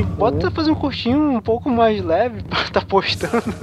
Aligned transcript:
E 0.00 0.02
bota 0.02 0.46
uhum. 0.46 0.52
fazer 0.52 0.70
um 0.70 0.74
curtinho 0.74 1.30
um 1.30 1.40
pouco 1.40 1.68
mais 1.68 2.02
leve 2.02 2.42
pra 2.48 2.64
tá 2.70 2.80
postando. 2.80 3.54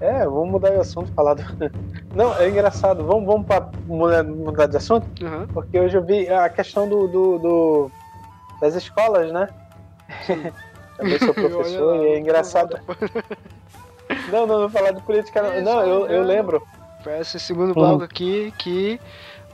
É, 0.00 0.24
vamos 0.24 0.50
mudar 0.50 0.70
de 0.70 0.76
assunto, 0.76 1.12
falar 1.12 1.34
do... 1.34 1.42
Não, 2.14 2.36
é 2.36 2.48
engraçado, 2.48 3.04
vamos, 3.04 3.24
vamos 3.24 3.46
pra 3.46 3.68
mudar, 3.86 4.22
mudar 4.22 4.66
de 4.66 4.76
assunto? 4.76 5.06
Uhum. 5.24 5.46
Porque 5.48 5.78
hoje 5.78 5.96
eu 5.96 6.04
vi 6.04 6.28
a 6.28 6.48
questão 6.48 6.88
do, 6.88 7.08
do, 7.08 7.38
do 7.38 7.90
das 8.60 8.74
escolas, 8.76 9.32
né? 9.32 9.48
Também 10.96 11.18
sou 11.18 11.34
professor 11.34 12.04
e 12.04 12.08
é 12.08 12.18
engraçado. 12.18 12.78
Não, 14.30 14.46
não, 14.46 14.60
não 14.60 14.70
falar 14.70 14.92
de 14.92 15.02
política 15.02 15.42
não. 15.42 15.62
Não, 15.62 15.82
eu, 15.84 16.06
eu 16.06 16.22
lembro. 16.22 16.62
Para 17.02 17.18
esse 17.18 17.40
segundo 17.40 17.74
bloco 17.74 17.98
uhum. 17.98 18.04
aqui, 18.04 18.52
que 18.56 19.00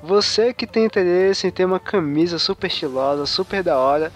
você 0.03 0.53
que 0.53 0.67
tem 0.67 0.85
interesse 0.85 1.47
em 1.47 1.51
ter 1.51 1.65
uma 1.65 1.81
camisa 1.81 2.39
super 2.39 2.67
estilosa, 2.67 3.25
super 3.25 3.63
da 3.63 3.79
hora, 3.79 4.13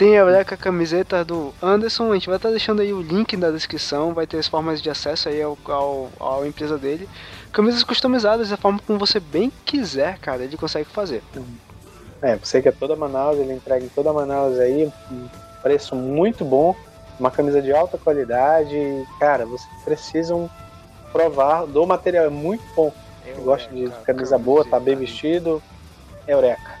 tem 0.00 0.16
a 0.16 0.22
Eureka 0.22 0.56
camiseta 0.56 1.22
do 1.22 1.52
Anderson, 1.62 2.10
a 2.10 2.14
gente 2.14 2.26
vai 2.26 2.36
estar 2.36 2.48
tá 2.48 2.52
deixando 2.52 2.80
aí 2.80 2.90
o 2.90 3.02
link 3.02 3.36
na 3.36 3.50
descrição, 3.50 4.14
vai 4.14 4.26
ter 4.26 4.38
as 4.38 4.48
formas 4.48 4.80
de 4.80 4.88
acesso 4.88 5.28
aí 5.28 5.42
ao, 5.42 5.58
ao, 5.66 6.08
ao 6.18 6.46
empresa 6.46 6.78
dele. 6.78 7.06
Camisas 7.52 7.84
customizadas 7.84 8.48
da 8.48 8.56
forma 8.56 8.80
como 8.86 8.98
você 8.98 9.20
bem 9.20 9.52
quiser, 9.62 10.18
cara, 10.18 10.42
ele 10.42 10.56
consegue 10.56 10.88
fazer. 10.88 11.22
É, 12.22 12.34
você 12.34 12.62
que 12.62 12.68
é 12.70 12.72
toda 12.72 12.96
Manaus, 12.96 13.36
ele 13.36 13.52
entrega 13.52 13.84
em 13.84 13.90
toda 13.90 14.10
Manaus 14.10 14.58
aí, 14.58 14.90
preço 15.62 15.94
muito 15.94 16.46
bom, 16.46 16.74
uma 17.18 17.30
camisa 17.30 17.60
de 17.60 17.70
alta 17.70 17.98
qualidade, 17.98 18.74
cara, 19.18 19.44
vocês 19.44 19.68
precisam 19.84 20.48
provar 21.12 21.66
do 21.66 21.86
material, 21.86 22.24
é 22.24 22.30
muito 22.30 22.64
bom. 22.74 22.90
Eu 23.26 23.42
gosto 23.42 23.68
de 23.68 23.90
camisa 24.06 24.38
boa, 24.38 24.64
tá 24.64 24.80
bem 24.80 24.96
vestido, 24.96 25.62
Eureka. 26.26 26.79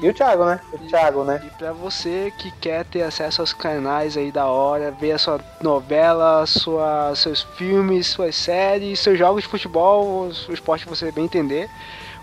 E 0.00 0.08
o 0.08 0.14
Thiago, 0.14 0.44
né? 0.44 0.60
O 0.72 0.78
Thiago, 0.78 1.24
né? 1.24 1.42
E 1.44 1.50
pra 1.58 1.72
você 1.72 2.32
que 2.38 2.50
quer 2.52 2.84
ter 2.84 3.02
acesso 3.02 3.40
aos 3.40 3.52
canais 3.52 4.16
aí 4.16 4.30
da 4.30 4.46
hora, 4.46 4.92
ver 4.92 5.12
a 5.12 5.18
sua 5.18 5.40
novela, 5.60 6.46
sua, 6.46 7.12
seus 7.16 7.42
filmes, 7.42 8.06
suas 8.06 8.36
séries, 8.36 9.00
seus 9.00 9.18
jogos 9.18 9.42
de 9.42 9.48
futebol, 9.48 10.28
o 10.48 10.52
esporte 10.52 10.84
que 10.84 10.90
você 10.90 11.10
bem 11.10 11.24
entender, 11.24 11.68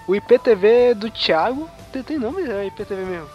o 0.08 0.16
IPTV 0.16 0.94
do 0.94 1.09
Thiago, 1.09 1.70
tem, 1.92 2.02
tem 2.02 2.18
nome? 2.18 2.50
É 2.50 2.66
IPTV 2.66 3.03
mesmo? 3.03 3.30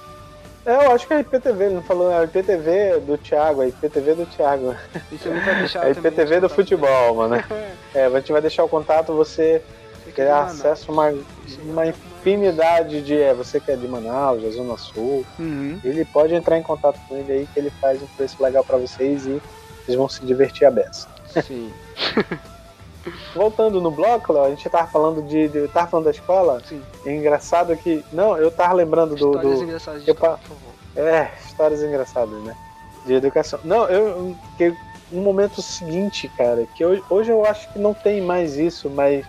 É, 0.64 0.86
eu 0.86 0.92
acho 0.92 1.06
que 1.06 1.14
é 1.14 1.20
IPTV, 1.20 1.64
ele 1.64 1.74
não 1.74 1.83
falou, 1.83 2.11
é 2.12 2.22
IPTV 2.24 3.00
do 3.00 3.18
Thiago, 3.18 3.62
é 3.62 3.68
IPTV 3.68 4.14
do 4.14 4.27
Thiago. 4.27 4.74
Isso 5.11 5.28
vai 5.28 5.55
deixar 5.56 5.84
É 5.88 5.91
IPTV 5.91 6.41
do 6.41 6.48
futebol, 6.48 7.14
mano. 7.14 7.36
é, 7.94 8.05
a 8.06 8.11
gente 8.11 8.33
vai 8.33 8.41
deixar 8.41 8.64
o 8.64 8.68
contato, 8.68 9.14
você 9.14 9.62
ter 10.14 10.28
acesso 10.30 10.91
a 10.91 10.92
uma, 10.92 11.14
uma 11.64 11.86
infinidade 12.20 13.02
de. 13.02 13.16
É, 13.16 13.32
você 13.34 13.58
que 13.58 13.70
é 13.70 13.76
de 13.76 13.88
Manaus, 13.88 14.42
da 14.42 14.50
Zona 14.50 14.76
Sul, 14.76 15.24
uhum. 15.38 15.80
ele 15.82 16.04
pode 16.04 16.34
entrar 16.34 16.58
em 16.58 16.62
contato 16.62 17.00
com 17.08 17.16
ele 17.16 17.32
aí 17.32 17.48
que 17.52 17.58
ele 17.58 17.70
faz 17.80 18.02
um 18.02 18.06
preço 18.16 18.42
legal 18.42 18.62
para 18.62 18.77
vocês 18.77 19.27
e 19.27 19.40
vocês 19.82 19.96
vão 19.96 20.08
se 20.08 20.24
divertir 20.24 20.66
a 20.66 20.70
beça. 20.70 21.08
Sim. 21.46 21.72
Voltando 23.34 23.80
no 23.80 23.90
bloco, 23.90 24.32
Léo, 24.32 24.44
a 24.44 24.50
gente 24.50 24.68
tava 24.68 24.86
falando 24.86 25.22
de, 25.22 25.48
de. 25.48 25.68
Tava 25.68 25.86
falando 25.86 26.04
da 26.04 26.10
escola? 26.10 26.62
Sim. 26.68 26.82
É 27.06 27.14
engraçado 27.14 27.74
que. 27.77 28.04
Não, 28.12 28.36
eu 28.36 28.50
tava 28.50 28.74
lembrando 28.74 29.16
do. 29.16 29.30
Histórias 29.30 29.58
do, 29.58 29.64
engraçadas 29.64 30.05
de 30.05 30.10
escola, 30.10 30.38
por 30.38 30.48
favor. 30.48 30.70
É, 30.96 31.30
histórias 31.46 31.82
engraçadas, 31.82 32.42
né? 32.42 32.55
De 33.06 33.14
educação. 33.14 33.58
Não, 33.64 33.88
eu. 33.88 34.36
Que, 34.58 34.77
um 35.12 35.22
momento 35.22 35.60
seguinte, 35.60 36.30
cara, 36.36 36.64
que 36.74 36.84
hoje, 36.84 37.02
hoje 37.10 37.30
eu 37.32 37.44
acho 37.44 37.72
que 37.72 37.80
não 37.80 37.92
tem 37.92 38.20
mais 38.20 38.56
isso, 38.56 38.88
mas 38.88 39.27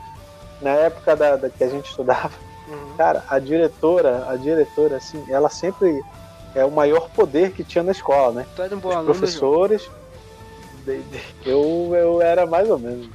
na 0.61 0.70
época 0.70 1.16
da, 1.16 1.36
da 1.36 1.50
que 1.50 1.64
a 1.64 1.67
gente 1.67 1.89
estudava, 1.89 2.31
uhum. 2.72 2.94
cara, 2.97 3.23
a 3.30 3.39
diretora, 3.39 4.25
a 4.30 4.36
diretora, 4.36 4.97
assim, 4.97 5.23
ela 5.30 5.50
sempre 5.50 6.03
é 6.55 6.66
o 6.66 6.72
maior 6.72 7.09
poder 7.09 7.52
que 7.52 7.64
tinha 7.64 7.83
na 7.83 7.91
escola, 7.91 8.31
né? 8.31 8.45
Tu 8.55 8.61
era 8.61 8.75
um 8.75 8.80
bom 8.80 8.89
Os 8.89 8.95
aluno, 8.95 9.14
professores. 9.14 9.89
Eu, 11.45 11.92
eu 11.93 12.21
era 12.21 12.45
mais 12.45 12.70
ou 12.70 12.80
menos. 12.80 13.10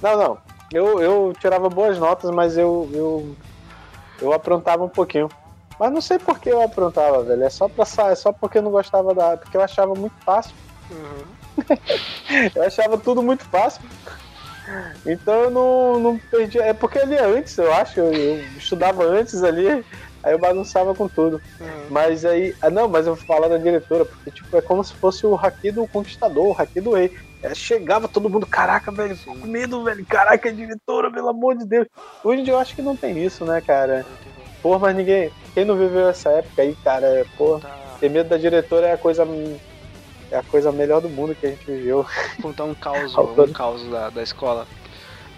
Não, 0.00 0.16
não. 0.16 0.38
Eu, 0.72 1.00
eu 1.00 1.32
tirava 1.38 1.68
boas 1.68 1.98
notas, 1.98 2.30
mas 2.30 2.56
eu, 2.56 2.88
eu, 2.92 3.36
eu 4.20 4.32
aprontava 4.32 4.82
um 4.82 4.88
pouquinho. 4.88 5.28
Mas 5.78 5.92
não 5.92 6.00
sei 6.00 6.18
por 6.18 6.38
que 6.38 6.48
eu 6.48 6.62
aprontava, 6.62 7.22
velho. 7.22 7.44
É 7.44 7.50
só, 7.50 7.68
pra, 7.68 7.84
é 8.10 8.14
só 8.14 8.32
porque 8.32 8.58
eu 8.58 8.62
não 8.62 8.70
gostava 8.70 9.14
da. 9.14 9.36
Porque 9.36 9.56
eu 9.56 9.62
achava 9.62 9.94
muito 9.94 10.14
fácil. 10.24 10.54
Uhum. 10.90 11.24
eu 12.54 12.62
achava 12.62 12.96
tudo 12.96 13.22
muito 13.22 13.44
fácil. 13.44 13.82
Então 15.06 15.34
eu 15.34 15.50
não, 15.50 15.98
não 15.98 16.18
perdi. 16.30 16.58
É 16.58 16.72
porque 16.72 16.98
ali 16.98 17.16
antes, 17.16 17.56
eu 17.58 17.72
acho, 17.72 18.00
eu, 18.00 18.12
eu 18.12 18.36
estudava 18.56 19.04
antes 19.04 19.42
ali, 19.42 19.68
aí 20.22 20.32
eu 20.32 20.38
bagunçava 20.38 20.94
com 20.94 21.08
tudo. 21.08 21.40
Uhum. 21.60 21.86
Mas 21.90 22.24
aí. 22.24 22.54
Ah, 22.60 22.70
não, 22.70 22.88
mas 22.88 23.06
eu 23.06 23.14
vou 23.14 23.24
falar 23.24 23.48
da 23.48 23.58
diretora, 23.58 24.04
porque 24.04 24.30
tipo, 24.30 24.56
é 24.56 24.62
como 24.62 24.82
se 24.84 24.94
fosse 24.94 25.26
o 25.26 25.34
haki 25.34 25.72
do 25.72 25.86
conquistador, 25.88 26.46
o 26.46 26.56
haki 26.60 26.80
do 26.80 26.92
rei. 26.92 27.10
É, 27.42 27.54
chegava 27.54 28.06
todo 28.06 28.30
mundo, 28.30 28.46
caraca, 28.46 28.92
velho, 28.92 29.16
com 29.24 29.34
medo, 29.48 29.82
velho, 29.82 30.06
caraca, 30.06 30.48
é 30.48 30.52
diretora, 30.52 31.10
pelo 31.10 31.28
amor 31.28 31.56
de 31.56 31.66
Deus. 31.66 31.88
Hoje 32.22 32.40
em 32.40 32.44
dia 32.44 32.54
eu 32.54 32.58
acho 32.58 32.74
que 32.74 32.82
não 32.82 32.96
tem 32.96 33.24
isso, 33.24 33.44
né, 33.44 33.60
cara? 33.60 34.06
Porra, 34.62 34.78
mas 34.78 34.96
ninguém. 34.96 35.32
Quem 35.52 35.64
não 35.64 35.76
viveu 35.76 36.08
essa 36.08 36.30
época 36.30 36.62
aí, 36.62 36.76
cara, 36.84 37.06
é, 37.06 37.24
porra, 37.36 37.68
ter 37.98 38.08
medo 38.08 38.28
da 38.28 38.36
diretora 38.36 38.86
é 38.86 38.92
a 38.92 38.98
coisa 38.98 39.26
é 40.32 40.38
a 40.38 40.42
coisa 40.42 40.72
melhor 40.72 41.02
do 41.02 41.10
mundo 41.10 41.34
que 41.34 41.46
a 41.46 41.50
gente 41.50 41.64
viveu. 41.64 42.06
Vou 42.38 42.50
contar 42.50 42.64
um 42.64 42.74
caos, 42.74 43.14
um 43.16 43.52
caos 43.52 43.84
da, 43.88 44.08
da 44.08 44.22
escola. 44.22 44.66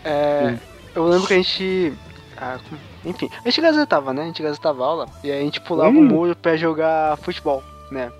É, 0.05 0.57
eu 0.95 1.05
lembro 1.05 1.27
que 1.27 1.35
a 1.35 1.37
gente. 1.37 1.93
Ah, 2.37 2.59
enfim, 3.05 3.29
a 3.45 3.49
gente 3.49 3.61
gazetava, 3.61 4.15
né? 4.15 4.23
A 4.23 4.27
gente 4.27 4.43
gazetava 4.43 4.85
aula 4.85 5.07
e 5.23 5.31
aí 5.31 5.41
a 5.41 5.45
gente 5.45 5.61
pulava 5.61 5.91
o 5.91 6.01
hum. 6.01 6.05
muro 6.05 6.37
pra 6.37 6.57
jogar 6.57 7.17
futebol, 7.19 7.63
né? 7.91 8.11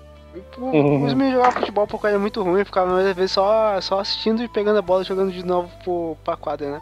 Uhum. 0.57 1.05
Os 1.05 1.13
meninos 1.13 1.35
jogavam 1.35 1.61
futebol 1.61 1.87
porque 1.87 2.07
era 2.07 2.19
muito 2.19 2.43
ruim, 2.43 2.65
ficava 2.65 2.99
às 2.99 3.15
vezes 3.15 3.31
só, 3.31 3.79
só 3.79 4.01
assistindo 4.01 4.43
e 4.43 4.47
pegando 4.49 4.77
a 4.77 4.81
bola 4.81 5.03
jogando 5.03 5.31
de 5.31 5.45
novo 5.45 5.69
pro, 5.81 6.17
pra 6.25 6.35
quadra, 6.35 6.71
né? 6.71 6.81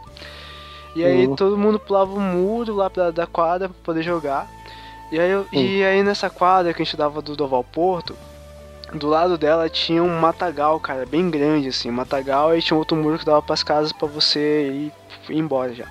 E 0.95 1.05
aí 1.05 1.27
uhum. 1.27 1.35
todo 1.35 1.57
mundo 1.57 1.79
pulava 1.79 2.11
o 2.11 2.19
muro 2.19 2.75
lá 2.75 2.89
pra, 2.89 3.11
da 3.11 3.27
quadra 3.27 3.69
pra 3.69 3.77
poder 3.83 4.01
jogar. 4.01 4.47
E 5.11 5.19
aí, 5.19 5.29
eu, 5.29 5.45
e 5.51 5.83
aí 5.83 6.01
nessa 6.01 6.29
quadra 6.29 6.73
que 6.73 6.81
a 6.81 6.85
gente 6.85 6.97
dava 6.97 7.21
do 7.21 7.35
Doval 7.35 7.63
Porto, 7.63 8.15
do 8.93 9.07
lado 9.07 9.37
dela 9.37 9.69
tinha 9.69 10.03
um 10.03 10.19
matagal, 10.19 10.79
cara, 10.79 11.05
bem 11.05 11.29
grande 11.29 11.69
assim, 11.69 11.89
um 11.89 11.93
matagal 11.93 12.55
e 12.55 12.61
tinha 12.61 12.77
outro 12.77 12.95
muro 12.95 13.17
que 13.17 13.25
dava 13.25 13.41
pras 13.41 13.63
casas 13.63 13.91
para 13.91 14.07
você 14.07 14.69
ir, 14.69 14.93
ir, 15.29 15.37
embora 15.37 15.73
já. 15.73 15.85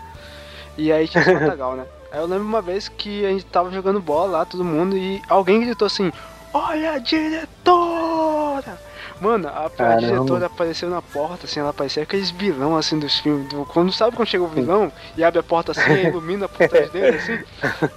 E 0.77 0.93
aí 0.93 1.09
tinha 1.09 1.23
esse 1.23 1.33
matagal, 1.35 1.77
né? 1.77 1.85
Aí 2.11 2.21
eu 2.21 2.27
lembro 2.27 2.45
uma 2.45 2.63
vez 2.63 2.89
que 2.89 3.25
a 3.25 3.31
gente 3.31 3.45
tava 3.47 3.71
jogando 3.71 4.01
bola 4.01 4.39
lá, 4.39 4.45
todo 4.45 4.65
mundo, 4.65 4.97
e 4.97 5.21
alguém 5.29 5.61
gritou 5.61 5.87
assim: 5.87 6.13
Olha 6.53 6.93
a 6.93 6.99
diretora! 6.99 8.79
Mano, 9.21 9.49
a, 9.49 9.67
a 9.67 9.97
diretora 9.97 10.47
apareceu 10.47 10.91
na 10.91 11.01
porta, 11.01 11.47
assim, 11.47 11.61
ela 11.61 11.73
parecia 11.73 12.03
aqueles 12.03 12.33
vilão 12.33 12.77
assim 12.77 12.99
dos 12.99 13.21
filmes. 13.21 13.49
Do, 13.49 13.65
quando 13.65 13.93
sabe 13.93 14.17
quando 14.17 14.29
chega 14.29 14.43
o 14.43 14.49
vilão 14.49 14.93
e 15.17 15.23
abre 15.23 15.39
a 15.39 15.43
porta 15.45 15.71
assim 15.71 15.93
ilumina 16.09 16.49
por 16.49 16.69
trás 16.69 16.91
dele, 16.91 17.17
assim. 17.17 17.39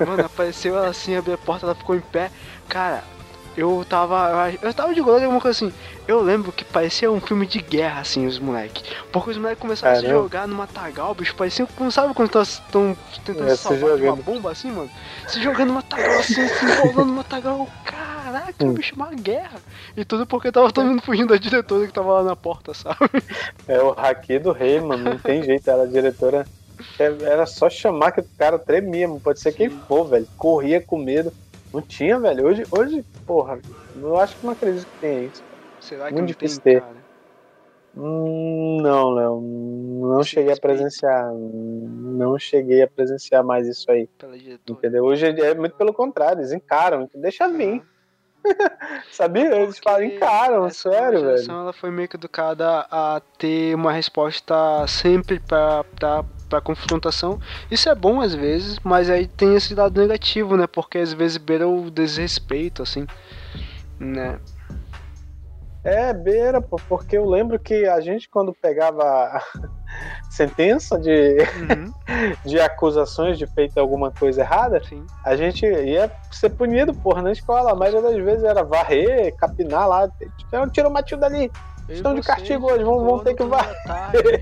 Mano, 0.06 0.24
apareceu 0.24 0.78
ela 0.78 0.88
assim, 0.88 1.16
abriu 1.16 1.34
a 1.34 1.38
porta, 1.38 1.66
ela 1.66 1.74
ficou 1.74 1.96
em 1.96 2.00
pé. 2.00 2.30
Cara, 2.70 3.04
eu 3.58 3.86
tava. 3.88 4.52
Eu 4.62 4.74
tava 4.74 4.94
de 4.94 5.02
goleiro 5.02 5.26
alguma 5.26 5.42
coisa 5.42 5.66
assim. 5.66 5.74
Eu 6.08 6.22
lembro 6.22 6.52
que 6.52 6.64
parecia 6.64 7.12
um 7.12 7.22
filme 7.22 7.48
de 7.48 7.62
guerra, 7.62 8.02
assim, 8.02 8.28
os 8.28 8.38
moleques. 8.38 8.84
Porque 9.12 9.32
os 9.32 9.38
moleques 9.38 9.62
começaram 9.62 9.96
Caramba. 9.96 10.08
a 10.08 10.18
se 10.18 10.24
jogar 10.24 10.48
no 10.48 10.56
matagal, 10.56 11.16
bicho. 11.16 11.36
Parecia. 11.36 11.68
Não 11.80 11.90
sabe 11.90 12.14
quando 12.14 12.42
estão 12.42 12.96
tentando 13.26 13.50
é, 13.50 13.56
salvar 13.56 13.96
uma 13.96 14.16
bomba 14.16 14.52
assim, 14.52 14.72
mano? 14.72 14.90
Se 15.28 15.42
jogando 15.42 15.70
no 15.70 15.74
matagal 15.76 16.20
assim, 16.20 16.48
se 16.48 16.66
enrolando 16.66 17.06
no 17.06 17.14
matagal. 17.14 17.68
Caraca, 17.86 18.66
hum. 18.66 18.74
bicho, 18.74 18.96
uma 18.96 19.10
guerra. 19.12 19.60
E 19.96 20.04
tudo 20.04 20.26
porque 20.26 20.52
tava 20.52 20.72
todo 20.72 20.88
mundo 20.88 21.02
fugindo 21.02 21.30
da 21.30 21.38
diretora 21.38 21.88
que 21.88 21.94
tava 21.94 22.14
lá 22.14 22.24
na 22.24 22.36
porta, 22.36 22.74
sabe? 22.74 22.98
É 23.68 23.82
o 23.82 23.92
haki 23.92 24.38
do 24.40 24.52
rei, 24.52 24.82
mano. 24.82 25.04
Não 25.04 25.18
tem 25.18 25.42
jeito. 25.44 25.70
Ela, 25.70 25.84
a 25.84 25.88
diretora. 25.88 26.46
Era 27.00 27.46
só 27.46 27.70
chamar 27.70 28.12
que 28.12 28.20
o 28.20 28.28
cara 28.38 28.60
tremia, 28.60 29.08
mano. 29.08 29.20
Pode 29.20 29.40
ser 29.40 29.54
quem 29.54 29.70
for, 29.70 30.04
velho. 30.04 30.28
Corria 30.38 30.82
com 30.82 30.98
medo. 30.98 31.32
Não 31.76 31.82
tinha, 31.82 32.18
velho. 32.18 32.48
Hoje, 32.48 32.64
hoje 32.72 33.04
porra, 33.28 33.60
eu 34.02 34.18
acho 34.18 34.38
que 34.38 34.46
não 34.46 34.54
acredito 34.54 34.88
que 34.88 35.00
tenha 35.02 35.26
isso. 35.26 35.44
Será 35.82 36.08
que 36.08 36.14
Muito 36.14 36.28
difícil 36.28 36.62
tem, 36.62 36.76
ter. 36.76 36.82
Cara? 36.82 36.96
Hum, 37.98 38.80
não, 38.82 39.10
Léo. 39.10 39.42
Não 39.42 40.24
cheguei 40.24 40.54
a 40.54 40.58
presenciar. 40.58 41.34
Não 41.34 42.40
cheguei 42.40 42.82
a 42.82 42.88
presenciar 42.88 43.44
mais 43.44 43.68
isso 43.68 43.92
aí. 43.92 44.08
Entendeu? 44.70 45.04
Hoje 45.04 45.28
é 45.28 45.54
muito 45.54 45.76
pelo 45.76 45.94
contrário, 45.94 46.40
eles 46.40 46.54
encaram. 46.54 47.10
Deixa 47.14 47.50
vir. 47.50 47.84
Sabia? 49.12 49.54
Eles 49.54 49.78
falam, 49.80 50.04
encaram, 50.04 50.70
sério, 50.70 51.24
velho. 51.24 51.52
Ela 51.52 51.74
foi 51.74 51.92
meio 51.92 52.08
que 52.08 52.16
educada 52.16 52.88
a 52.90 53.22
ter 53.38 53.76
uma 53.76 53.92
resposta 53.92 54.56
sempre 54.88 55.40
pra, 55.42 55.84
pra 55.84 56.24
para 56.50 56.62
confrontação. 56.62 57.40
Isso 57.70 57.90
é 57.90 57.96
bom 57.96 58.22
às 58.22 58.34
vezes, 58.34 58.80
mas 58.84 59.10
aí 59.10 59.28
tem 59.28 59.56
esse 59.56 59.74
lado 59.76 60.00
negativo, 60.00 60.56
né? 60.56 60.68
Porque 60.68 60.98
às 60.98 61.14
vezes 61.14 61.38
beira 61.38 61.68
o 61.68 61.90
desrespeito, 61.90 62.84
assim, 62.84 63.06
né? 64.00 64.40
É, 65.86 66.12
beira, 66.12 66.60
porque 66.60 67.16
eu 67.16 67.30
lembro 67.30 67.60
que 67.60 67.86
a 67.86 68.02
gente, 68.02 68.28
quando 68.28 68.52
pegava 68.52 69.40
sentença 70.32 71.00
de, 71.00 71.38
uhum. 71.38 71.94
de 72.44 72.60
acusações 72.60 73.38
de 73.38 73.46
feito 73.46 73.78
alguma 73.78 74.12
coisa 74.12 74.42
errada, 74.42 74.84
Sim. 74.84 75.06
a 75.24 75.36
gente 75.36 75.64
ia 75.64 76.12
ser 76.32 76.50
punido, 76.50 76.92
porra, 76.92 77.22
na 77.22 77.32
escola. 77.32 77.72
A 77.72 77.76
maioria 77.76 78.02
das 78.02 78.16
vezes 78.16 78.44
era 78.44 78.64
varrer, 78.64 79.36
capinar 79.38 79.88
lá. 79.88 80.10
Tira 80.72 80.90
o 80.90 80.92
Matilda 80.92 81.30
dali. 81.30 81.52
Estão 81.88 82.16
de 82.16 82.22
castigo 82.22 82.72
hoje, 82.72 82.84
vamos, 82.84 83.04
vamos 83.04 83.24
ter 83.24 83.36
que 83.36 83.44
varrer. 83.44 83.76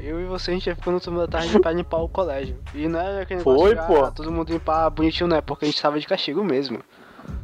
Eu 0.02 0.22
e 0.22 0.26
você, 0.26 0.52
a 0.52 0.54
gente 0.54 0.74
ficou 0.76 0.94
no 0.94 1.00
turno 1.00 1.20
da 1.20 1.28
tarde 1.28 1.60
pra 1.60 1.72
limpar 1.72 1.98
o 1.98 2.08
colégio. 2.08 2.58
E 2.74 2.88
não 2.88 3.00
era 3.00 3.22
aquele 3.24 3.42
Foi, 3.42 3.76
negócio 3.76 3.96
de, 3.96 4.02
ah, 4.02 4.12
todo 4.12 4.32
mundo 4.32 4.54
limpar 4.54 4.90
bonitinho, 4.90 5.28
não 5.28 5.38
é? 5.38 5.42
Porque 5.42 5.66
a 5.66 5.68
gente 5.68 5.82
tava 5.82 6.00
de 6.00 6.08
castigo 6.08 6.44
mesmo. 6.44 6.80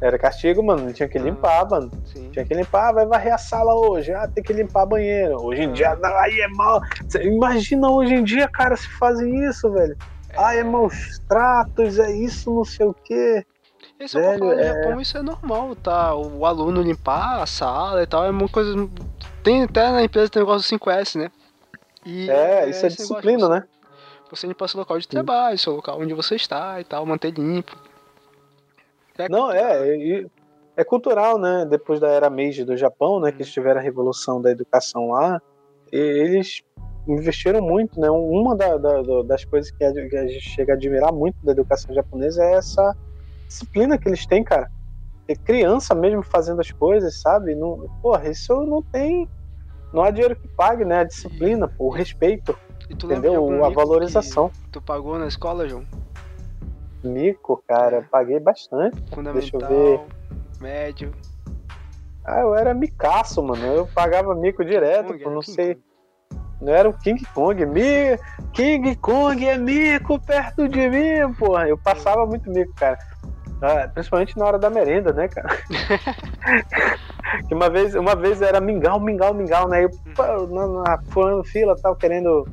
Era 0.00 0.18
castigo, 0.18 0.62
mano. 0.62 0.92
Tinha 0.92 1.08
que 1.08 1.18
limpar, 1.18 1.68
mano. 1.68 1.90
Sim. 2.06 2.30
Tinha 2.32 2.44
que 2.44 2.54
limpar, 2.54 2.92
vai 2.92 3.06
varrer 3.06 3.34
a 3.34 3.38
sala 3.38 3.74
hoje. 3.74 4.12
Ah, 4.12 4.26
tem 4.26 4.42
que 4.42 4.52
limpar 4.52 4.86
banheiro. 4.86 5.42
Hoje 5.42 5.62
em 5.62 5.72
dia, 5.72 5.94
não, 5.96 6.16
aí 6.16 6.40
é 6.40 6.48
mal. 6.48 6.80
Imagina 7.22 7.90
hoje 7.90 8.14
em 8.14 8.24
dia, 8.24 8.48
cara, 8.48 8.76
se 8.76 8.88
fazem 8.98 9.44
isso, 9.48 9.70
velho. 9.70 9.96
É. 10.30 10.34
Ah, 10.38 10.54
é 10.54 10.62
maus 10.62 11.20
tratos, 11.28 11.98
é 11.98 12.10
isso, 12.12 12.54
não 12.54 12.64
sei 12.64 12.86
o 12.86 12.94
quê. 12.94 13.44
Isso 13.98 14.18
velho, 14.18 14.52
é... 14.52 14.82
Japão, 14.82 15.00
isso 15.00 15.18
é 15.18 15.22
normal, 15.22 15.76
tá? 15.76 16.14
O 16.14 16.46
aluno 16.46 16.80
limpar 16.80 17.42
a 17.42 17.46
sala 17.46 18.02
e 18.02 18.06
tal, 18.06 18.24
é 18.24 18.30
uma 18.30 18.48
coisa. 18.48 18.74
Tem 19.42 19.62
até 19.62 19.90
na 19.90 20.02
empresa 20.02 20.30
tem 20.30 20.42
o 20.42 20.46
negócio 20.46 20.78
do 20.78 20.84
5S, 20.84 21.18
né? 21.18 21.30
E 22.04 22.30
é, 22.30 22.64
é 22.64 22.70
isso 22.70 22.86
é 22.86 22.88
disciplina, 22.88 23.48
né? 23.48 23.64
Você 24.30 24.46
limpar 24.46 24.68
seu 24.68 24.78
local 24.78 24.98
de 24.98 25.08
trabalho, 25.08 25.58
seu 25.58 25.74
local 25.74 26.00
onde 26.00 26.14
você 26.14 26.36
está 26.36 26.80
e 26.80 26.84
tal, 26.84 27.04
manter 27.04 27.32
limpo. 27.32 27.76
É 29.18 29.28
não, 29.28 29.50
é, 29.50 29.88
é, 29.88 30.26
é 30.76 30.84
cultural, 30.84 31.38
né? 31.38 31.66
Depois 31.68 31.98
da 31.98 32.08
era 32.08 32.30
Meiji 32.30 32.64
do 32.64 32.76
Japão, 32.76 33.20
né? 33.20 33.32
Que 33.32 33.38
eles 33.38 33.52
tiveram 33.52 33.80
a 33.80 33.82
revolução 33.82 34.40
da 34.40 34.50
educação 34.50 35.10
lá, 35.10 35.40
eles 35.90 36.62
investiram 37.08 37.60
muito, 37.60 38.00
né? 38.00 38.10
Uma 38.10 38.56
da, 38.56 38.76
da, 38.76 39.22
das 39.24 39.44
coisas 39.44 39.70
que 39.70 39.82
a, 39.84 39.92
gente 39.92 40.40
chega 40.40 40.72
a 40.72 40.76
admirar 40.76 41.12
muito 41.12 41.36
da 41.44 41.52
educação 41.52 41.94
japonesa 41.94 42.42
é 42.44 42.54
essa 42.54 42.96
disciplina 43.46 43.98
que 43.98 44.08
eles 44.08 44.24
têm, 44.26 44.44
cara. 44.44 44.70
Criança 45.36 45.94
mesmo 45.94 46.22
fazendo 46.22 46.60
as 46.60 46.70
coisas, 46.70 47.20
sabe? 47.20 47.54
Não, 47.54 47.88
porra, 48.02 48.28
isso 48.28 48.54
não 48.66 48.82
tem. 48.82 49.28
Não 49.92 50.02
há 50.02 50.10
dinheiro 50.10 50.36
que 50.36 50.48
pague, 50.48 50.84
né? 50.84 51.00
A 51.00 51.04
disciplina, 51.04 51.68
pô, 51.68 51.86
o 51.86 51.90
respeito. 51.90 52.56
entendeu? 52.88 53.64
A 53.64 53.70
valorização. 53.70 54.50
Tu 54.70 54.80
pagou 54.80 55.18
na 55.18 55.26
escola, 55.26 55.68
João? 55.68 55.84
Mico, 57.02 57.62
cara, 57.66 57.96
é. 57.96 58.02
paguei 58.02 58.38
bastante. 58.38 59.00
Deixa 59.32 59.56
eu 59.56 59.60
ver. 59.60 60.00
Médio. 60.60 61.12
Ah, 62.24 62.40
eu 62.40 62.54
era 62.54 62.74
micaço, 62.74 63.42
mano. 63.42 63.64
Eu 63.64 63.86
pagava 63.86 64.34
mico 64.34 64.64
direto, 64.64 65.14
Kong, 65.14 65.24
não 65.24 65.42
sei. 65.42 65.74
Kong. 65.74 65.90
Não 66.60 66.72
era 66.72 66.88
o 66.88 66.92
King 66.92 67.24
Kong. 67.34 67.64
Mi... 67.64 68.18
King 68.52 68.94
Kong 68.96 69.46
é 69.46 69.56
mico 69.56 70.20
perto 70.20 70.68
de 70.68 70.88
mim, 70.90 71.32
porra. 71.38 71.68
Eu 71.68 71.78
passava 71.78 72.26
muito 72.26 72.50
mico, 72.50 72.72
cara. 72.74 72.98
Ah, 73.62 73.88
principalmente 73.92 74.38
na 74.38 74.46
hora 74.46 74.58
da 74.58 74.70
merenda, 74.70 75.12
né, 75.12 75.28
cara? 75.28 75.48
que 77.46 77.54
uma 77.54 77.68
vez, 77.68 77.94
uma 77.94 78.16
vez 78.16 78.40
era 78.40 78.60
mingau, 78.60 78.98
mingau, 78.98 79.34
mingau, 79.34 79.68
né? 79.68 79.84
Eu 79.84 79.90
pô, 80.14 80.46
na, 80.46 80.66
na 80.66 81.44
fila 81.44 81.76
tava 81.76 81.96
querendo 81.96 82.48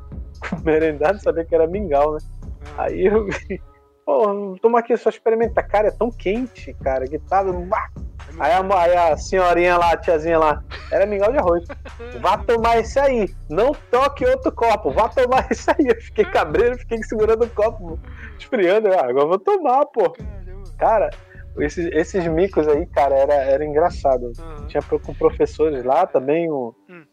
merendar, 0.64 1.12
não 1.12 1.20
sabia 1.20 1.44
que 1.44 1.54
era 1.54 1.66
mingau, 1.66 2.14
né? 2.14 2.18
Ah. 2.78 2.84
Aí 2.84 3.06
eu 3.06 3.26
Pô, 4.06 4.56
toma 4.62 4.78
aqui 4.78 4.96
só 4.96 5.10
experimenta. 5.10 5.60
Cara, 5.64 5.88
é 5.88 5.90
tão 5.90 6.12
quente, 6.12 6.72
cara, 6.74 7.08
que 7.08 7.18
tava. 7.18 7.50
Aí 8.38 8.52
a, 8.52 8.80
aí 8.80 8.96
a 8.96 9.16
senhorinha 9.16 9.76
lá, 9.76 9.92
a 9.92 9.96
tiazinha 9.96 10.38
lá, 10.38 10.62
era 10.92 11.04
mingau 11.04 11.32
de 11.32 11.38
arroz. 11.38 11.66
Vá 12.20 12.38
tomar 12.38 12.78
esse 12.78 13.00
aí. 13.00 13.28
Não 13.50 13.72
toque 13.90 14.24
outro 14.24 14.52
copo. 14.52 14.92
Vá 14.92 15.08
tomar 15.08 15.44
esse 15.50 15.68
aí. 15.70 15.88
Eu 15.88 16.00
fiquei 16.00 16.24
cabreiro, 16.24 16.78
fiquei 16.78 17.02
segurando 17.02 17.46
o 17.46 17.50
copo, 17.50 17.98
esfriando. 18.38 18.92
Ah, 18.92 19.08
agora 19.08 19.26
vou 19.26 19.38
tomar, 19.40 19.84
pô. 19.86 20.16
Cara, 20.78 21.10
esses, 21.58 21.86
esses 21.92 22.26
micos 22.26 22.68
aí, 22.68 22.86
cara, 22.86 23.14
era, 23.14 23.34
era 23.34 23.64
engraçado. 23.64 24.32
Uhum. 24.38 24.66
Tinha 24.66 24.82
com 24.82 25.14
professores 25.14 25.84
lá 25.84 26.06
também, 26.06 26.50
o, 26.50 26.74
hum. 26.88 27.04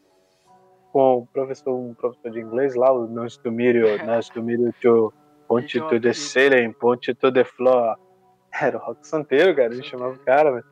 com 0.91 1.17
o 1.19 1.27
professor, 1.27 1.73
um 1.73 1.93
professor 1.93 2.31
de 2.31 2.41
inglês 2.41 2.75
lá, 2.75 2.91
o 2.91 3.07
Nós 3.07 3.37
do 3.37 3.51
Mírio, 3.51 4.03
Nós 4.05 4.29
do 4.31 4.43
Mírio 4.43 4.73
Ponte 5.47 5.79
to 5.79 5.99
the 5.99 6.13
ceiling, 6.13 6.71
ponte 6.73 7.13
to 7.13 7.31
the 7.31 7.43
floor. 7.43 7.95
Era 8.59 8.77
o 8.77 8.79
Rock 8.79 9.07
Santeiro, 9.07 9.55
cara. 9.55 9.69
A 9.69 9.75
gente 9.75 9.89
chamava 9.89 10.13
o 10.13 10.19
cara, 10.19 10.51
velho. 10.51 10.65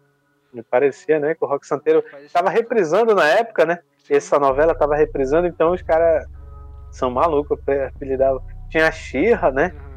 Me 0.53 0.63
parecia, 0.63 1.19
né? 1.19 1.33
Que 1.33 1.43
o 1.43 1.47
Rock 1.47 1.65
Santeiro 1.65 2.03
tava 2.31 2.49
reprisando 2.49 3.15
na 3.15 3.27
época, 3.27 3.65
né? 3.65 3.79
Essa 4.09 4.37
novela 4.39 4.75
tava 4.75 4.95
reprisando, 4.95 5.47
então 5.47 5.71
os 5.71 5.81
caras 5.81 6.25
são 6.91 7.09
malucos, 7.09 7.57
apelidavam. 7.87 8.41
Tinha 8.69 8.87
a 8.87 8.91
Xirra, 8.91 9.51
né? 9.51 9.73
Uhum. 9.73 9.90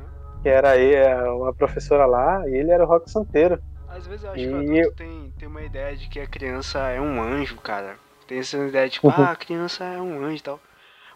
Que 0.44 0.50
era 0.50 0.72
aí 0.72 0.94
é, 0.94 1.22
uma 1.30 1.54
professora 1.54 2.04
lá, 2.04 2.46
e 2.46 2.54
ele 2.54 2.70
era 2.70 2.84
o 2.84 2.86
Rock 2.86 3.10
Santeiro. 3.10 3.58
Às 3.88 4.06
vezes 4.06 4.24
eu 4.24 4.30
acho 4.30 4.40
e... 4.40 4.46
que 4.46 4.86
o 4.86 4.92
tem, 4.92 5.32
tem 5.38 5.48
uma 5.48 5.62
ideia 5.62 5.96
de 5.96 6.06
que 6.06 6.20
a 6.20 6.26
criança 6.26 6.80
é 6.90 7.00
um 7.00 7.18
anjo, 7.18 7.56
cara. 7.56 7.96
Tem 8.28 8.40
essa 8.40 8.58
ideia 8.58 8.86
de 8.86 8.92
tipo, 8.92 9.08
uhum. 9.08 9.14
ah, 9.16 9.30
a 9.30 9.36
criança 9.36 9.84
é 9.84 9.98
um 9.98 10.22
anjo 10.22 10.36
e 10.36 10.40
tal. 10.42 10.60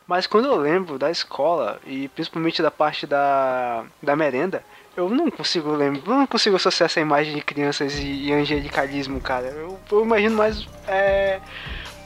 Mas 0.06 0.26
quando 0.26 0.46
eu 0.46 0.56
lembro 0.56 0.98
da 0.98 1.10
escola, 1.10 1.78
e 1.84 2.08
principalmente 2.08 2.62
da 2.62 2.70
parte 2.70 3.06
da, 3.06 3.84
da 4.02 4.16
merenda, 4.16 4.64
eu 4.96 5.10
não 5.10 5.30
consigo 5.30 5.72
lembrar, 5.72 6.16
não 6.16 6.26
consigo 6.26 6.56
associar 6.56 6.86
essa 6.86 6.98
imagem 6.98 7.34
de 7.34 7.42
crianças 7.42 7.98
e, 7.98 8.28
e 8.28 8.32
angelicalismo, 8.32 9.20
cara. 9.20 9.48
Eu, 9.48 9.78
eu 9.92 10.02
imagino 10.02 10.38
mais 10.38 10.66
é, 10.86 11.38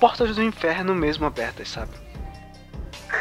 portas 0.00 0.34
do 0.34 0.42
inferno 0.42 0.92
mesmo 0.92 1.24
abertas, 1.24 1.68
sabe? 1.68 1.92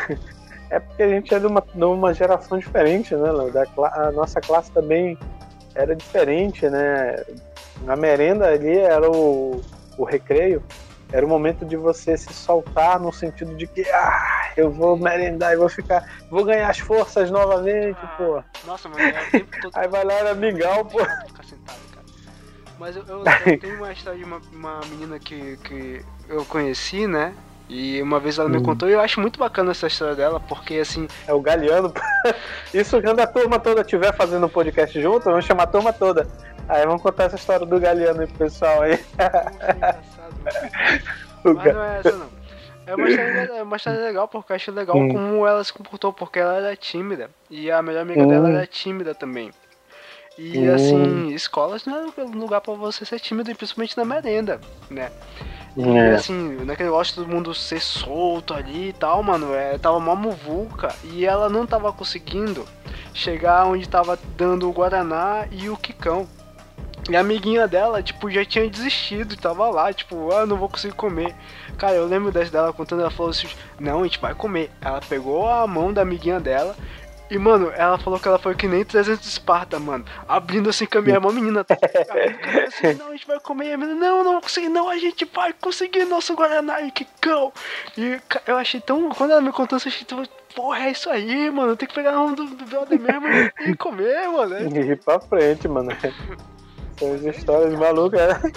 É 0.72 0.80
porque 0.80 1.04
a 1.04 1.10
gente 1.10 1.36
é 1.36 1.38
de 1.38 1.46
uma, 1.46 1.62
de 1.62 1.84
uma 1.84 2.14
geração 2.14 2.58
diferente, 2.58 3.14
né, 3.14 3.30
Léo? 3.30 3.52
A 3.94 4.10
nossa 4.14 4.40
classe 4.40 4.72
também 4.72 5.18
era 5.76 5.94
diferente, 5.94 6.68
né? 6.70 7.18
A 7.86 7.96
merenda 7.98 8.48
ali 8.48 8.78
era 8.78 9.12
o, 9.12 9.62
o 9.98 10.06
recreio, 10.06 10.64
era 11.12 11.26
o 11.26 11.30
momento 11.30 11.66
de 11.66 11.76
você 11.76 12.16
se 12.16 12.34
soltar 12.34 13.02
no 13.02 13.12
sentido 13.12 13.54
de 13.58 13.68
que 13.68 13.82
ah, 13.90 14.54
eu 14.56 14.72
vou 14.72 14.96
merendar 14.96 15.52
e 15.52 15.58
vou 15.58 15.68
ficar. 15.68 16.10
Vou 16.30 16.46
ganhar 16.46 16.70
as 16.70 16.80
forças 16.80 17.30
novamente, 17.30 18.00
ah, 18.02 18.16
pô. 18.18 18.44
Nossa, 18.66 18.88
mano, 18.88 19.02
é 19.02 19.28
o 19.28 19.32
tempo 19.32 19.62
todo. 19.62 19.74
Aí 19.76 19.90
vai 19.90 20.06
lá, 20.06 20.14
era 20.14 20.34
mingau, 20.34 20.86
pô. 20.86 21.00
Ficar 21.28 21.44
sentado, 21.44 21.80
cara. 21.94 22.06
Mas 22.80 22.96
eu, 22.96 23.04
eu, 23.08 23.24
eu 23.26 23.60
tenho 23.60 23.76
uma 23.76 23.92
história 23.92 24.18
de 24.18 24.24
uma, 24.24 24.42
uma 24.54 24.80
menina 24.90 25.20
que, 25.20 25.58
que 25.58 26.02
eu 26.30 26.46
conheci, 26.46 27.08
né? 27.08 27.36
E 27.74 28.02
uma 28.02 28.20
vez 28.20 28.38
ela 28.38 28.50
me 28.50 28.58
hum. 28.58 28.64
contou 28.64 28.90
e 28.90 28.92
eu 28.92 29.00
acho 29.00 29.22
muito 29.22 29.40
bacana 29.40 29.72
essa 29.72 29.88
história 29.88 30.14
dela, 30.14 30.42
porque 30.42 30.76
assim. 30.76 31.08
É 31.26 31.34
o 31.34 31.40
Galeano. 31.40 31.94
Isso 32.74 33.02
quando 33.02 33.22
a 33.22 33.28
turma 33.28 33.60
toda 33.60 33.80
estiver 33.80 34.14
fazendo 34.14 34.46
um 34.46 34.50
podcast 34.50 35.02
junto, 35.02 35.24
vamos 35.24 35.46
chamar 35.46 35.64
a 35.64 35.68
turma 35.68 35.94
toda. 35.94 36.28
Aí 36.68 36.86
vamos 36.86 37.02
contar 37.02 37.24
essa 37.26 37.38
história 37.38 37.66
do 37.66 37.80
Galeano 37.80 38.20
aí 38.20 38.28
pro 38.28 38.40
pessoal 38.40 38.82
aí. 38.82 39.00
Mas 41.46 41.74
não 41.74 41.84
é 41.84 42.00
essa 42.00 42.12
não. 42.12 42.42
É 42.86 42.96
uma 42.96 43.10
história, 43.10 43.52
é 43.54 43.64
uma 43.64 43.76
história 43.78 44.02
legal, 44.02 44.28
porque 44.28 44.52
eu 44.52 44.56
acho 44.58 44.72
legal 44.72 44.98
hum. 44.98 45.08
como 45.08 45.48
ela 45.48 45.64
se 45.64 45.72
comportou, 45.72 46.12
porque 46.12 46.40
ela 46.40 46.58
era 46.58 46.76
tímida. 46.76 47.30
E 47.50 47.72
a 47.72 47.82
melhor 47.82 48.02
amiga 48.02 48.22
hum. 48.22 48.28
dela 48.28 48.50
era 48.50 48.68
tímida 48.68 49.16
também. 49.16 49.50
E 50.38 50.60
hum. 50.60 50.76
assim, 50.76 51.28
escolas 51.30 51.86
não 51.86 52.12
é 52.18 52.24
lugar 52.36 52.60
para 52.60 52.74
você 52.74 53.06
ser 53.06 53.22
tímido, 53.22 53.56
principalmente 53.56 53.96
na 53.96 54.04
merenda, 54.04 54.60
né? 54.90 55.10
E 55.76 55.90
é. 55.98 56.16
assim, 56.16 56.58
naquele 56.66 56.90
negócio 56.90 57.14
de 57.14 57.22
todo 57.22 57.34
mundo 57.34 57.54
ser 57.54 57.82
solto 57.82 58.54
ali 58.54 58.90
e 58.90 58.94
tal, 58.94 59.24
mano, 59.24 59.54
é, 59.54 59.78
tava 59.78 59.98
uma 59.98 60.16
muvuca 60.16 60.94
e 61.04 61.26
ela 61.26 61.50
não 61.50 61.66
tava 61.66 61.92
conseguindo 61.94 62.66
chegar 63.14 63.66
onde 63.66 63.88
tava 63.88 64.20
dando 64.36 64.70
o 64.70 64.74
Guaraná 64.74 65.46
e 65.52 65.70
o 65.70 65.78
Quicão. 65.78 66.28
E 67.10 67.16
a 67.16 67.22
amiguinha 67.22 67.68
dela, 67.68 68.04
tipo, 68.04 68.30
já 68.30 68.46
tinha 68.46 68.70
desistido, 68.70 69.36
tava 69.36 69.68
lá, 69.70 69.92
tipo, 69.92 70.32
ah, 70.32 70.46
não 70.46 70.56
vou 70.56 70.70
conseguir 70.70 70.94
comer. 70.94 71.34
Cara, 71.78 71.96
eu 71.96 72.06
lembro 72.06 72.32
dela 72.32 72.72
contando, 72.72 73.02
ela 73.02 73.10
falou 73.10 73.32
assim, 73.32 73.48
não, 73.80 74.02
a 74.02 74.04
gente 74.04 74.20
vai 74.20 74.36
comer. 74.36 74.70
Ela 74.80 75.02
pegou 75.02 75.50
a 75.50 75.66
mão 75.66 75.92
da 75.92 76.04
amiguinha 76.04 76.40
dela 76.40 76.76
e, 77.32 77.40
mano, 77.40 77.72
ela 77.78 77.98
falou 77.98 78.20
que 78.20 78.28
ela 78.28 78.38
foi 78.38 78.54
que 78.54 78.68
nem 78.68 78.84
300 78.84 79.22
de 79.22 79.28
Esparta, 79.30 79.80
mano. 79.80 80.04
Abrindo 80.28 80.70
assim 80.70 80.86
com 80.86 80.98
a 80.98 81.02
minha 81.02 81.18
mão, 81.18 81.32
menina. 81.32 81.66
assim, 82.68 82.94
não, 83.00 83.08
a 83.08 83.12
gente 83.12 83.26
vai 83.26 83.40
comer. 83.40 83.68
E 83.68 83.72
a 83.72 83.78
menina, 83.78 83.98
não, 83.98 84.22
não 84.22 84.32
vou 84.34 84.42
conseguir, 84.42 84.68
não, 84.68 84.90
a 84.90 84.98
gente 84.98 85.24
vai 85.34 85.54
conseguir 85.54 86.04
nosso 86.04 86.36
Guaraná 86.36 86.82
e 86.82 86.92
que 86.92 87.08
cão. 87.22 87.54
E 87.98 88.20
eu 88.46 88.58
achei 88.58 88.82
tão. 88.82 89.08
Quando 89.12 89.32
ela 89.32 89.40
me 89.40 89.54
contou, 89.54 89.78
eu 89.78 89.88
achei 89.88 90.06
tão. 90.06 90.22
Porra, 90.54 90.88
é 90.88 90.92
isso 90.92 91.10
aí, 91.10 91.50
mano. 91.50 91.78
Tem 91.78 91.88
que 91.88 91.96
pegar 91.96 92.12
a 92.12 92.16
mão 92.16 92.34
do, 92.34 92.44
do 92.44 92.66
brother 92.66 93.00
mesmo 93.00 93.26
e 93.66 93.78
comer, 93.78 94.28
mano. 94.28 94.76
E 94.76 94.92
ir 94.92 95.00
pra 95.02 95.18
frente, 95.22 95.70
mano. 95.70 95.90
As 97.02 97.22
histórias 97.34 97.74
malucas. 97.80 98.20
Né? 98.20 98.52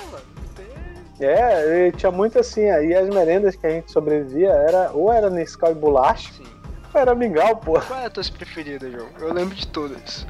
É, 1.20 1.92
tinha 1.92 2.10
muito 2.10 2.40
assim, 2.40 2.62
e 2.62 2.92
as 2.92 3.08
merendas 3.08 3.54
que 3.54 3.64
a 3.64 3.70
gente 3.70 3.92
sobrevivia 3.92 4.50
era 4.50 4.90
ou 4.92 5.12
era 5.12 5.30
Nescau 5.30 5.70
e 5.70 5.74
bolacha, 5.74 6.32
Sim. 6.32 6.53
Era 6.98 7.14
mingau, 7.14 7.56
pô. 7.56 7.80
Qual 7.80 8.00
é 8.00 8.06
a 8.06 8.10
tua 8.10 8.24
preferida, 8.36 8.90
João? 8.90 9.08
Eu 9.18 9.32
lembro 9.32 9.54
de 9.54 9.66
todas. 9.66 10.26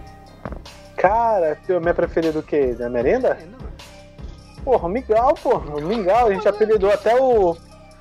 Cara, 0.97 1.59
a 1.68 1.80
minha 1.80 1.94
preferida 1.94 2.38
o 2.38 2.42
quê? 2.42 2.75
Da 2.75 2.88
merenda? 2.88 3.38
É, 3.40 3.44
não. 3.44 3.64
Porra, 4.64 4.87
o 4.87 4.90
mingau, 4.90 5.35
porra. 5.35 5.76
O 5.76 5.80
mingau, 5.80 6.28
a 6.28 6.33
gente 6.33 6.49
apelidou 6.49 6.90
até 6.90 7.21
o, 7.21 7.56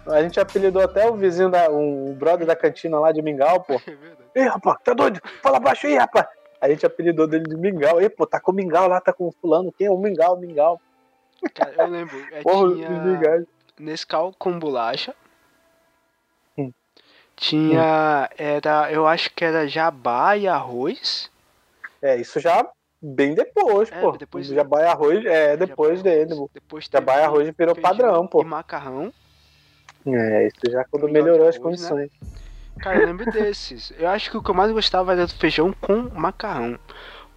A 0.08 0.22
gente 0.22 0.39
apelidou 0.39 0.82
até 0.82 1.10
o 1.10 1.15
vizinho 1.15 1.50
da. 1.50 1.70
Um 1.70 2.13
brother 2.13 2.46
da 2.46 2.55
cantina 2.55 3.00
lá 3.00 3.12
de 3.12 3.22
Mingau, 3.22 3.62
pô. 3.62 3.79
É 4.36 4.41
Ei, 4.41 4.48
rapaz, 4.48 4.79
tá 4.84 4.96
doido? 4.96 5.22
Fala 5.43 5.60
baixo 5.60 5.86
aí, 5.86 5.96
rapaz. 5.96 6.25
A 6.60 6.67
gente 6.67 6.84
apelidou 6.84 7.27
dele 7.27 7.43
de 7.43 7.55
Mingau. 7.55 8.01
Ei, 8.01 8.10
pô, 8.10 8.25
tá 8.25 8.39
com 8.39 8.51
Mingau 8.51 8.88
lá, 8.88 9.00
tá 9.00 9.13
com 9.13 9.32
fulano. 9.32 9.72
Quem 9.72 9.86
é 9.86 9.91
o 9.91 9.98
Mingau? 9.98 10.36
Mingau. 10.39 10.82
Cara, 11.53 11.72
eu 11.77 11.88
lembro. 11.88 12.17
É, 12.32 12.41
Porra, 12.41 12.74
tinha 12.74 13.46
Nescau 13.79 14.34
com 14.39 14.58
bolacha. 14.58 15.13
Tinha. 17.36 18.30
Hum. 18.32 18.36
Era. 18.38 18.92
Eu 18.92 19.08
acho 19.08 19.32
que 19.32 19.44
era 19.44 19.68
jabá 19.68 20.38
e 20.38 20.48
arroz. 20.48 21.30
É, 22.02 22.18
isso 22.18 22.40
já 22.40 22.68
bem 23.02 23.34
depois, 23.34 23.92
é, 23.92 24.00
pô. 24.00 24.12
Depois 24.13 24.48
jabá 24.48 24.82
e 24.82 24.86
arroz, 24.86 25.25
é, 25.25 25.58
depois 25.58 26.00
jabá 26.00 26.10
dele. 26.10 26.48
Depois 26.54 26.90
jabá 26.92 27.18
e 27.18 27.24
arroz 27.24 27.54
virou 27.58 27.75
padrão, 27.75 28.28
pô. 28.28 28.42
E 28.42 28.46
macarrão. 28.46 29.13
É, 30.06 30.48
isso 30.48 30.72
já 30.72 30.84
quando 30.86 31.08
melhorou 31.10 31.44
arroz, 31.44 31.56
as 31.56 31.56
né? 31.56 31.62
condições. 31.62 32.12
Né? 32.22 32.28
Cara, 32.80 33.00
eu 33.00 33.08
lembro 33.08 33.25
desses. 33.32 33.94
Eu 33.98 34.10
acho 34.10 34.32
que 34.32 34.38
o 34.38 34.44
que 34.44 34.50
eu 34.50 34.56
mais 34.56 34.72
gostava 34.72 35.13
era 35.13 35.25
do 35.25 35.34
feijão 35.34 35.74
com 35.74 36.10
macarrão. 36.13 36.78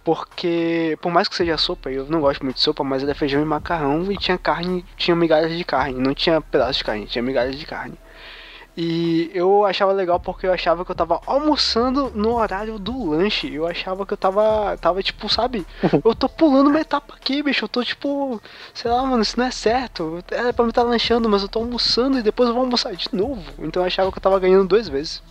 Porque, 0.03 0.97
por 1.01 1.11
mais 1.11 1.27
que 1.27 1.35
seja 1.35 1.57
sopa, 1.57 1.91
eu 1.91 2.05
não 2.05 2.21
gosto 2.21 2.41
muito 2.41 2.55
de 2.55 2.61
sopa, 2.61 2.81
mas 2.81 3.03
era 3.03 3.13
feijão 3.13 3.41
e 3.41 3.45
macarrão 3.45 4.09
e 4.09 4.17
tinha 4.17 4.37
carne, 4.37 4.85
tinha 4.95 5.13
migalhas 5.13 5.51
de 5.51 5.65
carne, 5.65 5.99
não 5.99 6.13
tinha 6.13 6.39
pedaços 6.39 6.77
de 6.77 6.83
carne, 6.85 7.05
tinha 7.07 7.21
migalhas 7.21 7.57
de 7.57 7.65
carne. 7.65 7.97
E 8.79 9.31
eu 9.33 9.65
achava 9.65 9.91
legal 9.91 10.19
porque 10.19 10.45
eu 10.45 10.53
achava 10.53 10.85
que 10.85 10.91
eu 10.91 10.95
tava 10.95 11.19
almoçando 11.25 12.11
no 12.13 12.35
horário 12.35 12.77
do 12.77 13.09
lanche. 13.09 13.51
Eu 13.51 13.65
achava 13.65 14.05
que 14.05 14.13
eu 14.13 14.17
tava, 14.17 14.77
tava 14.77 15.01
tipo, 15.01 15.27
sabe? 15.27 15.65
Eu 16.05 16.13
tô 16.13 16.29
pulando 16.29 16.69
uma 16.69 16.79
etapa 16.79 17.15
aqui, 17.15 17.41
bicho. 17.41 17.65
Eu 17.65 17.69
tô 17.69 17.83
tipo, 17.83 18.39
sei 18.75 18.91
lá, 18.91 19.01
mano, 19.01 19.23
isso 19.23 19.39
não 19.39 19.47
é 19.47 19.51
certo. 19.51 20.23
Era 20.29 20.53
pra 20.53 20.63
me 20.63 20.69
estar 20.69 20.83
tá 20.83 20.87
lanchando, 20.87 21.27
mas 21.27 21.41
eu 21.41 21.49
tô 21.49 21.59
almoçando 21.59 22.19
e 22.19 22.21
depois 22.21 22.49
eu 22.49 22.53
vou 22.53 22.63
almoçar 22.63 22.95
de 22.95 23.07
novo. 23.11 23.43
Então 23.57 23.81
eu 23.81 23.87
achava 23.87 24.11
que 24.11 24.19
eu 24.19 24.21
tava 24.21 24.39
ganhando 24.39 24.67
duas 24.67 24.87
vezes. 24.87 25.23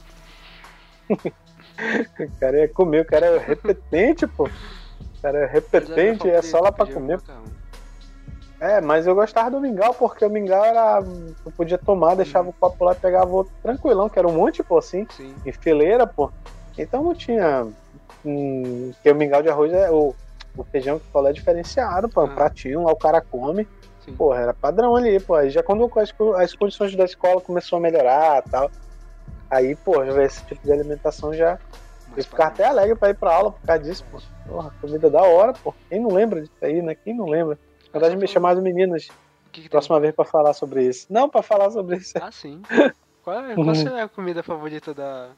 o 1.08 2.40
cara 2.40 2.58
ia 2.58 2.68
comer, 2.68 3.02
o 3.02 3.06
cara 3.06 3.26
é 3.26 3.38
repetente, 3.38 4.26
pô. 4.26 4.44
O 4.46 5.22
cara 5.22 5.38
é 5.38 5.46
repetente, 5.46 6.28
é 6.28 6.42
só 6.42 6.58
lá 6.58 6.72
pra 6.72 6.86
comer. 6.86 7.20
É, 8.60 8.80
mas 8.80 9.06
eu 9.06 9.14
gostava 9.14 9.50
do 9.50 9.60
mingau 9.60 9.92
porque 9.92 10.24
o 10.24 10.30
mingau 10.30 10.64
era. 10.64 11.02
Eu 11.44 11.52
podia 11.52 11.76
tomar, 11.76 12.14
deixava 12.14 12.48
o 12.48 12.52
copo 12.52 12.84
lá 12.84 12.92
e 12.92 12.96
pegava 12.96 13.30
outro 13.30 13.52
tranquilão, 13.62 14.08
que 14.08 14.18
era 14.18 14.26
um 14.26 14.32
monte, 14.32 14.62
pô, 14.62 14.78
assim, 14.78 15.06
Sim. 15.10 15.34
em 15.44 15.52
fileira, 15.52 16.06
pô. 16.06 16.30
Então 16.78 17.02
não 17.02 17.14
tinha. 17.14 17.66
Hum, 18.24 18.92
que 19.02 19.10
o 19.10 19.14
mingau 19.14 19.42
de 19.42 19.50
arroz 19.50 19.72
é. 19.72 19.90
O, 19.90 20.14
o 20.56 20.64
feijão 20.64 20.98
que 20.98 21.06
falou 21.12 21.28
é 21.28 21.32
diferenciado, 21.34 22.08
pô. 22.08 22.20
Ah. 22.20 22.24
Um 22.24 22.34
pratinho, 22.34 22.84
lá 22.84 22.92
o 22.92 22.96
cara 22.96 23.20
come. 23.20 23.68
Sim. 24.04 24.14
Pô, 24.14 24.34
era 24.34 24.54
padrão 24.54 24.96
ali, 24.96 25.20
pô. 25.20 25.34
Aí 25.34 25.50
já 25.50 25.62
quando 25.62 25.90
as, 25.98 26.14
as 26.40 26.54
condições 26.54 26.96
da 26.96 27.04
escola 27.04 27.40
começou 27.40 27.76
a 27.76 27.80
melhorar 27.80 28.42
tal. 28.50 28.70
Aí, 29.50 29.76
pô, 29.76 30.02
esse 30.02 30.44
tipo 30.44 30.62
de 30.64 30.72
alimentação 30.72 31.32
já. 31.34 31.58
eu 32.16 32.24
ficava 32.24 32.48
até 32.48 32.64
alegre 32.64 32.96
pra 32.96 33.10
ir 33.10 33.14
pra 33.14 33.34
aula 33.34 33.52
por 33.52 33.60
causa 33.66 33.82
disso, 33.82 34.04
pô. 34.10 34.18
Porra, 34.48 34.72
comida 34.80 35.10
da 35.10 35.22
hora, 35.22 35.52
pô. 35.52 35.74
Quem 35.88 36.00
não 36.00 36.10
lembra 36.10 36.40
disso 36.40 36.54
aí, 36.62 36.80
né? 36.80 36.94
Quem 36.94 37.14
não 37.14 37.26
lembra? 37.26 37.58
Na 37.92 38.00
verdade, 38.00 38.16
me 38.16 38.26
chamar 38.26 38.52
as 38.52 38.62
meninas. 38.62 39.08
Que 39.52 39.62
que 39.62 39.68
próxima 39.68 39.98
vez 39.98 40.14
para 40.14 40.24
falar 40.24 40.52
sobre 40.52 40.84
isso. 40.84 41.06
Não, 41.10 41.28
para 41.28 41.42
falar 41.42 41.70
sobre 41.70 41.96
isso. 41.96 42.14
Ah, 42.20 42.30
sim. 42.30 42.60
Qual, 43.22 43.44
é, 43.44 43.54
qual 43.54 43.70
é 43.98 44.02
a 44.02 44.08
comida 44.08 44.42
favorita 44.42 44.92
da, 44.92 45.30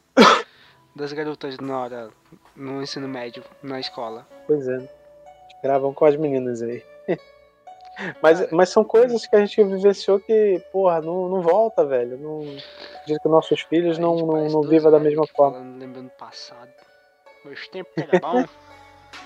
das 0.95 1.13
garotas 1.13 1.57
na 1.57 1.79
hora, 1.79 2.09
no 2.55 2.81
ensino 2.83 3.07
médio, 3.07 3.43
na 3.63 3.79
escola? 3.79 4.27
Pois 4.45 4.67
é. 4.67 4.89
Gravam 5.63 5.93
com 5.93 6.05
as 6.05 6.15
meninas 6.15 6.61
aí. 6.61 6.83
Mas, 8.21 8.49
mas 8.51 8.69
são 8.69 8.81
coisas 8.81 9.27
que 9.27 9.35
a 9.35 9.39
gente 9.45 9.61
vivenciou 9.61 10.21
que, 10.21 10.63
porra, 10.71 11.01
não, 11.01 11.27
não 11.27 11.41
volta, 11.41 11.85
velho. 11.85 12.17
Não, 12.17 12.39
diz 13.05 13.17
que 13.21 13.27
nossos 13.27 13.59
filhos 13.63 13.97
não, 13.97 14.15
não, 14.15 14.47
não 14.47 14.61
vivam 14.61 14.89
da 14.89 14.99
mesma 15.01 15.27
forma. 15.27 15.57
Lembrando 15.77 16.09
passado. 16.11 16.71
Meus 17.43 17.67
tempos 17.67 17.91
era 17.97 18.17
bom. 18.19 18.45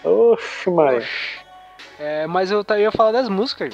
Oxe, 0.33 0.71
Maria. 0.71 1.07
É, 1.99 2.27
mas 2.27 2.51
eu 2.51 2.65
ia 2.77 2.91
falar 2.91 3.11
das 3.11 3.29
músicas. 3.29 3.73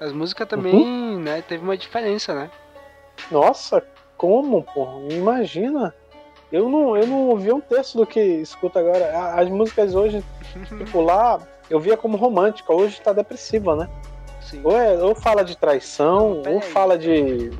As 0.00 0.12
músicas 0.12 0.46
também, 0.48 0.74
uhum. 0.74 1.18
né, 1.20 1.42
teve 1.42 1.64
uma 1.64 1.76
diferença, 1.76 2.34
né? 2.34 2.50
Nossa, 3.30 3.82
como, 4.16 4.62
porra? 4.62 5.00
Imagina. 5.10 5.94
Eu 6.52 6.68
não, 6.68 6.96
eu 6.96 7.06
não 7.06 7.28
ouvi 7.28 7.52
um 7.52 7.60
terço 7.60 7.96
do 7.96 8.06
que 8.06 8.20
escuta 8.20 8.78
agora. 8.78 9.34
As 9.34 9.48
músicas 9.48 9.94
hoje, 9.94 10.22
tipo, 10.78 11.00
lá, 11.00 11.40
eu 11.68 11.80
via 11.80 11.96
como 11.96 12.16
romântica, 12.16 12.72
hoje 12.72 13.00
tá 13.00 13.12
depressiva, 13.12 13.74
né? 13.74 13.88
Sim. 14.40 14.60
Ou, 14.62 14.78
é, 14.78 15.02
ou 15.02 15.14
fala 15.14 15.44
de 15.44 15.56
traição, 15.56 16.42
ou 16.46 16.60
fala 16.60 16.96
de. 16.96 17.50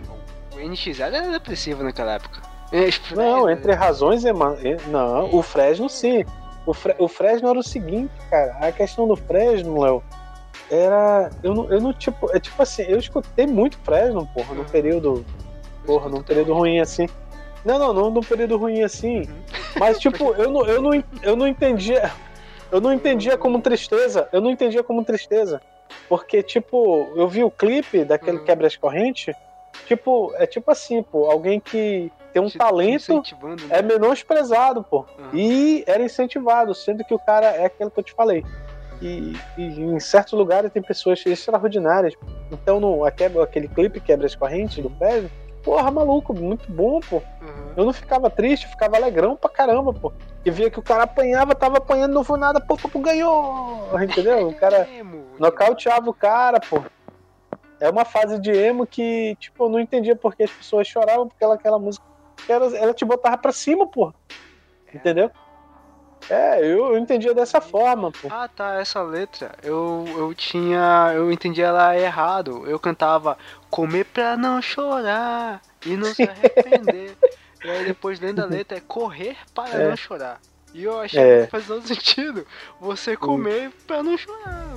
O 0.55 0.61
NX 0.61 1.00
era 1.00 1.21
depressivo 1.23 1.83
naquela 1.83 2.12
época. 2.12 2.41
Não, 3.15 3.50
entre 3.50 3.73
razões 3.73 4.25
e. 4.25 4.33
Não, 4.88 5.35
o 5.35 5.43
Fresno 5.43 5.88
sim. 5.88 6.25
O, 6.66 6.75
Fre 6.75 6.94
o 6.99 7.06
Fresno 7.06 7.49
era 7.49 7.58
o 7.58 7.62
seguinte, 7.62 8.12
cara. 8.28 8.56
A 8.61 8.73
questão 8.73 9.06
do 9.06 9.16
Fresno, 9.16 9.80
Léo, 9.80 10.02
era. 10.70 11.30
Eu 11.42 11.54
não, 11.54 11.73
eu 11.73 11.80
não, 11.80 11.92
tipo. 11.92 12.28
É 12.35 12.40
tipo 12.40 12.61
assim, 12.61 12.82
eu 12.82 12.99
escutei 12.99 13.46
muito 13.46 13.78
Fresno, 13.78 14.28
porra, 14.35 14.54
num 14.54 14.64
período. 14.64 15.25
Porra, 15.87 16.08
num 16.08 16.23
período 16.23 16.52
ruim 16.52 16.80
assim. 16.80 17.08
Não, 17.64 17.78
não, 17.78 17.92
não 17.92 18.11
num 18.11 18.20
período 18.20 18.56
ruim 18.56 18.82
assim. 18.82 19.20
Uhum. 19.20 19.42
Mas, 19.78 19.99
tipo, 19.99 20.35
eu 20.38 20.50
não, 20.50 20.66
eu, 20.66 20.82
não, 20.82 21.04
eu 21.23 21.37
não 21.37 21.46
entendia. 21.46 22.12
Eu 22.70 22.80
não 22.80 22.92
entendia 22.92 23.38
como 23.38 23.61
tristeza. 23.61 24.28
Eu 24.32 24.40
não 24.40 24.50
entendia 24.50 24.82
como 24.82 25.04
tristeza. 25.04 25.61
Porque, 26.08 26.42
tipo, 26.42 27.08
eu 27.14 27.28
vi 27.28 27.44
o 27.44 27.50
clipe 27.50 28.04
daquele 28.04 28.38
uhum. 28.38 28.44
quebra 28.44 28.66
as 28.66 28.76
correntes. 28.76 29.35
Tipo, 29.87 30.32
é 30.37 30.46
tipo 30.46 30.70
assim, 30.70 31.02
pô, 31.02 31.30
alguém 31.30 31.61
que 31.61 32.11
tem 32.37 32.43
um 32.43 32.49
te, 32.49 32.59
talento 32.59 33.23
te 33.23 33.35
né? 33.35 33.57
é 33.71 33.81
menosprezado, 33.81 34.85
pô. 34.85 35.07
Uhum. 35.19 35.31
E 35.33 35.83
era 35.87 36.02
incentivado, 36.02 36.75
sendo 36.75 37.02
que 37.02 37.14
o 37.14 37.19
cara 37.19 37.47
é 37.47 37.64
aquilo 37.64 37.90
que 37.90 37.99
eu 37.99 38.05
te 38.05 38.12
falei. 38.12 38.45
E, 39.00 39.35
e 39.57 39.62
em 39.62 39.99
certos 39.99 40.35
lugares 40.35 40.71
tem 40.71 40.83
pessoas 40.83 41.25
extraordinárias. 41.25 42.14
Então, 42.52 42.78
no, 42.78 43.05
aquele, 43.07 43.40
aquele 43.40 43.69
clipe 43.69 44.00
Quebra 44.00 44.26
as 44.26 44.35
Correntes 44.35 44.83
do 44.83 44.90
Pérez, 44.90 45.31
porra, 45.64 45.90
maluco, 45.90 46.35
muito 46.35 46.71
bom, 46.71 47.00
pô. 47.00 47.16
Uhum. 47.16 47.73
Eu 47.75 47.85
não 47.87 47.93
ficava 47.95 48.28
triste, 48.28 48.69
ficava 48.69 48.97
alegrão 48.97 49.35
pra 49.35 49.49
caramba, 49.49 49.95
pô. 49.95 50.12
E 50.45 50.50
via 50.50 50.71
que 50.71 50.78
o 50.78 50.83
cara 50.83 51.05
apanhava, 51.05 51.55
tava 51.55 51.78
apanhando, 51.78 52.12
não 52.12 52.25
foi 52.25 52.38
nada, 52.38 52.61
pô, 52.61 52.76
pô, 52.76 52.99
ganhou! 52.99 53.88
Entendeu? 54.02 54.49
O 54.49 54.55
cara 54.55 54.87
nocauteava 55.38 56.11
o 56.11 56.14
cara, 56.14 56.61
pô. 56.61 56.83
É 57.81 57.88
uma 57.88 58.05
fase 58.05 58.38
de 58.38 58.50
emo 58.50 58.87
que, 58.87 59.37
tipo, 59.40 59.64
eu 59.64 59.69
não 59.71 59.81
entendia 59.81 60.16
porque 60.16 60.45
as 60.45 60.50
pessoas 60.50 60.87
choravam 60.87 61.28
porque 61.28 61.45
aquela 61.45 61.78
música 61.78 62.05
ela, 62.49 62.76
ela 62.76 62.95
te 62.95 63.05
botava 63.05 63.38
pra 63.38 63.52
cima, 63.52 63.87
pô. 63.87 64.12
Entendeu? 64.93 65.31
É, 66.28 66.61
eu, 66.61 66.93
eu 66.93 66.99
entendia 66.99 67.33
dessa 67.33 67.61
forma, 67.61 68.11
pô. 68.11 68.28
Ah, 68.31 68.49
tá, 68.49 68.81
essa 68.81 69.00
letra, 69.02 69.55
eu, 69.62 70.05
eu 70.16 70.35
tinha, 70.35 71.12
eu 71.14 71.31
entendi 71.31 71.62
ela 71.62 71.97
errado. 71.97 72.64
Eu 72.66 72.81
cantava 72.81 73.38
comer 73.71 74.05
pra 74.07 74.37
não 74.37 74.61
chorar 74.61 75.61
e 75.85 75.97
não 75.97 76.12
se 76.12 76.25
arrepender. 76.25 77.16
e 77.64 77.71
aí 77.71 77.85
depois 77.85 78.19
lendo 78.19 78.40
a 78.40 78.47
letra 78.47 78.78
é 78.78 78.81
correr 78.81 79.37
para 79.55 79.83
é. 79.83 79.88
não 79.88 79.97
chorar. 79.97 80.40
E 80.75 80.85
eu 80.85 80.99
achei 80.99 81.23
é. 81.23 81.45
que 81.45 81.50
faz 81.50 81.66
todo 81.66 81.87
sentido 81.87 82.47
você 82.81 83.16
comer 83.16 83.69
hum. 83.69 83.73
pra 83.87 84.02
não 84.02 84.19
chorar. 84.19 84.75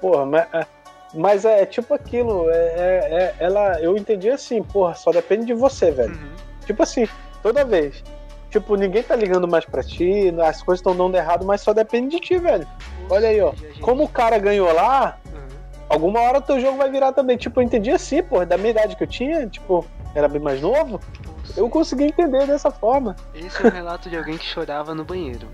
Porra, 0.00 0.26
mas 0.26 0.46
é, 0.52 0.66
mas 1.14 1.44
é 1.44 1.66
tipo 1.66 1.92
aquilo, 1.94 2.48
é, 2.50 2.54
é, 2.54 3.08
é, 3.12 3.34
ela, 3.38 3.80
eu 3.80 3.96
entendi 3.96 4.28
assim, 4.30 4.62
porra, 4.62 4.94
só 4.94 5.10
depende 5.10 5.46
de 5.46 5.54
você, 5.54 5.90
velho. 5.90 6.14
Uhum. 6.14 6.30
Tipo 6.64 6.82
assim, 6.82 7.08
toda 7.42 7.64
vez. 7.64 8.02
Tipo, 8.50 8.74
ninguém 8.74 9.02
tá 9.02 9.14
ligando 9.14 9.46
mais 9.46 9.64
pra 9.64 9.82
ti, 9.82 10.34
as 10.42 10.62
coisas 10.62 10.80
estão 10.80 10.96
dando 10.96 11.16
errado, 11.16 11.44
mas 11.44 11.60
só 11.60 11.72
depende 11.72 12.16
de 12.16 12.20
ti, 12.20 12.38
velho. 12.38 12.66
Olha 13.08 13.28
aí, 13.28 13.40
ó. 13.40 13.52
Como 13.80 14.04
o 14.04 14.08
cara 14.08 14.38
ganhou 14.38 14.72
lá, 14.72 15.18
uhum. 15.32 15.56
alguma 15.88 16.20
hora 16.20 16.38
o 16.38 16.42
teu 16.42 16.60
jogo 16.60 16.76
vai 16.76 16.90
virar 16.90 17.12
também. 17.12 17.36
Tipo, 17.36 17.60
eu 17.60 17.64
entendi 17.64 17.90
assim, 17.90 18.22
porra, 18.22 18.44
da 18.44 18.58
minha 18.58 18.70
idade 18.70 18.96
que 18.96 19.04
eu 19.04 19.08
tinha, 19.08 19.46
tipo, 19.46 19.86
era 20.14 20.28
bem 20.28 20.40
mais 20.40 20.60
novo. 20.60 21.00
Eu 21.56 21.68
consegui 21.68 22.04
entender 22.04 22.46
dessa 22.46 22.70
forma. 22.70 23.14
Esse 23.34 23.64
é 23.64 23.68
o 23.68 23.70
relato 23.70 24.10
de 24.10 24.16
alguém 24.16 24.36
que 24.36 24.44
chorava 24.44 24.94
no 24.94 25.04
banheiro. 25.04 25.48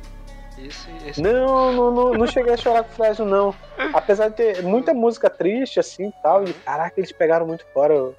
Esse, 0.59 0.89
esse... 1.07 1.21
Não, 1.21 1.73
não, 1.73 1.91
não, 1.91 2.13
não 2.15 2.27
cheguei 2.27 2.55
a 2.55 2.57
chorar 2.57 2.83
com 2.83 2.91
o 2.91 2.95
Fresno, 2.95 3.25
não. 3.25 3.55
Apesar 3.93 4.29
de 4.29 4.37
ter 4.37 4.63
muita 4.63 4.95
música 4.95 5.29
triste, 5.29 5.79
assim 5.79 6.09
e 6.09 6.23
tal, 6.23 6.45
e 6.45 6.53
caraca, 6.53 6.99
eles 6.99 7.13
pegaram 7.13 7.47
muito 7.47 7.65
fora. 7.75 8.13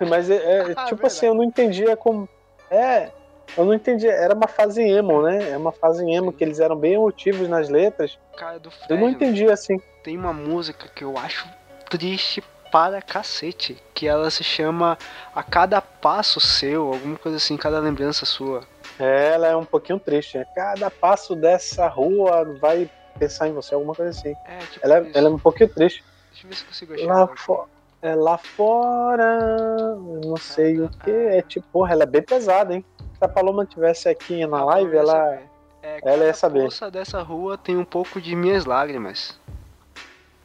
Mas 0.00 0.30
é, 0.30 0.36
é 0.36 0.72
ah, 0.76 0.84
tipo 0.86 1.06
assim, 1.06 1.26
eu 1.26 1.34
não 1.34 1.44
entendia 1.44 1.96
como. 1.96 2.28
É, 2.70 3.10
eu 3.56 3.64
não 3.64 3.74
entendia. 3.74 4.12
Era 4.12 4.34
uma 4.34 4.48
fase 4.48 4.82
emo, 4.82 5.22
né? 5.22 5.50
É 5.50 5.56
uma 5.56 5.72
fase 5.72 6.08
emo 6.08 6.32
que 6.32 6.42
eles 6.44 6.60
eram 6.60 6.76
bem 6.76 6.94
emotivos 6.94 7.48
nas 7.48 7.68
letras. 7.68 8.18
Cara, 8.36 8.58
do 8.58 8.70
Fresno, 8.70 8.96
eu 8.96 9.00
não 9.00 9.08
entendia 9.08 9.52
assim. 9.52 9.80
Tem 10.02 10.16
uma 10.16 10.32
música 10.32 10.88
que 10.88 11.04
eu 11.04 11.16
acho 11.18 11.48
triste 11.90 12.42
para 12.70 13.02
cacete, 13.02 13.76
que 13.92 14.08
ela 14.08 14.30
se 14.30 14.42
chama 14.42 14.96
A 15.34 15.42
Cada 15.42 15.82
Passo 15.82 16.40
Seu, 16.40 16.94
alguma 16.94 17.18
coisa 17.18 17.36
assim, 17.36 17.54
cada 17.56 17.78
lembrança 17.78 18.24
sua. 18.24 18.62
É, 18.98 19.32
ela 19.34 19.48
é 19.48 19.56
um 19.56 19.64
pouquinho 19.64 19.98
triste, 19.98 20.38
né? 20.38 20.46
Cada 20.54 20.90
passo 20.90 21.34
dessa 21.34 21.86
rua 21.88 22.44
vai 22.60 22.90
pensar 23.18 23.48
em 23.48 23.52
você, 23.52 23.74
alguma 23.74 23.94
coisa 23.94 24.10
assim. 24.10 24.34
É, 24.46 24.58
tipo 24.58 24.80
ela, 24.86 24.98
é, 24.98 25.10
ela 25.14 25.28
é 25.28 25.30
um 25.30 25.38
pouquinho 25.38 25.68
triste. 25.68 26.04
Deixa 26.30 26.46
eu 26.46 26.50
ver 26.50 26.56
se 26.56 26.64
consigo 26.64 26.94
achar. 26.94 27.06
Lá, 27.06 27.66
É 28.02 28.14
lá 28.14 28.38
fora, 28.38 29.96
não 30.24 30.36
sei 30.36 30.80
o 30.80 30.88
que. 30.88 31.10
É 31.10 31.42
tipo, 31.42 31.66
porra, 31.72 31.92
ela 31.92 32.02
é 32.02 32.06
bem 32.06 32.22
pesada, 32.22 32.74
hein? 32.74 32.84
Se 33.18 33.24
a 33.24 33.28
Paloma 33.28 33.64
tivesse 33.64 34.08
aqui 34.08 34.44
na 34.46 34.64
live, 34.64 34.96
ela. 34.96 35.38
É, 35.82 35.98
ela 36.04 36.24
ia 36.24 36.34
saber. 36.34 36.68
A 36.80 36.90
dessa 36.90 37.22
rua 37.22 37.58
tem 37.58 37.76
um 37.76 37.84
pouco 37.84 38.20
de 38.20 38.34
minhas 38.34 38.64
lágrimas. 38.64 39.38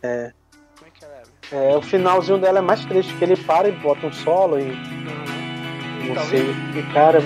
É. 0.01 0.31
Como 0.77 0.87
é 0.87 0.91
que 0.91 1.05
ela 1.05 1.13
é? 1.13 1.73
É, 1.73 1.77
o 1.77 1.81
finalzinho 1.81 2.37
dela 2.37 2.59
é 2.59 2.61
mais 2.61 2.83
triste, 2.85 3.15
que 3.15 3.23
ele 3.23 3.37
para 3.37 3.69
e 3.69 3.71
bota 3.71 4.05
um 4.05 4.13
solo 4.13 4.59
e. 4.59 4.71
Uhum. 4.71 6.13
Não 6.13 6.25
sei. 6.25 6.51
E 6.75 6.93
cara, 6.93 7.19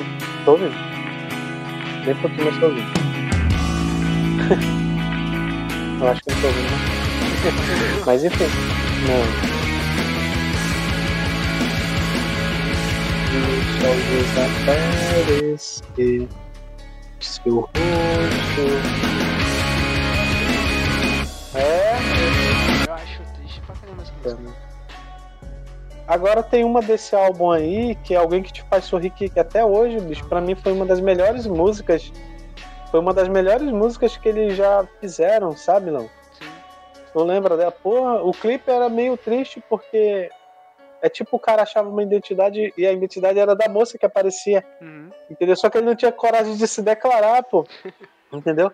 tô 0.45 0.51
ouvindo. 0.51 0.90
Nem 2.05 2.15
pouquinho, 2.15 2.45
mas 2.45 2.57
tô 2.59 2.65
ouvindo. 2.65 2.91
Eu 6.01 6.07
acho 6.09 6.21
que 6.23 6.31
não 6.31 6.41
tô 6.41 6.47
ouvindo. 6.47 6.71
né? 6.71 6.77
mas 8.05 8.23
enfim. 8.23 8.45
Não. 9.07 9.51
Deixa 13.31 13.87
a 13.87 13.91
luz 13.93 14.37
aparecer. 15.47 16.27
Seu 17.19 17.59
rosto. 17.59 18.65
É. 21.53 21.99
Eu 22.87 22.93
acho 22.93 23.21
triste 23.35 23.61
pra 23.61 23.75
caramba 23.75 24.01
essa 24.03 24.35
música. 24.35 24.70
Agora 26.11 26.43
tem 26.43 26.65
uma 26.65 26.81
desse 26.81 27.15
álbum 27.15 27.49
aí, 27.51 27.95
que 27.95 28.13
é 28.13 28.17
alguém 28.17 28.43
que 28.43 28.51
te 28.51 28.61
faz 28.63 28.83
sorrir, 28.83 29.11
que, 29.11 29.29
que 29.29 29.39
até 29.39 29.63
hoje, 29.63 29.97
bicho, 30.01 30.27
pra 30.27 30.41
mim 30.41 30.55
foi 30.55 30.73
uma 30.73 30.85
das 30.85 30.99
melhores 30.99 31.47
músicas. 31.47 32.11
Foi 32.91 32.99
uma 32.99 33.13
das 33.13 33.29
melhores 33.29 33.71
músicas 33.71 34.17
que 34.17 34.27
eles 34.27 34.57
já 34.57 34.85
fizeram, 34.99 35.55
sabe, 35.55 35.89
não? 35.89 36.09
Sim. 36.33 36.51
Não 37.15 37.23
lembra 37.23 37.55
dela? 37.55 37.71
Porra, 37.71 38.21
o 38.23 38.33
clipe 38.33 38.69
era 38.69 38.89
meio 38.89 39.15
triste 39.15 39.63
porque 39.69 40.29
é 41.01 41.07
tipo 41.07 41.37
o 41.37 41.39
cara 41.39 41.61
achava 41.63 41.87
uma 41.87 42.03
identidade 42.03 42.73
e 42.77 42.85
a 42.85 42.91
identidade 42.91 43.39
era 43.39 43.55
da 43.55 43.69
moça 43.69 43.97
que 43.97 44.05
aparecia, 44.05 44.65
Uhum. 44.81 45.11
entendeu? 45.29 45.55
Só 45.55 45.69
que 45.69 45.77
ele 45.77 45.87
não 45.87 45.95
tinha 45.95 46.11
coragem 46.11 46.57
de 46.57 46.67
se 46.67 46.81
declarar, 46.81 47.41
pô. 47.43 47.65
Entendeu? 48.33 48.69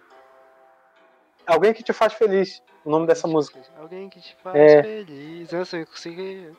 Alguém 1.45 1.71
que 1.71 1.83
te 1.83 1.93
faz 1.93 2.13
feliz, 2.13 2.63
o 2.83 2.89
nome 2.89 3.05
dessa 3.05 3.27
música. 3.27 3.59
Alguém 3.79 4.09
que 4.09 4.19
te 4.19 4.35
faz 4.43 4.55
É. 4.55 4.81
feliz. 4.81 5.51
Nossa, 5.51 5.77
eu 5.77 5.85
consegui. 5.85 6.51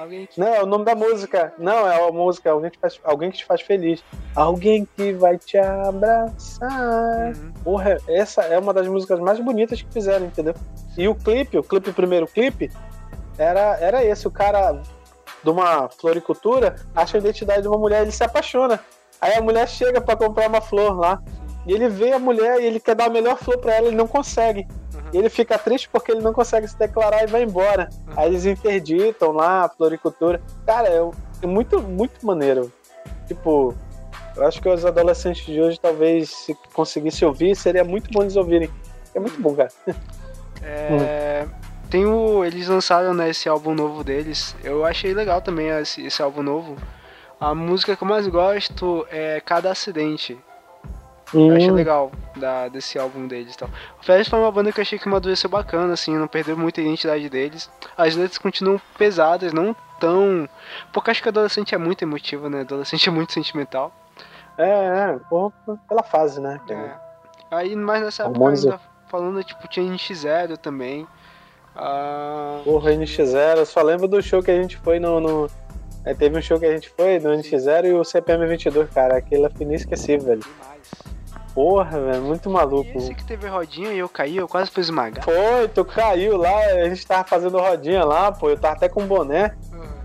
Alguém 0.00 0.26
que. 0.26 0.40
Não, 0.40 0.48
é 0.48 0.62
o 0.62 0.66
nome 0.66 0.84
da 0.84 0.94
música. 0.94 1.52
Não, 1.58 1.86
é 1.86 2.08
a 2.08 2.10
música, 2.10 2.50
alguém 2.50 2.70
que, 2.70 2.78
faz, 2.78 2.98
alguém 3.04 3.30
que 3.30 3.38
te 3.38 3.44
faz 3.44 3.60
feliz. 3.60 4.02
Alguém 4.34 4.88
que 4.96 5.12
vai 5.12 5.36
te 5.36 5.58
abraçar. 5.58 7.34
Uhum. 7.36 7.52
Porra, 7.62 7.98
essa 8.08 8.42
é 8.42 8.58
uma 8.58 8.72
das 8.72 8.88
músicas 8.88 9.20
mais 9.20 9.38
bonitas 9.38 9.82
que 9.82 9.92
fizeram, 9.92 10.26
entendeu? 10.26 10.54
E 10.96 11.06
o 11.06 11.14
clipe, 11.14 11.58
o 11.58 11.62
clipe, 11.62 11.90
o 11.90 11.94
primeiro 11.94 12.26
clipe, 12.26 12.70
era, 13.36 13.76
era 13.78 14.02
esse, 14.02 14.26
o 14.26 14.30
cara 14.30 14.80
de 15.42 15.50
uma 15.50 15.88
floricultura 15.88 16.76
acha 16.94 17.18
a 17.18 17.20
identidade 17.20 17.62
de 17.62 17.68
uma 17.68 17.78
mulher, 17.78 18.02
ele 18.02 18.12
se 18.12 18.24
apaixona. 18.24 18.80
Aí 19.20 19.34
a 19.34 19.42
mulher 19.42 19.68
chega 19.68 20.00
pra 20.00 20.16
comprar 20.16 20.48
uma 20.48 20.62
flor 20.62 20.98
lá. 20.98 21.22
E 21.66 21.72
ele 21.74 21.90
vê 21.90 22.12
a 22.12 22.18
mulher 22.18 22.58
e 22.58 22.64
ele 22.64 22.80
quer 22.80 22.94
dar 22.94 23.04
a 23.04 23.10
melhor 23.10 23.36
flor 23.36 23.58
pra 23.58 23.74
ela, 23.74 23.88
ele 23.88 23.96
não 23.96 24.06
consegue. 24.06 24.66
Ele 25.12 25.28
fica 25.28 25.58
triste 25.58 25.88
porque 25.88 26.12
ele 26.12 26.20
não 26.20 26.32
consegue 26.32 26.68
se 26.68 26.78
declarar 26.78 27.24
e 27.24 27.26
vai 27.26 27.42
embora. 27.42 27.88
Aí 28.16 28.28
eles 28.28 28.44
interditam 28.44 29.32
lá 29.32 29.64
a 29.64 29.68
floricultura. 29.68 30.40
Cara, 30.64 30.88
é, 30.88 31.10
é 31.42 31.46
muito, 31.46 31.80
muito 31.80 32.24
maneiro. 32.24 32.72
Tipo, 33.26 33.74
eu 34.36 34.46
acho 34.46 34.60
que 34.60 34.68
os 34.68 34.84
adolescentes 34.84 35.44
de 35.44 35.60
hoje, 35.60 35.78
talvez, 35.80 36.30
se 36.30 36.56
conseguissem 36.72 37.26
ouvir, 37.26 37.56
seria 37.56 37.84
muito 37.84 38.10
bom 38.10 38.22
eles 38.22 38.36
ouvirem. 38.36 38.70
É 39.14 39.20
muito 39.20 39.40
bom, 39.40 39.54
cara. 39.54 39.70
É, 40.62 41.46
Tem 41.88 42.06
o. 42.06 42.44
Eles 42.44 42.68
lançaram 42.68 43.14
né, 43.14 43.30
esse 43.30 43.48
álbum 43.48 43.74
novo 43.74 44.04
deles. 44.04 44.54
Eu 44.62 44.84
achei 44.84 45.12
legal 45.14 45.40
também 45.40 45.68
esse, 45.68 46.06
esse 46.06 46.22
álbum 46.22 46.42
novo. 46.42 46.76
A 47.40 47.54
música 47.54 47.96
que 47.96 48.02
eu 48.04 48.08
mais 48.08 48.26
gosto 48.28 49.06
é 49.10 49.40
Cada 49.40 49.70
Acidente. 49.70 50.38
Eu 51.32 51.54
achei 51.56 51.70
Hum, 51.70 51.74
legal 51.74 52.10
da, 52.36 52.68
desse 52.68 52.98
álbum 52.98 53.26
deles 53.28 53.54
e 53.54 53.58
tal. 53.58 53.68
O 54.00 54.04
Flash 54.04 54.28
foi 54.28 54.38
uma 54.38 54.50
banda 54.50 54.72
que 54.72 54.80
eu 54.80 54.82
achei 54.82 54.98
que 54.98 55.08
amadureceu 55.08 55.48
bacana, 55.48 55.92
assim, 55.92 56.16
não 56.16 56.26
perdeu 56.26 56.56
muito 56.56 56.80
a 56.80 56.82
identidade 56.82 57.28
deles. 57.28 57.70
As 57.96 58.16
letras 58.16 58.38
continuam 58.38 58.80
pesadas, 58.98 59.52
não 59.52 59.74
tão. 60.00 60.48
Porque 60.92 61.10
acho 61.10 61.22
que 61.22 61.28
adolescente 61.28 61.74
é 61.74 61.78
muito 61.78 62.02
emotivo, 62.02 62.48
né? 62.48 62.62
Adolescente 62.62 63.06
é 63.08 63.12
muito 63.12 63.32
sentimental. 63.32 63.92
É, 64.58 64.68
é, 65.14 65.18
porra, 65.28 65.52
pela 65.88 66.02
fase, 66.02 66.40
né? 66.40 66.60
É. 66.68 66.90
Aí, 67.50 67.74
mais 67.76 68.02
nessa 68.02 68.24
época, 68.24 68.38
Hormônios- 68.38 68.64
ainda 68.64 68.80
falando, 69.08 69.42
tipo, 69.44 69.66
tinha 69.68 69.86
NX0 69.86 70.56
também. 70.56 71.06
Ah, 71.76 72.60
Porra, 72.64 72.90
NX0, 72.92 73.58
eu 73.58 73.66
só 73.66 73.80
lembro 73.82 74.08
do 74.08 74.20
show 74.22 74.42
que 74.42 74.50
a 74.50 74.60
gente 74.60 74.76
foi 74.78 74.98
no. 74.98 75.20
no- 75.20 75.50
é, 76.04 76.14
teve 76.14 76.38
um 76.38 76.42
show 76.42 76.58
que 76.58 76.66
a 76.66 76.72
gente 76.72 76.88
foi 76.90 77.18
no 77.18 77.30
NX0 77.30 77.84
e 77.86 77.92
o 77.92 78.00
CPM22, 78.00 78.88
cara. 78.88 79.16
Aquilo 79.18 79.46
é 79.46 79.50
inesquecível, 79.62 80.26
velho. 80.26 80.40
demais. 80.40 80.80
Porra, 81.54 82.00
velho, 82.00 82.22
muito 82.22 82.48
maluco. 82.48 82.90
esse 82.96 83.14
que 83.14 83.24
teve 83.24 83.48
rodinha 83.48 83.92
e 83.92 83.98
eu 83.98 84.08
caí, 84.08 84.36
eu 84.36 84.48
quase 84.48 84.70
fui 84.70 84.82
esmagar. 84.82 85.24
Foi, 85.24 85.68
tu 85.74 85.84
caiu 85.84 86.36
lá, 86.36 86.56
a 86.58 86.88
gente 86.88 87.06
tava 87.06 87.24
fazendo 87.24 87.58
rodinha 87.58 88.04
lá, 88.04 88.30
pô, 88.32 88.48
eu 88.50 88.58
tava 88.58 88.76
até 88.76 88.88
com 88.88 89.06
boné. 89.06 89.54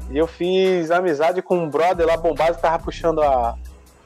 E 0.10 0.17
eu 0.17 0.27
fiz 0.27 0.91
amizade 0.91 1.41
com 1.41 1.58
um 1.58 1.69
brother 1.69 2.05
lá 2.05 2.17
bombado 2.17 2.55
que 2.55 2.62
tava 2.62 2.84
puxando 2.84 3.21
a, 3.21 3.55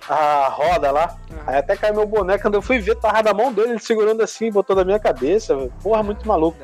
a 0.07 0.47
roda 0.49 0.91
lá. 0.91 1.17
Aí 1.47 1.57
até 1.57 1.75
caiu 1.75 1.95
meu 1.95 2.05
boné, 2.05 2.37
quando 2.37 2.55
eu 2.55 2.61
fui 2.61 2.79
ver, 2.79 2.95
tava 2.95 3.23
na 3.23 3.33
mão 3.33 3.51
dele, 3.51 3.71
ele 3.71 3.79
segurando 3.79 4.21
assim, 4.21 4.51
botou 4.51 4.75
na 4.75 4.83
minha 4.83 4.99
cabeça. 4.99 5.55
velho. 5.55 5.73
Porra, 5.81 6.03
muito 6.03 6.27
maluco. 6.27 6.57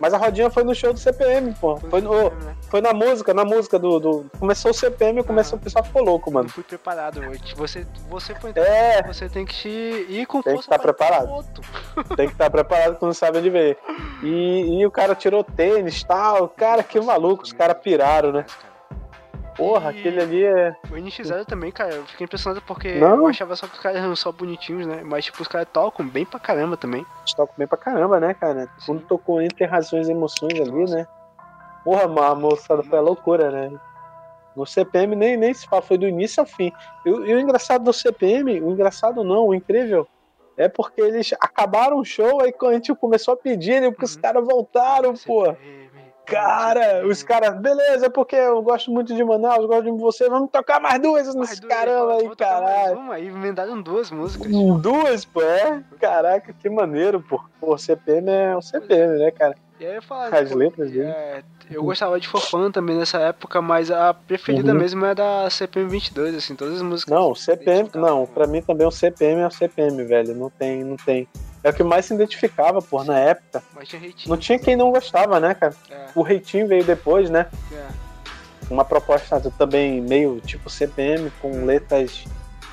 Mas 0.00 0.12
a 0.14 0.18
rodinha 0.18 0.50
foi 0.50 0.64
no 0.64 0.74
show 0.74 0.92
do 0.92 0.98
CPM, 0.98 1.52
pô. 1.60 1.76
Foi, 1.76 2.00
no, 2.00 2.30
né? 2.30 2.56
foi 2.68 2.80
na 2.80 2.92
música, 2.92 3.32
na 3.34 3.44
música 3.44 3.78
do. 3.78 3.98
do- 4.00 4.30
começou 4.38 4.70
o 4.70 4.74
CPM 4.74 5.20
e 5.20 5.24
começou, 5.24 5.58
o 5.58 5.62
pessoal 5.62 5.84
ficou 5.84 6.02
louco, 6.02 6.30
Não 6.30 6.34
mano. 6.40 6.48
fui 6.48 6.62
preparado 6.64 7.20
hoje. 7.20 7.54
Você, 7.56 7.86
você 8.08 8.34
foi 8.34 8.52
É, 8.56 9.02
Você 9.02 9.28
tem 9.28 9.44
que 9.46 9.68
ir 10.08 10.26
com 10.26 10.42
Tem 10.42 10.52
que 10.52 10.56
força 10.62 10.70
tá 10.70 10.78
preparado. 10.78 11.28
outro. 11.30 11.62
tem 12.16 12.26
que 12.26 12.32
estar 12.34 12.50
preparado 12.50 12.96
que 12.98 13.04
não 13.04 13.12
sabe 13.14 13.38
onde 13.38 13.50
ver. 13.50 13.78
E, 14.22 14.80
e 14.80 14.86
o 14.86 14.90
cara 14.90 15.14
tirou 15.14 15.42
tênis 15.44 16.00
e 16.00 16.06
tal. 16.06 16.48
Cara, 16.48 16.82
que 16.82 17.00
maluco, 17.00 17.42
os 17.42 17.52
caras 17.52 17.76
piraram, 17.82 18.32
né? 18.32 18.44
Porra, 19.56 19.92
E- 19.92 19.98
aquele 20.00 20.20
ali 20.20 20.44
é. 20.44 20.76
O 20.90 20.94
NX0 20.96 21.44
também, 21.44 21.70
cara, 21.70 21.94
eu 21.94 22.04
fiquei 22.06 22.24
impressionado 22.24 22.60
porque 22.66 22.94
Não. 22.98 23.18
eu 23.18 23.26
achava 23.28 23.54
só 23.54 23.66
que 23.66 23.74
os 23.74 23.80
caras 23.80 23.98
eram 24.02 24.16
só 24.16 24.32
bonitinhos, 24.32 24.86
né? 24.86 25.02
Mas, 25.04 25.24
tipo, 25.26 25.40
os 25.40 25.48
caras 25.48 25.68
tocam 25.72 26.06
bem 26.06 26.24
pra 26.24 26.40
caramba 26.40 26.76
também. 26.76 27.06
Eles 27.20 27.34
tocam 27.34 27.54
bem 27.56 27.66
pra 27.66 27.78
caramba, 27.78 28.18
né, 28.18 28.34
cara? 28.34 28.68
Quando 28.84 29.02
tocou 29.02 29.40
Entre 29.40 29.64
Razões 29.64 30.08
e 30.08 30.12
Emoções 30.12 30.60
ali, 30.60 30.90
né? 30.90 31.06
Porra, 31.84 32.04
a 32.04 32.34
moçada 32.34 32.82
foi 32.82 32.98
a 32.98 33.02
loucura, 33.02 33.50
né? 33.50 33.78
No 34.56 34.64
CPM 34.66 35.14
nem, 35.16 35.36
nem 35.36 35.52
se 35.52 35.66
fala, 35.66 35.82
foi 35.82 35.98
do 35.98 36.06
início 36.06 36.40
ao 36.40 36.46
fim. 36.46 36.72
E, 37.04 37.10
o- 37.10 37.26
e 37.26 37.34
o 37.34 37.40
engraçado 37.40 37.84
do 37.84 37.92
CPM, 37.92 38.60
o 38.60 38.70
engraçado 38.72 39.22
não, 39.24 39.48
o 39.48 39.54
incrível, 39.54 40.06
é 40.56 40.68
porque 40.68 41.00
eles 41.00 41.32
acabaram 41.40 41.98
o 41.98 42.04
show, 42.04 42.40
aí 42.40 42.52
quando 42.52 42.72
a 42.72 42.74
gente 42.76 42.94
começou 42.94 43.34
a 43.34 43.36
pedir, 43.36 43.80
né, 43.80 43.90
porque 43.90 44.04
os 44.04 44.14
Uhum. 44.14 44.22
caras 44.22 44.44
voltaram, 44.44 45.14
pô. 45.26 45.54
Cara, 46.26 47.06
os 47.06 47.22
caras, 47.22 47.54
beleza, 47.60 48.08
porque 48.08 48.34
eu 48.36 48.62
gosto 48.62 48.90
muito 48.90 49.14
de 49.14 49.22
Manaus, 49.22 49.66
gosto 49.66 49.84
de 49.84 49.90
você, 50.00 50.28
vamos 50.28 50.50
tocar 50.50 50.80
mais 50.80 51.00
duas 51.00 51.26
Mais 51.26 51.36
nesse 51.50 51.60
duas, 51.60 51.72
caramba 51.74 52.12
aí, 52.14 52.36
caralho. 52.36 52.98
Uma, 52.98 53.14
aí 53.14 53.28
emendaram 53.28 53.80
duas 53.80 54.10
músicas. 54.10 54.50
Duas, 54.80 55.24
pô, 55.24 55.42
é? 55.42 55.82
Caraca, 56.00 56.52
que 56.52 56.70
maneiro, 56.70 57.20
pô. 57.20 57.40
Pô, 57.60 57.74
o 57.74 57.78
CPM 57.78 58.30
é 58.30 58.56
o 58.56 58.62
CPM, 58.62 59.18
né, 59.18 59.30
cara? 59.30 59.54
E 59.78 59.84
aí 59.86 59.96
eu 59.96 60.02
falava, 60.02 60.36
As 60.38 60.50
pô, 60.50 60.56
letras 60.56 60.90
dele. 60.90 61.04
é, 61.06 61.42
eu 61.70 61.82
gostava 61.82 62.18
de 62.20 62.28
Forfan 62.28 62.70
também 62.70 62.96
nessa 62.96 63.18
época, 63.18 63.60
mas 63.60 63.90
a 63.90 64.14
preferida 64.14 64.72
Uhum. 64.72 64.78
mesmo 64.78 65.04
é 65.04 65.14
da 65.14 65.50
CPM 65.50 65.88
22, 65.90 66.34
assim, 66.36 66.54
todas 66.54 66.76
as 66.76 66.82
músicas. 66.82 67.12
Não, 67.12 67.34
CPM, 67.34 67.90
não, 67.94 68.24
pra 68.26 68.46
mim 68.46 68.62
também 68.62 68.86
o 68.86 68.90
CPM 68.90 69.40
é 69.42 69.46
o 69.46 69.50
CPM, 69.50 70.04
velho. 70.04 70.34
Não 70.34 70.48
tem, 70.48 70.82
não 70.84 70.96
tem. 70.96 71.28
É 71.64 71.70
o 71.70 71.72
que 71.72 71.82
mais 71.82 72.04
se 72.04 72.12
identificava, 72.14 72.82
pô, 72.82 73.02
na 73.02 73.18
época. 73.18 73.62
Mas 73.74 73.88
tinha 73.88 74.06
hating. 74.06 74.28
Não 74.28 74.36
tinha 74.36 74.58
quem 74.58 74.76
não 74.76 74.90
gostava, 74.92 75.40
né, 75.40 75.54
cara? 75.54 75.74
É, 75.90 76.06
O 76.14 76.22
Reitinho 76.22 76.68
veio 76.68 76.84
depois, 76.84 77.30
né? 77.30 77.46
é. 77.72 77.86
Uma 78.70 78.84
proposta 78.84 79.40
também 79.58 80.00
meio 80.00 80.40
tipo 80.40 80.70
CPM, 80.70 81.30
com 81.40 81.64
letras 81.66 82.24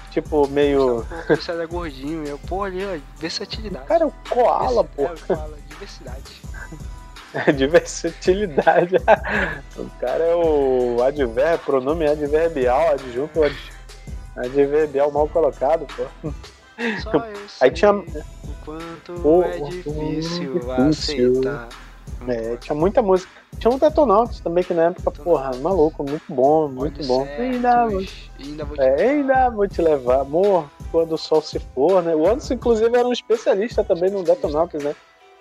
tipo 0.09 0.47
meio. 0.47 1.05
Você 1.27 1.51
era 1.51 1.65
gordinho, 1.65 2.23
eu, 2.25 2.37
pô, 2.39 2.63
ali, 2.63 2.85
ó, 2.85 2.97
versatilidade. 3.17 3.83
O 3.85 3.87
cara 3.87 4.03
é 4.03 4.07
o 4.07 4.13
Koala, 4.29 4.83
pô. 4.85 5.03
É, 5.03 5.11
o 5.11 5.19
koala, 5.27 5.57
diversidade. 5.69 6.41
Diversatilidade. 7.57 8.95
o 9.77 9.89
cara 9.99 10.23
é 10.23 10.35
o 10.35 11.01
advérbio, 11.03 11.59
pronome 11.65 12.07
adverbial, 12.07 12.91
adjunto 12.93 13.43
ad- 13.43 13.73
adverbial 14.37 15.11
mal 15.11 15.27
colocado, 15.29 15.85
pô. 15.87 16.31
Só 16.99 17.11
eu 17.13 17.23
Aí 17.61 17.71
tinha- 17.71 17.93
o 17.93 18.05
quanto 18.65 19.43
é 19.43 19.59
difícil, 19.59 20.53
difícil. 20.53 21.31
aceitar. 21.39 21.69
É, 22.27 22.55
tinha 22.57 22.75
muita 22.75 23.01
música. 23.01 23.31
Tinha 23.59 23.71
um 23.73 23.77
Detonautas 23.77 24.39
também, 24.39 24.63
que 24.63 24.73
na 24.73 24.85
época, 24.85 25.11
porra, 25.11 25.55
maluco, 25.57 26.03
muito 26.03 26.23
bom, 26.29 26.67
muito 26.67 26.97
Olhos 26.97 27.07
bom. 27.07 27.25
certos, 27.25 27.39
Ainda, 27.45 27.85
vou- 27.87 28.03
ainda 28.39 28.65
vou 28.65 28.75
te 28.77 28.81
é, 28.83 29.09
ainda 29.09 29.49
vou 29.49 29.67
te 29.67 29.81
levar, 29.81 30.21
amor, 30.21 30.69
quando 30.91 31.13
o 31.13 31.17
sol 31.17 31.41
se 31.41 31.59
for, 31.59 32.01
né? 32.03 32.15
O 32.15 32.27
Anderson, 32.27 32.53
inclusive, 32.55 32.95
era 32.97 33.07
um 33.07 33.11
especialista 33.13 33.83
também 33.83 34.09
no 34.09 34.23
Detonautas, 34.23 34.83
né? 34.83 34.95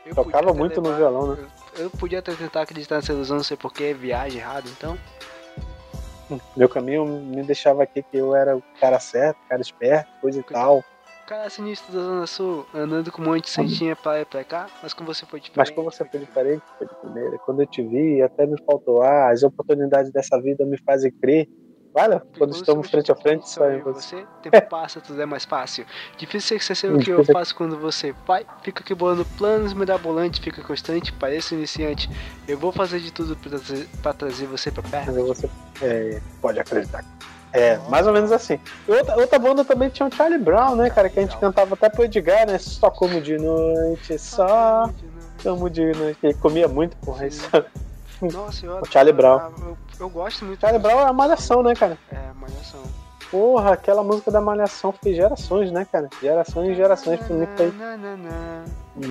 Eu 0.04 0.14
Tocava 0.14 0.52
muito 0.54 0.80
no 0.80 0.88
levado- 0.88 0.98
violão, 0.98 1.26
né? 1.34 1.48
Eu, 1.76 1.84
eu 1.84 1.90
podia 1.90 2.18
até 2.18 2.34
tentar 2.34 2.62
acreditar 2.62 2.96
nessa 2.96 3.12
ilusão, 3.12 3.36
não 3.38 3.44
sei 3.44 3.56
porquê, 3.56 3.92
viagem 3.94 4.40
errado, 4.40 4.68
então. 4.70 4.98
Meu 6.56 6.68
caminho 6.68 7.04
me 7.06 7.42
deixava 7.42 7.82
aqui 7.82 8.02
que 8.02 8.16
eu 8.16 8.34
era 8.36 8.56
o 8.56 8.62
cara 8.80 9.00
certo, 9.00 9.36
o 9.44 9.48
cara 9.48 9.60
esperto, 9.60 10.08
coisa 10.20 10.38
e 10.40 10.42
tal. 10.44 10.84
Cara 11.30 11.48
sinistro 11.48 11.92
da 11.92 12.02
Zona 12.02 12.26
Sul, 12.26 12.66
andando 12.74 13.12
com 13.12 13.22
um 13.22 13.26
monte 13.26 13.44
de 13.44 13.50
santinha 13.50 13.94
pra 13.94 14.10
lá 14.10 14.20
e 14.22 14.24
pra 14.24 14.42
cá, 14.42 14.68
mas 14.82 14.92
com 14.92 15.04
você 15.04 15.24
foi 15.24 15.38
diferente. 15.38 15.58
Mas 15.58 15.70
como 15.70 15.88
você 15.88 16.04
foi 16.04 16.18
diferente, 16.18 16.60
foi 16.76 16.88
de 16.88 16.94
primeira. 16.96 17.38
Quando 17.46 17.60
eu 17.62 17.68
te 17.68 17.84
vi, 17.84 18.20
até 18.20 18.46
me 18.46 18.56
faltou 18.66 19.00
ar, 19.00 19.32
as 19.32 19.44
oportunidades 19.44 20.10
dessa 20.10 20.42
vida 20.42 20.66
me 20.66 20.76
fazem 20.84 21.12
crer. 21.22 21.46
Olha, 21.94 22.18
Porque 22.18 22.40
quando 22.40 22.56
estamos 22.56 22.90
frente 22.90 23.12
a 23.12 23.14
frente, 23.14 23.48
só 23.48 23.70
em 23.70 23.80
você. 23.80 24.16
você, 24.16 24.26
tempo 24.42 24.60
passa, 24.68 25.00
tudo 25.00 25.22
é 25.22 25.24
mais 25.24 25.44
fácil. 25.44 25.86
Difícil 26.18 26.56
é 26.56 26.58
que 26.58 26.64
você 26.64 26.74
saiba 26.74 26.96
o 26.96 26.98
que 26.98 27.12
eu 27.12 27.20
é- 27.20 27.24
faço 27.24 27.54
quando 27.54 27.78
você 27.78 28.12
vai, 28.26 28.44
fica 28.64 28.82
aqui 28.82 28.92
bolando 28.92 29.24
planos 29.38 29.72
mirabolantes, 29.72 30.40
fica 30.40 30.60
constante, 30.64 31.12
parece 31.12 31.54
iniciante. 31.54 32.10
Eu 32.48 32.58
vou 32.58 32.72
fazer 32.72 32.98
de 32.98 33.12
tudo 33.12 33.36
pra 33.36 33.50
trazer, 33.50 33.86
trazer 34.18 34.46
você 34.46 34.72
pra 34.72 34.82
perto. 34.82 35.12
Você 35.12 35.48
é, 35.80 36.20
pode 36.42 36.58
acreditar. 36.58 37.04
É, 37.52 37.78
mais 37.88 38.06
ou 38.06 38.12
menos 38.12 38.30
assim. 38.30 38.58
Outra, 38.86 39.16
outra 39.16 39.38
banda 39.38 39.64
também 39.64 39.88
tinha 39.88 40.08
o 40.08 40.14
Charlie 40.14 40.38
Brown, 40.38 40.76
né, 40.76 40.88
cara? 40.88 41.08
Que 41.08 41.18
a 41.18 41.22
gente 41.22 41.36
cantava 41.36 41.74
até 41.74 41.88
pro 41.88 42.04
Edgar, 42.04 42.46
né? 42.46 42.58
Só 42.58 42.90
como 42.90 43.20
de 43.20 43.36
noite, 43.36 44.18
só 44.18 44.88
como 45.42 45.68
de 45.68 45.92
noite. 45.92 46.18
Ele 46.22 46.34
comia 46.34 46.68
muito, 46.68 46.96
porra. 46.98 47.26
Isso. 47.26 47.48
Nossa, 48.22 48.66
eu 48.66 48.80
O 48.80 48.86
Charlie 48.86 49.12
Brown. 49.12 49.40
Eu, 49.60 49.78
eu 49.98 50.10
gosto 50.10 50.44
muito. 50.44 50.60
Charlie 50.60 50.80
Brown 50.80 51.00
é 51.00 51.06
a 51.06 51.12
malhação, 51.12 51.62
né, 51.62 51.74
cara? 51.74 51.98
É, 52.12 52.32
malhação. 52.34 52.82
Porra, 53.30 53.72
aquela 53.72 54.02
música 54.02 54.30
da 54.30 54.40
malhação 54.40 54.92
fez 54.92 55.16
gerações, 55.16 55.70
né, 55.70 55.86
cara? 55.90 56.08
Gerações 56.20 56.70
e 56.70 56.74
gerações 56.74 57.20
pro 57.20 57.36
Nick 57.36 57.62
aí. 57.62 57.72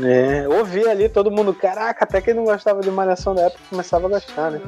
É, 0.04 0.47
ouvi 0.47 0.86
ali 0.88 1.08
todo 1.08 1.32
mundo, 1.32 1.54
caraca, 1.54 2.04
até 2.04 2.21
quem 2.21 2.34
não 2.34 2.43
gostava 2.43 2.82
de 2.82 2.91
malhação 2.91 3.34
da 3.34 3.43
época 3.43 3.62
começava 3.69 4.08
a 4.08 4.10
gostar, 4.10 4.52
né? 4.52 4.62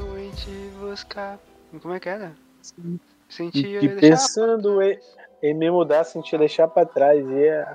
Como 1.82 1.94
é 1.94 2.00
que 2.00 2.10
era? 2.10 2.34
Sentir 3.32 3.66
E, 3.82 3.86
e 3.86 3.90
pensando 3.90 4.82
em, 4.82 5.00
em 5.42 5.54
me 5.54 5.72
mudar, 5.72 6.04
sem 6.04 6.22
te 6.22 6.38
deixar 6.38 6.68
pra 6.68 6.86
trás. 6.86 7.26
E 7.26 7.44
é- 7.46 7.66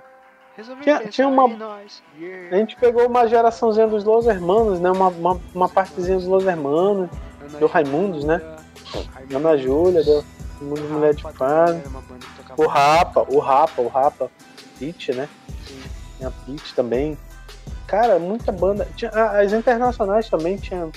tinha- 0.83 1.09
tinha 1.09 1.29
uma- 1.29 1.49
nós. 1.49 2.03
a 2.15 2.19
Yeah. 2.19 2.57
gente 2.59 2.77
pegou 2.77 3.07
uma 3.07 3.27
geraçãozinha 3.27 3.87
dos 3.87 4.05
Los 4.05 4.27
Hermanos, 4.27 4.81
né? 4.81 4.91
Uma, 4.91 5.09
uma, 5.09 5.41
uma 5.55 5.69
partezinha 5.69 6.17
dos 6.17 6.27
Los 6.27 6.47
Hermanos, 6.47 7.09
Ana 7.41 7.59
do 7.59 7.67
Raimundos, 7.67 8.25
né? 8.25 8.41
Raimundos. 9.15 9.35
Ana 9.37 9.57
Júlia, 9.57 10.03
do 10.05 10.25
Mundo 10.63 10.83
Mulher 10.83 11.15
de 11.15 11.23
Fã, 11.23 11.81
tocava 12.37 12.63
o 12.63 12.67
Rapa, 12.67 13.27
o 13.29 13.39
Rapa, 13.39 13.83
o 13.83 13.89
Rapa, 13.89 14.31
Pitch, 14.79 15.09
né? 15.11 15.29
assim. 15.49 15.83
Tinha 16.19 16.31
Pitch 16.31 16.73
também. 16.75 17.19
Cara, 17.87 18.19
muita 18.19 18.51
banda. 18.51 18.87
Tinha, 18.97 19.11
as 19.11 19.53
internacionais 19.53 20.29
também 20.29 20.57
tinha, 20.57 20.91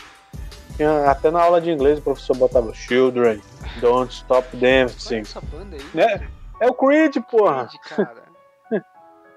tinha. 0.80 1.12
Até 1.12 1.30
na 1.30 1.42
aula 1.42 1.60
de 1.60 1.70
inglês 1.70 2.00
o 2.00 2.02
professor 2.02 2.36
botava 2.38 2.74
Children, 2.74 3.42
Don't 3.82 4.14
Stop 4.14 4.56
Dancing. 4.56 5.20
essa 5.20 5.42
banda 5.42 5.76
aí. 5.76 5.82
Né? 5.94 6.28
É 6.62 6.68
o 6.68 6.74
Creed, 6.74 7.18
porra! 7.30 7.68
Creed, 7.68 7.82
cara. 7.98 8.30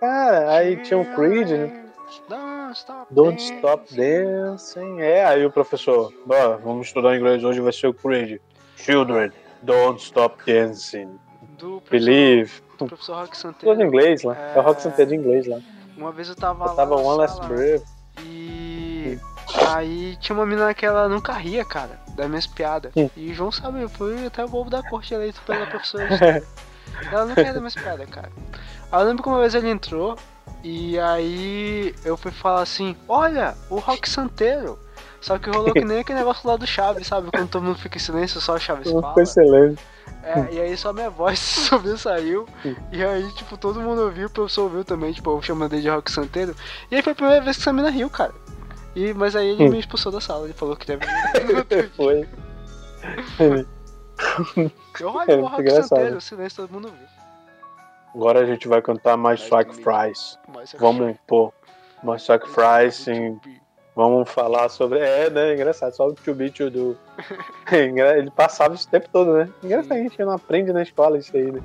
Cara, 0.01 0.51
aí 0.57 0.83
tinha 0.83 0.99
o 0.99 1.15
Creed, 1.15 1.49
né? 1.51 1.85
Don't 2.29 2.73
stop 2.77 3.07
Don't 3.15 3.37
dancing. 3.37 3.57
Stop 3.57 3.97
Dancing. 3.97 5.01
É, 5.01 5.25
aí 5.25 5.47
o 5.47 5.51
professor, 5.51 6.13
"Bah, 6.27 6.59
vamos 6.63 6.89
estudar 6.89 7.17
inglês 7.17 7.43
hoje, 7.45 7.61
vai 7.61 7.73
ser 7.73 7.87
o 7.87 7.95
Creed. 7.95 8.41
Children, 8.77 9.31
Don't 9.63 10.03
Stop 10.03 10.45
Dancing. 10.45 11.09
Do 11.57 11.81
professor, 11.81 11.91
Believe. 11.91 12.53
do 12.79 12.87
professor 12.87 13.15
Rock 13.17 13.41
Tudo 13.61 13.81
em 13.81 13.87
inglês 13.87 14.25
lá. 14.25 14.37
É 14.37 14.59
o 14.59 14.63
Rock 14.63 14.83
Santeiro 14.83 15.11
de 15.13 15.17
inglês 15.17 15.47
lá. 15.47 15.61
Uma 15.97 16.11
vez 16.11 16.29
eu 16.29 16.35
tava 16.35 16.65
Eu 16.65 16.75
tava 16.75 16.97
lá 16.97 17.03
na 17.03 17.09
One 17.09 17.19
Last 17.19 17.47
Breath. 17.47 17.85
E 18.25 18.62
aí 19.55 20.17
tinha 20.21 20.37
uma 20.37 20.47
menina 20.47 20.73
que 20.75 20.85
ela 20.85 21.09
nunca 21.09 21.33
ria, 21.33 21.65
cara, 21.65 21.99
das 22.17 22.29
minhas 22.29 22.47
piadas. 22.47 22.93
Hum. 22.97 23.09
E 23.17 23.31
o 23.31 23.35
João 23.35 23.53
sabe, 23.53 23.83
eu 23.83 23.89
fui 23.89 24.27
até 24.27 24.45
o 24.45 24.49
bobo 24.49 24.71
da 24.71 24.83
corte 24.83 25.15
eleito 25.15 25.41
pela 25.47 25.67
professora. 25.67 26.07
de 26.07 26.15
história. 26.15 26.45
ela 27.11 27.25
nunca 27.27 27.43
ria 27.43 27.53
das 27.53 27.61
minhas 27.61 27.75
piadas, 27.75 28.09
cara. 28.09 28.31
Aí 28.91 29.01
eu 29.01 29.07
lembro 29.07 29.23
que 29.23 29.29
uma 29.29 29.41
vez 29.41 29.55
ele 29.55 29.71
entrou 29.71 30.17
e 30.63 30.99
aí 30.99 31.95
eu 32.05 32.17
fui 32.17 32.31
falar 32.31 32.63
assim, 32.63 32.97
olha, 33.09 33.55
o 33.69 33.79
Rock 33.79 34.09
Santeiro. 34.09 34.79
Só 35.21 35.39
que 35.39 35.49
rolou 35.49 35.73
que 35.73 35.85
nem 35.85 36.01
aquele 36.01 36.19
negócio 36.19 36.49
lá 36.49 36.57
do 36.57 36.67
Chaves, 36.67 37.07
sabe? 37.07 37.31
Quando 37.31 37.49
todo 37.49 37.63
mundo 37.63 37.79
fica 37.79 37.97
em 37.97 38.01
silêncio, 38.01 38.41
só 38.41 38.55
o 38.55 38.59
Chaves 38.59 38.91
fala. 38.91 39.09
Ficou 39.09 39.23
excelente. 39.23 39.81
É, 40.25 40.55
e 40.55 40.61
aí 40.61 40.77
só 40.77 40.93
minha 40.93 41.11
voz 41.11 41.39
subiu, 41.41 41.97
saiu. 41.97 42.49
E 42.93 43.03
aí, 43.03 43.31
tipo, 43.33 43.57
todo 43.57 43.81
mundo 43.81 44.03
ouviu, 44.03 44.29
o 44.29 44.31
professor 44.31 44.63
ouviu 44.63 44.85
também, 44.85 45.13
tipo, 45.13 45.31
eu 45.31 45.43
chamando 45.43 45.73
ele 45.73 45.83
de 45.83 45.89
Rock 45.89 46.11
Santeiro. 46.11 46.55
E 46.91 46.97
aí 46.97 47.03
foi 47.03 47.13
a 47.13 47.17
primeira 47.17 47.41
vez 47.41 47.57
que 47.57 47.63
essa 47.63 47.73
mina 47.73 47.91
riu, 47.91 48.09
cara. 48.09 48.33
E, 48.95 49.15
mas 49.15 49.35
aí 49.35 49.49
ele 49.49 49.65
Hum. 49.67 49.71
me 49.71 49.79
expulsou 49.79 50.13
da 50.13 50.21
sala, 50.21 50.45
ele 50.45 50.53
falou 50.53 50.77
que 50.77 50.87
teve. 50.87 51.05
Foi. 51.97 52.27
Eu 55.01 55.09
É, 55.09 55.13
olho 55.15 55.39
o 55.39 55.49
muito 55.49 55.51
Rock. 55.57 55.71
Santeiro, 55.83 56.17
o 56.17 56.21
silêncio 56.21 56.63
todo 56.63 56.73
mundo 56.73 56.87
ouviu. 56.89 57.07
Agora 58.15 58.41
a 58.41 58.45
gente 58.47 58.69
vai 58.69 58.83
cantar 58.83 59.17
mais 59.17 59.41
Sacrifice. 59.41 60.37
É 60.75 60.77
Vamos 60.79 61.17
pôr 61.27 61.53
mais 62.03 62.23
Sacrifice 62.23 63.11
em 63.11 63.41
Vamos 63.95 64.31
falar 64.31 64.69
sobre. 64.71 65.01
É, 65.01 65.29
né? 65.29 65.53
Engraçado, 65.55 65.95
só 65.95 66.07
o 66.09 66.15
to 66.15 66.35
be 66.35 66.51
to 66.51 66.71
do. 66.71 66.97
Ele 67.71 68.31
passava 68.31 68.75
isso 68.75 68.87
o 68.89 68.91
tempo 68.91 69.07
todo, 69.13 69.35
né? 69.35 69.51
Engraçado, 69.63 69.93
a 69.99 70.03
gente 70.03 70.19
não 70.25 70.33
aprende 70.33 70.73
na 70.73 70.83
escola 70.83 71.19
isso 71.19 71.37
aí, 71.37 71.51
né? 71.53 71.61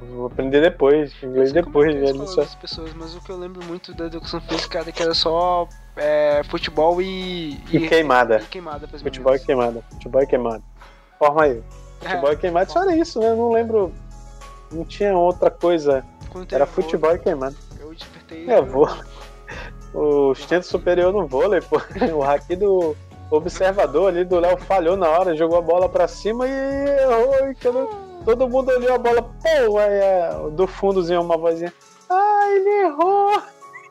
Vou 0.00 0.26
aprender 0.26 0.60
depois, 0.60 1.12
inglês 1.22 1.52
depois, 1.52 1.94
né? 1.94 2.02
né? 2.02 2.12
Não 2.12 2.26
só- 2.26 2.44
pessoas, 2.60 2.92
mas 2.94 3.14
o 3.14 3.20
que 3.20 3.30
eu 3.30 3.38
lembro 3.38 3.64
muito 3.64 3.94
da 3.94 4.06
educação 4.06 4.40
física 4.42 4.78
era 4.80 4.92
que 4.92 5.02
era 5.02 5.14
só 5.14 5.66
é, 5.96 6.42
futebol 6.44 7.00
e. 7.00 7.58
E 7.72 7.88
queimada. 7.88 8.38
E 8.38 8.44
queimada 8.46 8.86
Futebol 8.86 9.32
e 9.34 9.38
meninas. 9.38 9.46
queimada. 9.46 9.84
Futebol 9.92 10.22
e 10.22 10.26
queimada. 10.26 10.62
Forma 11.18 11.42
aí. 11.44 11.62
Futebol 12.00 12.32
e 12.32 12.36
queimada, 12.36 12.70
só 12.70 12.82
era 12.82 12.94
isso, 12.94 13.18
né? 13.20 13.30
Eu 13.30 13.36
não 13.36 13.52
lembro. 13.52 13.92
Não 14.70 14.84
tinha 14.84 15.16
outra 15.16 15.50
coisa. 15.50 16.04
Era 16.52 16.66
vôlei, 16.66 16.66
futebol 16.66 17.14
e 17.14 17.18
queimada. 17.18 17.56
Eu 17.80 17.94
despertei. 17.94 18.50
É, 18.50 18.60
vou. 18.60 18.88
O 19.94 20.32
instinto 20.32 20.66
superior 20.66 21.10
no 21.10 21.26
vôlei, 21.26 21.62
pô. 21.62 21.80
O 22.14 22.22
haki 22.22 22.54
do 22.56 22.94
observador 23.30 24.08
ali 24.10 24.24
do 24.26 24.38
Léo 24.38 24.58
falhou 24.58 24.94
na 24.94 25.08
hora, 25.08 25.34
jogou 25.34 25.56
a 25.56 25.62
bola 25.62 25.88
pra 25.88 26.06
cima 26.06 26.46
e 26.46 26.50
errou. 26.50 27.50
E 27.50 27.54
quando 27.54 27.88
todo 28.26 28.48
mundo 28.48 28.70
olhou 28.72 28.94
a 28.96 28.98
bola, 28.98 29.22
pô, 29.22 29.78
aí 29.78 29.94
é, 29.94 30.50
do 30.50 30.66
fundozinho 30.66 31.22
uma 31.22 31.38
vozinha. 31.38 31.72
Ah, 32.10 32.46
ele 32.50 32.70
errou! 32.82 33.42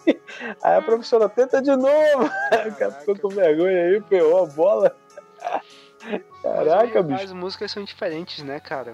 Aí 0.61 0.75
a 0.75 0.81
professora 0.83 1.27
tenta 1.27 1.59
de 1.59 1.75
novo. 1.75 2.29
O 2.69 2.75
cara 2.75 2.91
ficou 2.91 3.17
com 3.17 3.29
vergonha 3.29 3.85
aí, 3.85 4.01
pegou 4.01 4.43
a 4.43 4.45
bola. 4.45 4.95
Caraca, 6.43 7.01
bicho. 7.01 7.23
As 7.23 7.31
músicas 7.31 7.71
são 7.71 7.83
diferentes, 7.83 8.43
né, 8.43 8.59
cara? 8.59 8.93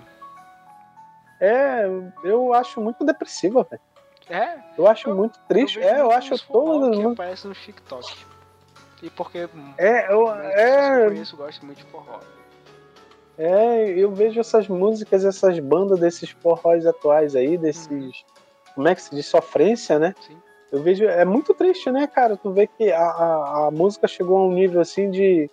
É, 1.38 1.84
eu 2.23 2.54
acho 2.54 2.80
muito 2.80 3.04
depressiva, 3.04 3.67
velho. 3.69 3.82
É, 4.30 4.58
Eu 4.77 4.88
acho 4.88 5.13
muito 5.13 5.38
triste. 5.49 5.80
vejo 5.80 5.89
É, 5.89 5.99
eu 5.99 6.12
acho 6.12 6.47
todas 6.47 6.97
as 6.97 7.06
aparecem 7.06 7.49
no 7.49 7.56
TikTok. 7.56 8.25
E 9.04 9.10
porque 9.10 9.49
É, 9.77 10.13
eu, 10.13 10.25
pessoas 10.27 10.41
que 10.41 10.60
eu 10.60 10.63
é, 10.63 11.06
conheço 11.08 11.36
gostam 11.38 11.65
muito 11.65 11.80
de 11.80 11.91
forró. 11.91 12.19
É, 13.38 13.89
eu 13.89 14.12
vejo 14.12 14.39
essas 14.39 14.67
músicas, 14.67 15.26
essas 15.26 15.58
bandas 15.60 16.00
desses 16.00 16.30
forróis 16.30 16.86
atuais 16.86 17.36
aí, 17.36 17.58
desses. 17.58 18.24
Como 18.76 18.88
é 18.88 18.96
que 18.96 19.02
se 19.02 19.13
diz? 19.15 19.26
Sofrência, 19.26 19.98
né? 19.98 20.13
Sim. 20.26 20.38
Eu 20.72 20.82
vejo. 20.82 21.04
É 21.06 21.26
muito 21.26 21.54
triste, 21.54 21.91
né, 21.91 22.08
cara? 22.08 22.38
Tu 22.38 22.52
vê 22.52 22.67
que 22.67 22.91
a, 22.91 23.02
a, 23.04 23.67
a 23.67 23.72
música 23.72 24.08
chegou 24.08 24.38
a 24.38 24.44
um 24.46 24.52
nível 24.54 24.80
assim 24.82 25.10
de. 25.10 25.50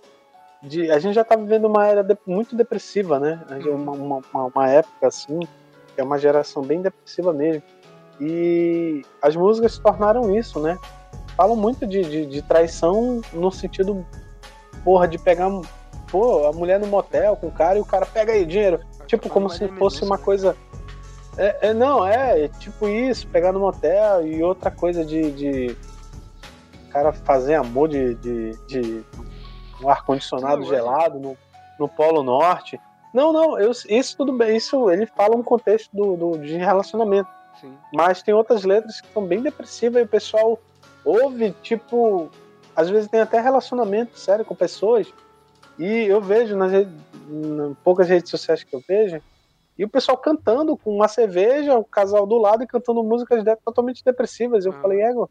de 0.63 0.91
a 0.91 0.99
gente 0.99 1.15
já 1.15 1.25
tá 1.25 1.37
vivendo 1.37 1.67
uma 1.67 1.87
era 1.87 2.03
de- 2.05 2.17
muito 2.27 2.55
depressiva, 2.55 3.19
né? 3.19 3.41
Uma, 3.67 3.93
uma, 3.93 4.21
uma- 4.33 4.45
uma 4.55 4.69
época 4.71 5.07
assim, 5.07 5.39
que 5.41 6.01
é 6.01 6.05
uma 6.05 6.19
geração 6.19 6.63
bem 6.63 6.83
depressiva 6.83 7.33
mesmo. 7.33 7.63
E 8.21 9.03
as 9.23 9.35
músicas 9.37 9.73
se 9.75 9.81
tornaram 9.83 10.37
isso, 10.37 10.61
né? 10.61 10.77
Falam 11.37 11.55
muito 11.57 11.87
de, 11.87 12.03
de, 12.03 12.27
de 12.27 12.43
traição 12.43 13.21
no 13.33 13.51
sentido, 13.51 14.05
porra, 14.85 15.07
de 15.07 15.17
pegar 15.19 15.49
pô, 16.11 16.47
a 16.47 16.53
mulher 16.53 16.79
no 16.79 16.87
motel 16.87 17.37
com 17.37 17.49
o 17.49 17.53
cara 17.53 17.79
e 17.79 17.81
o 17.81 17.85
cara 17.85 18.07
pega 18.07 18.33
aí 18.33 18.45
dinheiro. 18.45 18.81
Tipo, 19.07 19.29
como 19.29 19.49
se 19.49 19.67
fosse 19.69 20.05
uma 20.05 20.19
coisa. 20.19 20.57
É, 21.37 21.69
é, 21.69 21.75
não, 21.75 22.05
é, 22.05 22.45
é 22.45 22.49
tipo 22.49 22.89
isso, 22.89 23.27
pegar 23.29 23.53
no 23.53 23.61
motel 23.61 24.27
e 24.27 24.43
outra 24.43 24.71
coisa 24.71 25.05
de. 25.05 25.31
de 25.33 25.77
cara 26.91 27.13
fazer 27.13 27.55
amor 27.55 27.89
de, 27.89 28.15
de, 28.15 28.53
de 28.67 29.05
um 29.83 29.89
ar-condicionado 29.89 30.63
é. 30.63 30.67
gelado 30.67 31.19
no, 31.19 31.37
no 31.79 31.89
Polo 31.89 32.23
Norte. 32.23 32.81
Não, 33.13 33.33
não, 33.33 33.59
eu, 33.59 33.71
isso 33.71 34.17
tudo 34.17 34.33
bem, 34.33 34.57
isso 34.57 34.91
ele 34.91 35.07
fala 35.07 35.37
um 35.37 35.43
contexto 35.43 35.91
do, 35.95 36.17
do, 36.17 36.39
de 36.39 36.57
relacionamento. 36.57 37.29
Sim. 37.61 37.73
Mas 37.93 38.23
tem 38.23 38.35
outras 38.35 38.65
letras 38.65 39.01
que 39.01 39.13
são 39.13 39.25
bem 39.25 39.41
depressivas 39.41 40.03
e 40.03 40.05
o 40.05 40.09
pessoal 40.09 40.59
ouve, 41.05 41.53
tipo, 41.63 42.31
às 42.77 42.89
vezes 42.89 43.09
tem 43.09 43.21
até 43.21 43.41
relacionamento 43.41 44.19
sério 44.19 44.45
com 44.45 44.55
pessoas. 44.55 45.13
E 45.79 46.05
eu 46.07 46.21
vejo 46.21 46.57
nas 46.57 46.73
redes, 46.73 46.93
em 47.15 47.75
poucas 47.85 48.09
redes 48.09 48.31
sociais 48.31 48.65
que 48.65 48.75
eu 48.75 48.83
vejo, 48.89 49.21
e 49.79 49.85
o 49.85 49.89
pessoal 49.91 50.19
cantando 50.19 50.77
com 50.77 50.93
uma 50.95 51.07
cerveja, 51.09 51.79
o 51.79 51.85
casal 51.85 52.27
do 52.27 52.37
lado 52.39 52.65
e 52.65 52.67
cantando 52.67 53.05
músicas 53.05 53.45
de- 53.45 53.57
totalmente 53.65 54.03
depressivas. 54.05 54.67
Eu 54.67 54.73
Ah. 54.73 54.79
falei, 54.83 55.01
ego, 55.03 55.31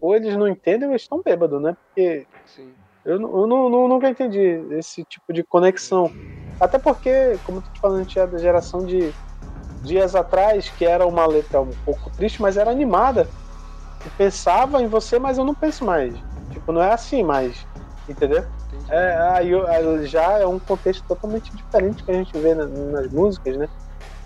ou 0.00 0.14
eles 0.16 0.36
não 0.36 0.48
entendem 0.48 0.86
ou 0.88 0.92
eles 0.92 1.02
estão 1.02 1.22
bêbados, 1.22 1.60
né? 1.62 1.74
Porque 1.74 2.26
Sim. 2.46 2.74
eu, 3.04 3.14
eu 3.20 3.46
não, 3.46 3.68
não, 3.70 3.88
nunca 3.88 4.08
entendi 4.08 4.40
esse 4.78 5.04
tipo 5.04 5.32
de 5.32 5.44
conexão. 5.44 6.12
Até 6.60 6.78
porque, 6.78 7.38
como 7.44 7.58
eu 7.58 7.62
tô 7.62 7.70
te 7.72 7.80
falando, 7.80 7.98
a 7.98 8.02
gente 8.02 8.18
é 8.18 8.26
da 8.26 8.38
geração 8.40 8.84
de 8.84 9.14
dias 9.82 10.14
atrás, 10.14 10.70
que 10.70 10.84
era 10.84 11.06
uma 11.06 11.26
letra 11.26 11.60
um 11.60 11.76
pouco 11.84 12.10
triste, 12.16 12.40
mas 12.40 12.56
era 12.56 12.70
animada. 12.70 13.28
Eu 14.04 14.10
pensava 14.16 14.82
em 14.82 14.88
você, 14.88 15.18
mas 15.18 15.38
eu 15.38 15.44
não 15.44 15.54
penso 15.54 15.84
mais. 15.84 16.18
Tipo, 16.50 16.72
não 16.72 16.82
é 16.82 16.92
assim 16.92 17.22
mais. 17.22 17.66
Entendeu? 18.08 18.44
É, 18.88 19.16
aí, 19.32 20.06
já 20.06 20.38
é 20.38 20.46
um 20.46 20.58
contexto 20.58 21.04
totalmente 21.06 21.54
diferente 21.54 22.02
que 22.02 22.10
a 22.10 22.14
gente 22.14 22.36
vê 22.38 22.54
na, 22.54 22.66
nas 22.66 23.10
músicas, 23.10 23.56
né? 23.56 23.68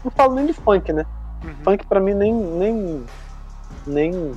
Não 0.05 0.11
falo 0.11 0.35
nem 0.35 0.47
de 0.47 0.53
funk, 0.53 0.93
né? 0.93 1.07
Uhum. 1.45 1.55
Funk 1.65 1.87
pra 1.87 2.01
mim 2.01 2.15
nem, 2.15 2.35
nem, 2.35 3.05
nem 3.87 4.33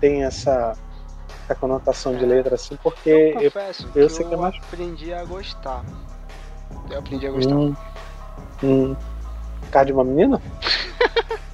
tem 0.00 0.24
essa, 0.24 0.76
essa 1.44 1.54
conotação 1.54 2.14
é. 2.14 2.18
de 2.18 2.26
letra 2.26 2.56
assim, 2.56 2.76
porque 2.82 3.34
eu, 3.36 3.42
confesso 3.44 3.88
eu, 3.94 4.02
eu 4.02 4.10
sei 4.10 4.26
que 4.26 4.34
é 4.34 4.36
mais. 4.36 4.56
aprendi 4.56 5.14
a 5.14 5.24
gostar. 5.24 5.84
Eu 6.90 6.98
aprendi 6.98 7.26
a 7.26 7.30
gostar. 7.30 7.54
Hum, 7.54 7.76
hum. 8.62 8.96
De 9.84 9.92
uma 9.92 10.04
menina? 10.04 10.40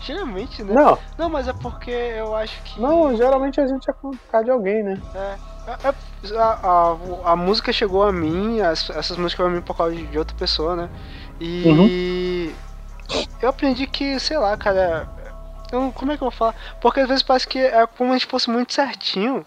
Geralmente, 0.00 0.62
né? 0.62 0.72
Não. 0.72 0.98
Não, 1.18 1.28
mas 1.28 1.46
é 1.46 1.52
porque 1.52 1.90
eu 1.90 2.34
acho 2.34 2.60
que. 2.62 2.80
Não, 2.80 3.14
geralmente 3.16 3.60
a 3.60 3.66
gente 3.66 3.88
é 3.88 3.92
com 3.92 4.10
cara 4.30 4.44
de 4.44 4.50
alguém, 4.50 4.82
né? 4.82 5.00
É. 5.14 5.36
é, 5.70 5.88
é 5.88 6.38
a, 6.38 6.58
a, 6.62 7.32
a, 7.32 7.36
música 7.36 7.72
chegou 7.72 8.02
a 8.02 8.10
mim, 8.10 8.60
as, 8.60 8.88
essas 8.90 9.16
músicas 9.16 9.32
chegou 9.32 9.46
a 9.46 9.50
mim 9.50 9.60
por 9.60 9.76
causa 9.76 9.94
de, 9.94 10.06
de 10.06 10.18
outra 10.18 10.36
pessoa, 10.36 10.74
né? 10.74 10.90
E. 11.38 11.64
Uhum. 11.66 13.24
Eu 13.42 13.48
aprendi 13.48 13.86
que, 13.86 14.18
sei 14.18 14.38
lá, 14.38 14.56
cara. 14.56 15.08
Eu, 15.70 15.92
como 15.92 16.12
é 16.12 16.16
que 16.16 16.22
eu 16.22 16.30
vou 16.30 16.36
falar? 16.36 16.54
Porque 16.80 17.00
às 17.00 17.08
vezes 17.08 17.22
parece 17.22 17.46
que 17.46 17.58
é 17.58 17.86
como 17.86 18.10
a 18.10 18.14
gente 18.14 18.26
fosse 18.26 18.48
muito 18.50 18.72
certinho. 18.72 19.44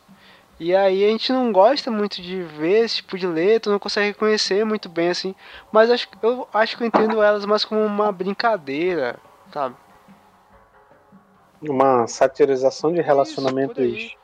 E 0.59 0.73
aí 0.75 1.03
a 1.03 1.09
gente 1.09 1.33
não 1.33 1.51
gosta 1.51 1.89
muito 1.89 2.21
de 2.21 2.43
ver 2.43 2.85
esse 2.85 2.97
tipo 2.97 3.17
de 3.17 3.25
letra, 3.25 3.71
não 3.71 3.79
consegue 3.79 4.07
reconhecer 4.07 4.63
muito 4.63 4.87
bem 4.87 5.09
assim. 5.09 5.35
Mas 5.71 5.89
acho, 5.89 6.07
eu 6.21 6.47
acho 6.53 6.77
que 6.77 6.83
eu 6.83 6.87
entendo 6.87 7.21
elas 7.21 7.43
mais 7.45 7.65
como 7.65 7.83
uma 7.83 8.11
brincadeira, 8.11 9.17
sabe? 9.51 9.75
Uma 11.69 12.07
satirização 12.07 12.91
de 12.91 13.01
relacionamentos. 13.01 13.77
Isso, 13.83 14.15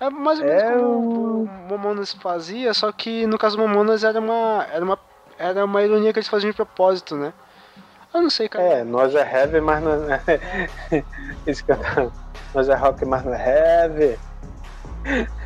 é 0.00 0.10
mais 0.10 0.40
ou 0.40 0.44
menos 0.44 0.62
é... 0.62 0.72
como 0.72 1.42
o 1.42 1.48
Momonas 1.68 2.12
fazia, 2.12 2.72
só 2.74 2.90
que 2.90 3.26
no 3.26 3.38
caso 3.38 3.56
do 3.56 3.66
Momonas 3.66 4.04
era 4.04 4.18
uma, 4.18 4.66
era 4.72 4.84
uma, 4.84 4.98
era 5.38 5.64
uma 5.64 5.82
ironia 5.82 6.12
que 6.12 6.18
eles 6.18 6.28
faziam 6.28 6.50
de 6.50 6.56
propósito, 6.56 7.16
né? 7.16 7.32
Eu 8.12 8.22
não 8.22 8.30
sei, 8.30 8.48
cara. 8.48 8.64
É, 8.64 8.84
nós 8.84 9.14
é 9.14 9.20
heavy, 9.20 9.60
mas 9.60 9.82
não 9.82 9.92
é. 10.12 10.22
Isso 11.46 11.64
que 11.64 11.72
eu... 11.72 12.12
Nós 12.54 12.68
é 12.68 12.74
rock, 12.74 13.04
mas 13.04 13.24
não 13.24 13.34
é 13.34 13.84
heavy. 13.84 14.18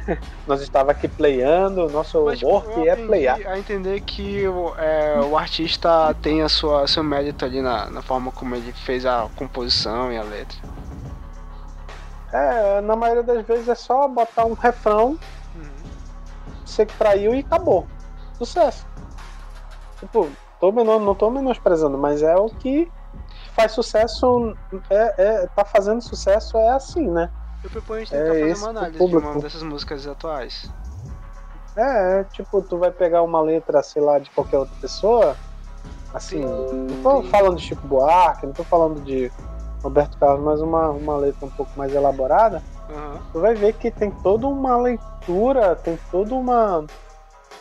Nós 0.47 0.61
estava 0.61 0.91
aqui 0.91 1.09
playando, 1.09 1.89
nosso 1.89 2.25
Mas, 2.25 2.39
tipo, 2.39 2.51
work 2.51 2.89
é 2.89 2.97
playar. 2.97 3.41
A 3.47 3.59
entender 3.59 4.01
que 4.01 4.47
o, 4.47 4.75
é, 4.77 5.21
o 5.21 5.37
artista 5.37 6.15
tem 6.21 6.43
a 6.43 6.49
sua 6.49 6.87
seu 6.87 7.03
mérito 7.03 7.45
ali 7.45 7.61
na, 7.61 7.91
na 7.91 8.03
forma 8.03 8.31
como 8.33 8.55
ele 8.55 8.73
fez 8.73 9.07
a 9.07 9.29
composição 9.37 10.13
e 10.13 10.19
a 10.19 10.23
letra. 10.23 10.59
É, 12.33 12.81
na 12.81 12.97
maioria 12.97 13.23
das 13.23 13.45
vezes 13.45 13.69
é 13.69 13.75
só 13.75 14.09
botar 14.09 14.47
um 14.47 14.55
refrão, 14.55 15.19
uhum. 15.55 15.71
você 16.65 16.87
que 16.87 16.95
traiu 16.97 17.35
e 17.35 17.41
acabou. 17.41 17.87
Sucesso. 18.39 18.87
Tipo, 20.01 20.29
tô 20.59 20.73
menor, 20.73 20.99
não 20.99 21.15
tô 21.15 21.31
menosprezando, 21.31 21.99
mas 21.99 22.23
é 22.23 22.35
o 22.35 22.49
que 22.49 22.91
faz 23.55 23.73
sucesso, 23.73 24.57
é, 24.89 25.15
é, 25.19 25.47
tá 25.49 25.65
fazendo 25.65 26.01
sucesso 26.01 26.57
é 26.57 26.71
assim, 26.71 27.11
né? 27.11 27.31
Eu 27.65 27.71
proponho 27.71 28.03
a 28.03 28.05
gente 28.05 28.11
tentar 28.11 28.37
é 28.37 28.49
fazer 28.49 28.65
uma 28.65 28.71
análise 28.71 29.07
de 29.07 29.17
uma 29.17 29.41
dessas 29.41 29.63
músicas 29.63 30.07
atuais. 30.07 30.71
É, 31.77 32.21
é, 32.21 32.25
tipo, 32.25 32.61
tu 32.63 32.77
vai 32.77 32.91
pegar 32.91 33.23
uma 33.23 33.41
letra, 33.41 33.83
sei 33.83 34.03
lá, 34.03 34.19
de 34.19 34.29
qualquer 34.31 34.59
outra 34.59 34.75
pessoa, 34.81 35.37
assim, 36.13 36.43
sim, 36.43 36.87
não 37.03 37.03
tô 37.03 37.23
falando 37.29 37.57
de 37.57 37.63
Chico 37.63 37.87
Buarque, 37.87 38.47
não 38.47 38.53
tô 38.53 38.65
falando 38.65 39.01
de 39.01 39.33
Roberto 39.83 40.19
Carlos, 40.19 40.45
mas 40.45 40.61
uma, 40.61 40.91
uma 40.91 41.17
letra 41.17 41.47
um 41.47 41.51
pouco 41.51 41.73
mais 41.77 41.95
elaborada, 41.95 42.63
uhum. 42.91 43.19
tu 43.33 43.41
vai 43.41 43.55
ver 43.55 43.73
que 43.75 43.91
tem 43.91 44.11
toda 44.11 44.47
uma 44.47 44.77
leitura, 44.77 45.75
tem 45.75 45.99
toda 46.11 46.35
uma. 46.35 46.85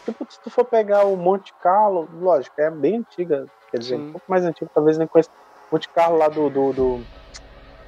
Tipo, 0.03 0.25
se 0.29 0.39
tu 0.41 0.49
for 0.49 0.65
pegar 0.65 1.05
o 1.05 1.15
Monte 1.15 1.53
Carlo, 1.61 2.07
lógico, 2.19 2.59
é 2.59 2.69
bem 2.69 2.97
antiga, 2.97 3.45
quer 3.69 3.77
dizer, 3.77 3.95
sim. 3.95 4.09
um 4.09 4.11
pouco 4.11 4.25
mais 4.29 4.43
antigo, 4.43 4.69
talvez 4.73 4.97
nem 4.97 5.07
conheça. 5.07 5.29
Monte 5.71 5.87
Carlo 5.87 6.17
lá 6.17 6.27
do, 6.27 6.49
do, 6.49 6.73
do, 6.73 7.01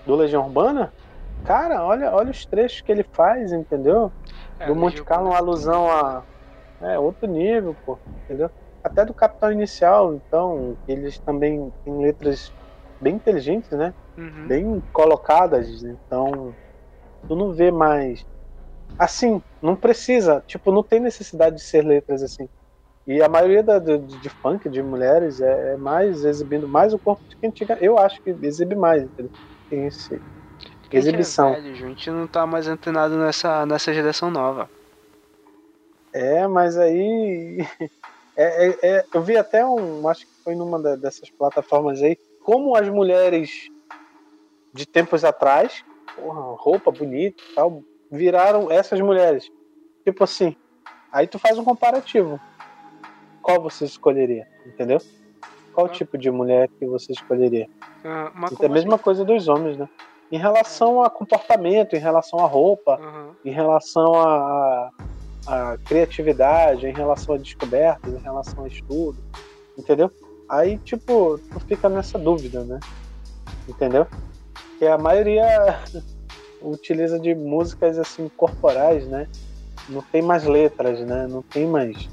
do 0.06 0.16
Legião 0.16 0.46
Urbana, 0.46 0.94
Cara, 1.44 1.84
olha, 1.86 2.12
olha 2.12 2.32
os 2.32 2.46
trechos 2.46 2.82
que 2.82 2.92
ele 2.92 3.06
faz, 3.14 3.52
entendeu? 3.52 4.12
É, 4.60 4.68
do 4.68 4.76
Monte 4.76 5.04
Carlo, 5.04 5.30
uma 5.30 5.38
alusão 5.38 5.90
a. 5.90 6.26
É, 6.82 7.00
outro 7.00 7.30
nível, 7.30 7.78
pô, 7.86 8.00
entendeu? 8.26 8.50
Até 8.84 9.06
do 9.06 9.14
Capital 9.14 9.52
Inicial, 9.52 10.14
então, 10.16 10.78
eles 10.88 11.20
também 11.20 11.72
têm 11.84 12.02
letras 12.02 12.52
bem 13.00 13.16
inteligentes, 13.16 13.70
né? 13.72 13.94
Uhum. 14.18 14.48
Bem 14.48 14.84
colocadas, 14.92 15.68
então. 15.84 16.56
Tu 17.28 17.36
não 17.36 17.54
vê 17.54 17.72
mais. 17.72 18.26
Assim, 18.98 19.42
não 19.62 19.76
precisa, 19.76 20.42
tipo, 20.48 20.72
não 20.72 20.84
tem 20.84 21.00
necessidade 21.00 21.56
de 21.58 21.64
ser 21.64 21.84
letras 21.86 22.22
assim. 22.22 22.48
E 23.06 23.22
a 23.22 23.28
maioria 23.28 23.64
da, 23.64 23.80
de, 23.80 24.20
de 24.20 24.30
funk, 24.30 24.70
de 24.70 24.82
mulheres, 24.82 25.42
é, 25.42 25.74
é, 25.74 25.78
mais 25.78 26.24
exibindo 26.24 26.68
mais 26.70 26.94
o 26.94 27.00
corpo 27.00 27.24
de 27.30 27.36
quem 27.38 27.50
antiga. 27.50 27.78
Eu 27.82 27.98
acho 27.98 28.22
que 28.24 28.30
exibe 28.42 28.76
mais, 28.76 29.04
entendeu? 29.04 29.32
Tem 29.70 29.88
esse, 30.98 31.10
exibição. 31.10 31.54
A 31.54 31.56
gente, 31.56 31.60
é 31.60 31.72
velho, 31.72 31.86
a 31.86 31.90
gente 31.90 32.10
não 32.12 32.28
tá 32.28 32.46
mais 32.46 32.68
antenado 32.68 33.18
nessa, 33.18 33.66
nessa 33.66 33.94
geração 33.94 34.30
nova. 34.30 34.70
É, 36.14 36.48
mas 36.48 36.78
aí. 36.78 37.66
É, 38.36 38.66
é, 38.66 38.78
é, 38.82 39.06
eu 39.14 39.22
vi 39.22 39.38
até 39.38 39.64
um. 39.64 40.08
Acho 40.08 40.26
que 40.26 40.34
foi 40.44 40.56
numa 40.56 40.80
dessas 40.98 41.30
plataformas 41.30 42.02
aí. 42.02 42.18
Como 42.44 42.76
as 42.76 42.90
mulheres 42.90 43.70
de 44.74 44.88
tempos 44.88 45.24
atrás, 45.24 45.86
porra, 46.16 46.42
roupa 46.58 46.90
bonita 46.90 47.44
e 47.44 47.54
tal, 47.54 47.84
viraram 48.12 48.72
essas 48.72 49.00
mulheres. 49.00 49.52
Tipo 50.04 50.24
assim. 50.24 50.56
Aí 51.12 51.28
tu 51.28 51.38
faz 51.38 51.60
um 51.60 51.64
comparativo. 51.64 52.40
Qual 53.40 53.62
você 53.62 53.86
escolheria? 53.86 54.48
Entendeu? 54.66 55.00
Qual 55.72 55.86
ah. 55.86 55.90
tipo 55.90 56.18
de 56.18 56.32
mulher 56.32 56.70
que 56.80 56.88
você 56.88 57.12
escolheria? 57.12 57.70
Ah, 58.04 58.32
é 58.60 58.66
a 58.66 58.70
mesma 58.70 58.96
assim? 58.96 59.04
coisa 59.04 59.24
dos 59.24 59.48
homens, 59.48 59.78
né? 59.78 59.88
Em 60.32 60.38
relação 60.38 61.04
a 61.04 61.10
comportamento, 61.10 61.96
em 61.96 62.00
relação 62.00 62.40
a 62.40 62.48
roupa, 62.48 63.00
uhum. 63.00 63.32
em 63.46 63.52
relação 63.52 64.16
a, 64.16 64.90
a, 65.48 65.78
criatividade, 65.86 66.88
em 66.88 66.94
relação 66.94 67.36
a 67.36 67.38
descobertas, 67.38 68.14
em 68.14 68.24
relação 68.24 68.64
a 68.64 68.68
estudo, 68.68 69.24
entendeu? 69.78 70.12
Aí, 70.50 70.78
tipo, 70.80 71.40
tu 71.52 71.60
fica 71.62 71.90
nessa 71.90 72.18
dúvida, 72.18 72.64
né? 72.64 72.80
Entendeu? 73.68 74.08
Que 74.80 74.86
a 74.86 74.98
maioria 74.98 75.80
utiliza 76.62 77.20
de 77.20 77.34
músicas 77.36 77.98
assim 77.98 78.30
corporais, 78.30 79.08
né? 79.08 79.28
Não 79.90 80.02
tem 80.02 80.22
mais 80.22 80.44
letras, 80.46 81.00
né? 81.02 81.28
Não 81.28 81.42
tem 81.42 81.68
mais 81.68 82.10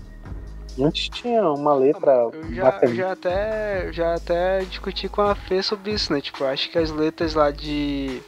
Antes 0.79 1.09
tinha 1.09 1.43
uma 1.51 1.75
letra. 1.75 2.31
Eu 2.33 2.53
já, 2.53 2.81
já 2.87 3.13
até 3.13 3.93
já 3.93 4.15
até 4.15 4.65
discuti 4.65 5.09
com 5.09 5.23
a 5.23 5.35
Fê 5.35 5.63
sobre 5.63 5.93
isso, 5.93 6.13
né? 6.13 6.21
Tipo, 6.21 6.45
acho 6.45 6.71
que 6.71 6.79
as 6.79 6.91
letras 6.91 7.35
lá 7.35 7.51
de. 7.51 8.23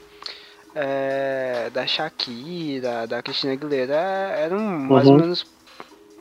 É, 0.75 1.69
da 1.71 1.87
Shakira, 1.87 3.07
da 3.07 3.23
Cristina 3.23 3.53
Aguilera 3.53 3.95
eram 3.95 4.59
mais 4.59 5.07
uhum. 5.07 5.15
ou 5.15 5.21
menos 5.21 5.47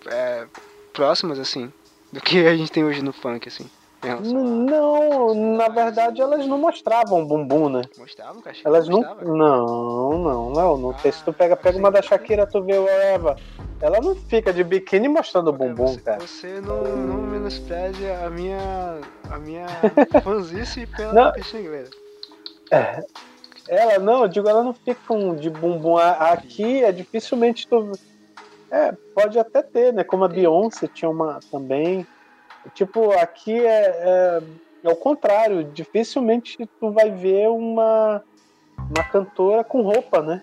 é, 0.08 0.46
próximas, 0.92 1.40
assim, 1.40 1.72
do 2.12 2.20
que 2.20 2.46
a 2.46 2.58
gente 2.58 2.70
tem 2.70 2.84
hoje 2.84 3.02
no 3.02 3.14
funk, 3.14 3.48
assim. 3.48 3.70
Não, 4.04 5.34
na 5.36 5.68
verdade 5.68 6.22
elas 6.22 6.48
não 6.48 6.58
mostravam 6.58 7.26
bumbum, 7.26 7.70
né? 7.70 7.82
Mostravam, 7.98 8.42
cachorro? 8.42 8.68
Elas 8.68 8.88
não. 8.88 9.02
Não, 9.02 10.18
não, 10.18 10.50
não. 10.50 10.78
não. 10.78 10.90
Ah, 10.92 11.12
se 11.12 11.24
tu 11.24 11.32
pega, 11.32 11.56
pega 11.56 11.78
uma 11.78 11.92
da 11.92 12.02
Shakira, 12.02 12.48
tu 12.48 12.64
vê 12.64 12.78
o 12.78 12.88
Eva. 12.88 13.36
Ela 13.80 14.00
não 14.00 14.16
fica 14.16 14.52
de 14.52 14.64
biquíni 14.64 15.08
mostrando 15.08 15.50
o 15.50 15.54
bumbum, 15.54 15.96
cara. 15.98 16.20
Você 16.20 16.62
não, 16.62 16.84
não 16.84 17.18
menospreze 17.18 18.10
a 18.10 18.30
minha. 18.30 19.00
a 19.30 19.38
minha 19.38 19.68
fanzice 20.24 20.88
pela 20.88 21.32
Cristina 21.32 21.84
É. 22.72 23.04
Ela 23.68 24.00
não, 24.00 24.24
eu 24.24 24.28
digo, 24.28 24.50
ela 24.50 24.64
não 24.64 24.74
fica 24.74 24.96
de 25.40 25.50
bumbum. 25.50 25.98
Aqui 25.98 26.84
é 26.84 26.92
dificilmente 26.92 27.68
tu. 27.68 27.92
É, 28.72 28.94
pode 29.14 29.38
até 29.38 29.62
ter, 29.62 29.94
né? 29.94 30.04
Como 30.04 30.24
a 30.24 30.28
Beyoncé 30.28 30.88
tinha 30.88 31.10
uma 31.10 31.40
também. 31.52 32.06
Tipo, 32.74 33.12
aqui 33.12 33.60
é, 33.60 33.86
é, 33.86 34.44
é 34.84 34.90
o 34.90 34.96
contrário. 34.96 35.64
Dificilmente 35.64 36.58
tu 36.80 36.92
vai 36.92 37.10
ver 37.10 37.50
uma, 37.50 38.22
uma 38.78 39.04
cantora 39.12 39.64
com 39.64 39.82
roupa, 39.82 40.22
né? 40.22 40.40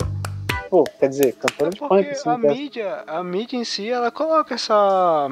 Pô, 0.70 0.84
quer 0.84 1.08
dizer, 1.08 1.32
cantora 1.34 1.70
é 1.70 1.72
de 1.72 1.78
funk. 1.78 2.10
Assim, 2.10 2.28
a, 2.28 2.38
mídia, 2.38 3.04
a 3.06 3.24
mídia 3.24 3.56
em 3.56 3.64
si, 3.64 3.88
ela 3.88 4.10
coloca 4.10 4.54
essa 4.54 5.30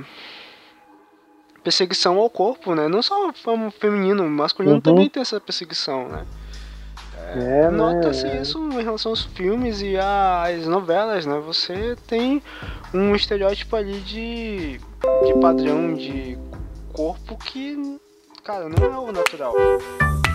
perseguição 1.62 2.18
ao 2.18 2.30
corpo, 2.30 2.74
né? 2.74 2.88
Não 2.88 3.02
só 3.02 3.28
o 3.28 3.70
feminino, 3.72 4.24
o 4.24 4.30
masculino 4.30 4.76
uhum. 4.76 4.80
também 4.80 5.08
tem 5.08 5.20
essa 5.20 5.40
perseguição, 5.40 6.08
né? 6.08 6.24
É, 7.34 7.64
é 7.64 7.70
Nota-se 7.70 8.24
né? 8.24 8.40
isso 8.40 8.58
em 8.58 8.82
relação 8.82 9.10
aos 9.10 9.24
filmes 9.24 9.80
e 9.82 9.96
às 9.98 10.66
novelas, 10.66 11.26
né? 11.26 11.38
Você 11.40 11.96
tem 12.06 12.40
um 12.94 13.14
estereótipo 13.14 13.74
ali 13.74 14.00
de, 14.00 14.78
de 14.78 15.40
padrão 15.40 15.94
de 15.94 16.38
corpo 16.96 17.36
que, 17.36 18.00
cara, 18.42 18.68
não 18.70 18.86
é 18.86 18.98
o 18.98 19.12
natural. 19.12 19.54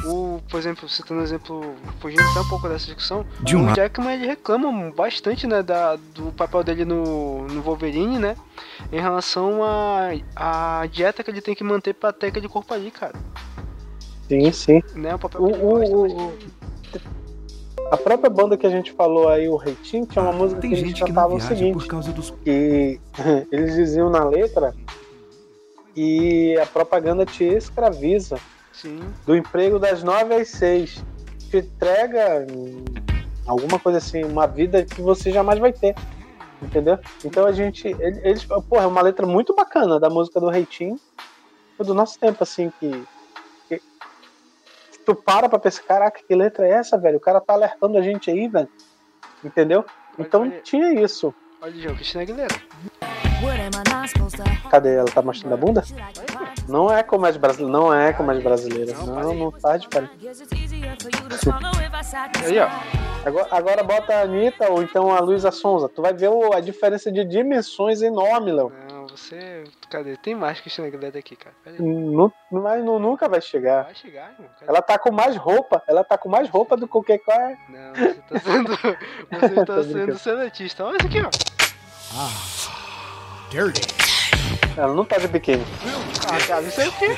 O, 0.06 0.40
por 0.50 0.60
exemplo, 0.60 0.88
citando 0.88 1.22
um 1.22 1.24
exemplo, 1.24 1.76
fugindo 2.00 2.22
até 2.22 2.40
um 2.40 2.48
pouco 2.48 2.70
dessa 2.70 2.86
discussão, 2.86 3.26
de 3.42 3.56
uma... 3.56 3.72
o 3.72 3.76
Jackman 3.76 4.14
ele 4.14 4.28
reclama 4.28 4.92
bastante, 4.92 5.48
né, 5.48 5.64
da, 5.64 5.96
do 5.96 6.32
papel 6.32 6.64
dele 6.64 6.86
no, 6.86 7.48
no 7.48 7.62
Wolverine, 7.62 8.20
né, 8.20 8.36
em 8.92 9.00
relação 9.00 9.64
à 9.64 10.12
a, 10.36 10.82
a 10.82 10.86
dieta 10.86 11.24
que 11.24 11.32
ele 11.32 11.42
tem 11.42 11.56
que 11.56 11.64
manter 11.64 11.94
pra 11.94 12.14
ter 12.14 12.28
aquele 12.28 12.48
corpo 12.48 12.74
ali, 12.74 12.92
cara. 12.92 13.16
Sim, 14.28 14.52
sim. 14.52 14.84
Né, 14.96 15.16
o 15.16 15.20
papel 15.20 15.46
que 15.46 15.54
o, 15.54 15.84
ele 15.84 15.94
o, 15.94 16.34
A 17.92 17.98
própria 17.98 18.30
banda 18.30 18.56
que 18.58 18.66
a 18.66 18.72
gente 18.72 18.92
falou 18.92 19.30
aí, 19.30 19.48
o 19.48 19.56
Reitinho, 19.56 20.06
tinha 20.06 20.24
uma 20.24 20.34
música 20.34 20.62
Tem 20.62 20.72
que 20.72 20.78
eles 20.78 21.00
cantavam 21.00 21.38
o 21.38 21.42
seguinte, 21.42 21.74
por 21.74 21.88
causa 21.88 22.12
dos... 22.12 22.32
que 22.44 23.00
eles 23.52 23.76
diziam 23.76 24.10
na 24.10 24.24
letra 24.24 24.74
e 25.96 26.58
a 26.58 26.66
propaganda 26.66 27.26
te 27.26 27.44
escraviza. 27.44 28.40
Sim. 28.72 29.00
Do 29.26 29.36
emprego 29.36 29.78
das 29.78 30.04
9 30.04 30.34
às 30.34 30.50
6. 30.50 31.04
Te 31.50 31.58
entrega 31.58 32.46
alguma 33.46 33.78
coisa 33.80 33.98
assim, 33.98 34.24
uma 34.24 34.48
vida 34.48 34.86
que 34.86 35.02
você 35.02 35.32
jamais 35.32 35.60
vai 35.60 35.74
ter. 35.74 35.96
Entendeu? 36.62 37.00
Então 37.26 37.46
a 37.46 37.52
gente. 37.52 37.88
Eles. 37.88 38.46
Porra, 38.46 38.84
é 38.84 38.88
uma 38.88 39.02
letra 39.02 39.26
muito 39.26 39.56
bacana 39.56 40.00
da 40.00 40.10
música 40.10 40.40
do 40.40 40.50
Reitinho. 40.50 41.00
Do 41.80 41.96
nosso 41.96 42.20
tempo, 42.20 42.44
assim, 42.44 42.72
que, 42.80 43.04
que. 43.68 43.82
Tu 45.04 45.16
para 45.16 45.50
pra 45.50 45.58
pensar, 45.58 45.82
caraca, 45.82 46.22
que 46.22 46.36
letra 46.36 46.68
é 46.68 46.74
essa, 46.74 46.96
velho? 46.96 47.18
O 47.18 47.22
cara 47.22 47.42
tá 47.42 47.54
alertando 47.54 47.98
a 47.98 48.02
gente 48.04 48.30
aí, 48.30 48.48
velho. 48.48 48.70
Entendeu? 49.44 49.84
Então 50.20 50.42
olha, 50.42 50.62
tinha 50.62 50.94
isso. 50.94 51.34
Olha, 51.60 51.74
João, 51.74 51.96
Cristina 51.96 52.22
Aguilera. 52.22 52.56
Cadê 54.70 54.96
ela? 54.96 55.08
Tá 55.10 55.22
mostrando 55.22 55.54
a 55.54 55.58
bunda? 55.58 55.84
Não 56.68 56.92
é 56.92 57.04
como 57.04 57.26
as 57.26 57.36
brasileiras. 57.38 57.72
Não 57.72 57.94
é 57.94 58.14
como 58.14 58.32
as 58.32 58.42
brasileiras. 58.42 59.06
Não, 59.06 59.34
não 59.34 59.52
faz 59.52 59.82
diferente. 59.82 60.12
Aí, 62.46 62.60
ó. 62.60 62.70
Agora, 63.26 63.48
agora 63.52 63.84
bota 63.84 64.16
a 64.16 64.22
Anitta 64.22 64.72
ou 64.72 64.82
então 64.82 65.14
a 65.14 65.20
Luísa 65.20 65.52
Sonza. 65.52 65.88
Tu 65.90 66.02
vai 66.02 66.14
ver 66.14 66.30
a 66.54 66.60
diferença 66.60 67.12
de 67.12 67.24
dimensões 67.24 68.02
enorme, 68.02 68.52
Léo. 68.52 68.72
Não, 68.90 69.08
você. 69.08 69.64
Cadê? 69.90 70.18
Tem 70.18 70.34
mais 70.34 70.60
Cristina 70.60 70.88
Aguilera 70.88 71.20
aqui, 71.20 71.36
cara. 71.36 71.56
Não, 71.80 72.32
mas 72.52 72.84
não, 72.84 72.98
nunca 72.98 73.30
vai 73.30 73.42
chegar. 73.42 73.84
Vai 73.84 73.96
chegar, 73.96 74.32
irmão. 74.32 74.50
Ela 74.68 74.82
tá 74.82 74.98
com 74.98 75.12
mais 75.12 75.36
roupa. 75.36 75.84
Ela 75.88 76.04
tá 76.04 76.18
com 76.18 76.30
mais 76.30 76.50
roupa 76.50 76.76
do 76.76 76.88
que 76.88 76.92
qualquer. 76.92 77.22
Não, 77.70 77.94
você 77.94 78.14
tá 78.14 78.40
sendo. 78.40 78.72
Você 79.32 79.66
tá 79.66 79.84
sendo 79.84 80.18
seletista. 80.18 80.86
Olha 80.86 80.98
isso 80.98 81.08
aqui, 81.08 81.22
ó. 81.22 81.30
Ah, 82.14 82.81
dirty. 83.52 83.82
Ela 84.78 84.94
não 84.94 85.04
tá 85.06 85.18
de 85.18 85.28
biquíni. 85.28 85.66
Ah, 86.26 86.38
cara, 86.48 86.64
isso 86.64 86.82
é 86.82 86.88
o 86.88 86.92
quê? 86.94 87.16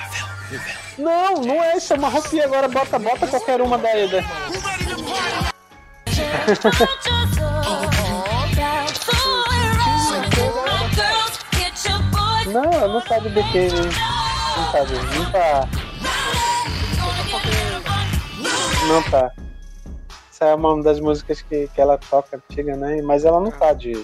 Não, 0.98 1.36
não 1.36 1.64
é 1.64 1.78
isso, 1.78 1.94
é 1.94 1.98
uma 1.98 2.10
roupinha 2.10 2.44
agora, 2.46 2.68
bota, 2.68 3.00
bota 3.00 3.28
qualquer 3.28 3.62
uma 3.62 3.78
daí. 3.78 4.10
Da... 4.10 4.22
não, 12.52 12.74
ela 12.74 12.88
não 12.88 13.02
tá 13.02 13.20
de 13.20 13.30
biquíni. 13.30 13.92
Não 14.58 14.72
tá, 14.72 14.84
não 15.16 15.32
tá. 15.32 15.70
Não 18.88 19.04
tá. 19.04 19.32
Essa 20.32 20.46
é 20.46 20.56
uma 20.56 20.82
das 20.82 21.00
músicas 21.00 21.44
que, 21.44 21.68
que 21.68 21.80
ela 21.80 21.96
toca 21.98 22.38
antiga, 22.38 22.76
né? 22.76 23.04
Mas 23.04 23.24
ela 23.24 23.40
não 23.40 23.52
tá 23.52 23.72
de 23.74 24.04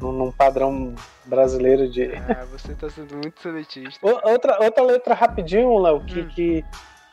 num, 0.00 0.30
padrão 0.30 0.94
brasileiro 1.24 1.88
de. 1.88 2.10
Ah, 2.28 2.44
você 2.50 2.74
tá 2.74 2.88
sendo 2.90 3.16
muito 3.16 3.40
seletista. 3.40 3.98
outra, 4.02 4.62
outra 4.62 4.82
letra 4.82 5.14
rapidinho, 5.14 5.78
Léo, 5.78 6.00
que, 6.00 6.20
hum. 6.20 6.28
que 6.28 6.64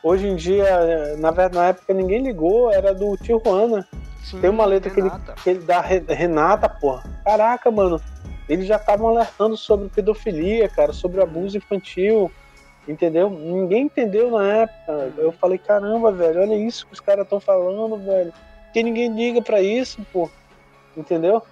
hoje 0.02 0.26
em 0.26 0.36
dia, 0.36 1.16
na 1.18 1.30
verdade, 1.30 1.54
na 1.54 1.66
época 1.68 1.94
ninguém 1.94 2.22
ligou, 2.22 2.72
era 2.72 2.94
do 2.94 3.16
tio 3.16 3.40
Juana. 3.44 3.86
Sim, 4.22 4.40
Tem 4.40 4.50
uma 4.50 4.64
letra 4.64 4.90
que 4.90 5.00
ele, 5.00 5.10
que 5.42 5.50
ele 5.50 5.60
dá 5.60 5.80
Renata, 5.80 6.68
porra. 6.68 7.02
Caraca, 7.24 7.70
mano. 7.70 8.00
Eles 8.48 8.66
já 8.66 8.76
estavam 8.76 9.08
alertando 9.08 9.56
sobre 9.56 9.88
pedofilia, 9.88 10.68
cara, 10.68 10.92
sobre 10.92 11.20
abuso 11.20 11.56
infantil. 11.56 12.30
Entendeu? 12.86 13.30
Ninguém 13.30 13.84
entendeu 13.84 14.30
na 14.30 14.44
época. 14.44 14.92
Hum. 14.92 15.12
Eu 15.16 15.32
falei, 15.32 15.58
caramba, 15.58 16.10
velho, 16.10 16.40
olha 16.40 16.54
isso 16.54 16.86
que 16.86 16.92
os 16.92 17.00
caras 17.00 17.24
estão 17.24 17.40
falando, 17.40 17.96
velho. 17.96 18.32
Que 18.72 18.82
ninguém 18.82 19.14
liga 19.14 19.40
para 19.40 19.60
isso, 19.60 20.04
pô. 20.12 20.28
Entendeu? 20.96 21.42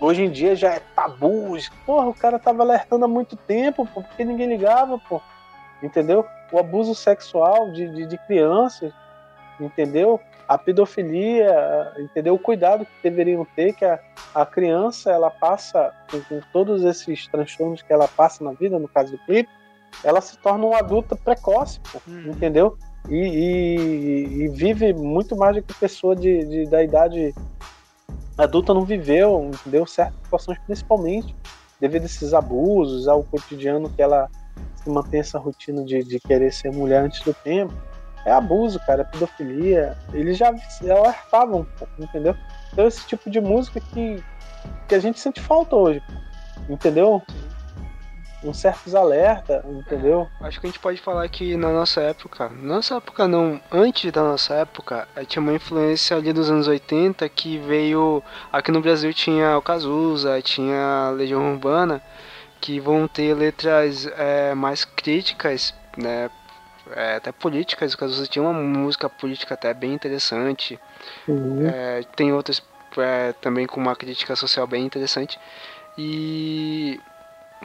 Hoje 0.00 0.22
em 0.22 0.30
dia 0.30 0.56
já 0.56 0.74
é 0.74 0.80
tabu. 0.96 1.56
Porra, 1.84 2.08
o 2.08 2.14
cara 2.14 2.38
tava 2.38 2.62
alertando 2.62 3.04
há 3.04 3.08
muito 3.08 3.36
tempo, 3.36 3.86
pô, 3.86 4.02
porque 4.02 4.24
ninguém 4.24 4.48
ligava, 4.48 4.98
pô. 4.98 5.20
Entendeu? 5.82 6.24
O 6.50 6.58
abuso 6.58 6.94
sexual 6.94 7.70
de, 7.70 7.88
de, 7.88 8.06
de 8.06 8.18
crianças, 8.18 8.92
entendeu? 9.60 10.18
A 10.48 10.58
pedofilia, 10.58 11.92
entendeu? 11.98 12.34
O 12.34 12.38
cuidado 12.38 12.84
que 12.84 12.92
deveriam 13.02 13.46
ter, 13.54 13.74
que 13.74 13.84
a, 13.84 14.00
a 14.34 14.44
criança, 14.46 15.12
ela 15.12 15.30
passa, 15.30 15.92
com, 16.10 16.20
com 16.22 16.40
todos 16.52 16.82
esses 16.82 17.26
transtornos 17.28 17.82
que 17.82 17.92
ela 17.92 18.08
passa 18.08 18.42
na 18.42 18.52
vida, 18.52 18.78
no 18.78 18.88
caso 18.88 19.12
do 19.12 19.18
clipe, 19.18 19.50
ela 20.02 20.20
se 20.20 20.38
torna 20.38 20.66
uma 20.66 20.78
adulta 20.78 21.14
precoce, 21.14 21.78
pô, 21.92 22.00
uhum. 22.08 22.30
entendeu? 22.30 22.76
E, 23.08 23.16
e, 23.16 24.42
e, 24.42 24.48
vive 24.48 24.92
muito 24.92 25.34
mais 25.34 25.56
do 25.56 25.62
que 25.62 25.74
pessoa 25.74 26.14
de, 26.14 26.44
de, 26.44 26.66
da 26.68 26.82
idade 26.82 27.34
adulta 28.44 28.74
não 28.74 28.84
viveu, 28.84 29.50
entendeu? 29.52 29.86
Certas 29.86 30.18
situações, 30.24 30.58
principalmente 30.66 31.34
devido 31.80 32.02
a 32.02 32.06
esses 32.06 32.34
abusos, 32.34 33.08
ao 33.08 33.24
cotidiano 33.24 33.88
que 33.90 34.02
ela 34.02 34.28
se 34.76 34.90
mantém 34.90 35.20
essa 35.20 35.38
rotina 35.38 35.82
de, 35.82 36.04
de 36.04 36.20
querer 36.20 36.52
ser 36.52 36.70
mulher 36.70 37.02
antes 37.02 37.22
do 37.22 37.32
tempo. 37.32 37.72
É 38.24 38.32
abuso, 38.32 38.78
cara, 38.80 39.02
é 39.02 39.04
pedofilia. 39.04 39.96
Eles 40.12 40.36
já 40.36 40.54
alertavam, 40.82 41.66
entendeu? 41.98 42.36
Então 42.72 42.86
esse 42.86 43.06
tipo 43.06 43.30
de 43.30 43.40
música 43.40 43.80
que, 43.80 44.22
que 44.86 44.94
a 44.94 44.98
gente 44.98 45.18
sente 45.18 45.40
falta 45.40 45.74
hoje, 45.74 46.02
entendeu? 46.68 47.22
Uns 48.42 48.58
certos 48.58 48.94
alertas, 48.94 49.62
entendeu? 49.64 50.28
É, 50.40 50.46
acho 50.46 50.60
que 50.60 50.66
a 50.66 50.70
gente 50.70 50.78
pode 50.78 51.00
falar 51.00 51.28
que 51.28 51.56
na 51.56 51.70
nossa 51.70 52.00
época, 52.00 52.48
na 52.48 52.74
nossa 52.76 52.96
época 52.96 53.28
não, 53.28 53.60
antes 53.70 54.10
da 54.10 54.22
nossa 54.22 54.54
época, 54.54 55.06
eh, 55.14 55.24
tinha 55.24 55.42
uma 55.42 55.52
influência 55.52 56.16
ali 56.16 56.32
dos 56.32 56.50
anos 56.50 56.66
80 56.66 57.28
que 57.28 57.58
veio. 57.58 58.22
Aqui 58.50 58.70
no 58.70 58.80
Brasil 58.80 59.12
tinha 59.12 59.56
o 59.56 59.62
Cazuza, 59.62 60.40
tinha 60.42 61.08
a 61.08 61.10
Legião 61.10 61.52
Urbana, 61.52 62.02
que 62.60 62.80
vão 62.80 63.06
ter 63.06 63.34
letras 63.34 64.06
é, 64.16 64.54
mais 64.54 64.84
críticas, 64.84 65.74
né? 65.96 66.30
É, 66.92 67.16
até 67.16 67.30
políticas, 67.30 67.92
o 67.92 67.98
Cazuza 67.98 68.26
tinha 68.26 68.42
uma 68.42 68.52
música 68.52 69.08
política 69.08 69.54
até 69.54 69.72
bem 69.72 69.92
interessante. 69.92 70.80
Uhum. 71.28 71.70
Tem 72.16 72.32
outras 72.32 72.60
também 73.40 73.64
com 73.66 73.80
uma 73.80 73.94
crítica 73.94 74.34
social 74.34 74.66
bem 74.66 74.84
interessante. 74.84 75.38
E 75.96 76.98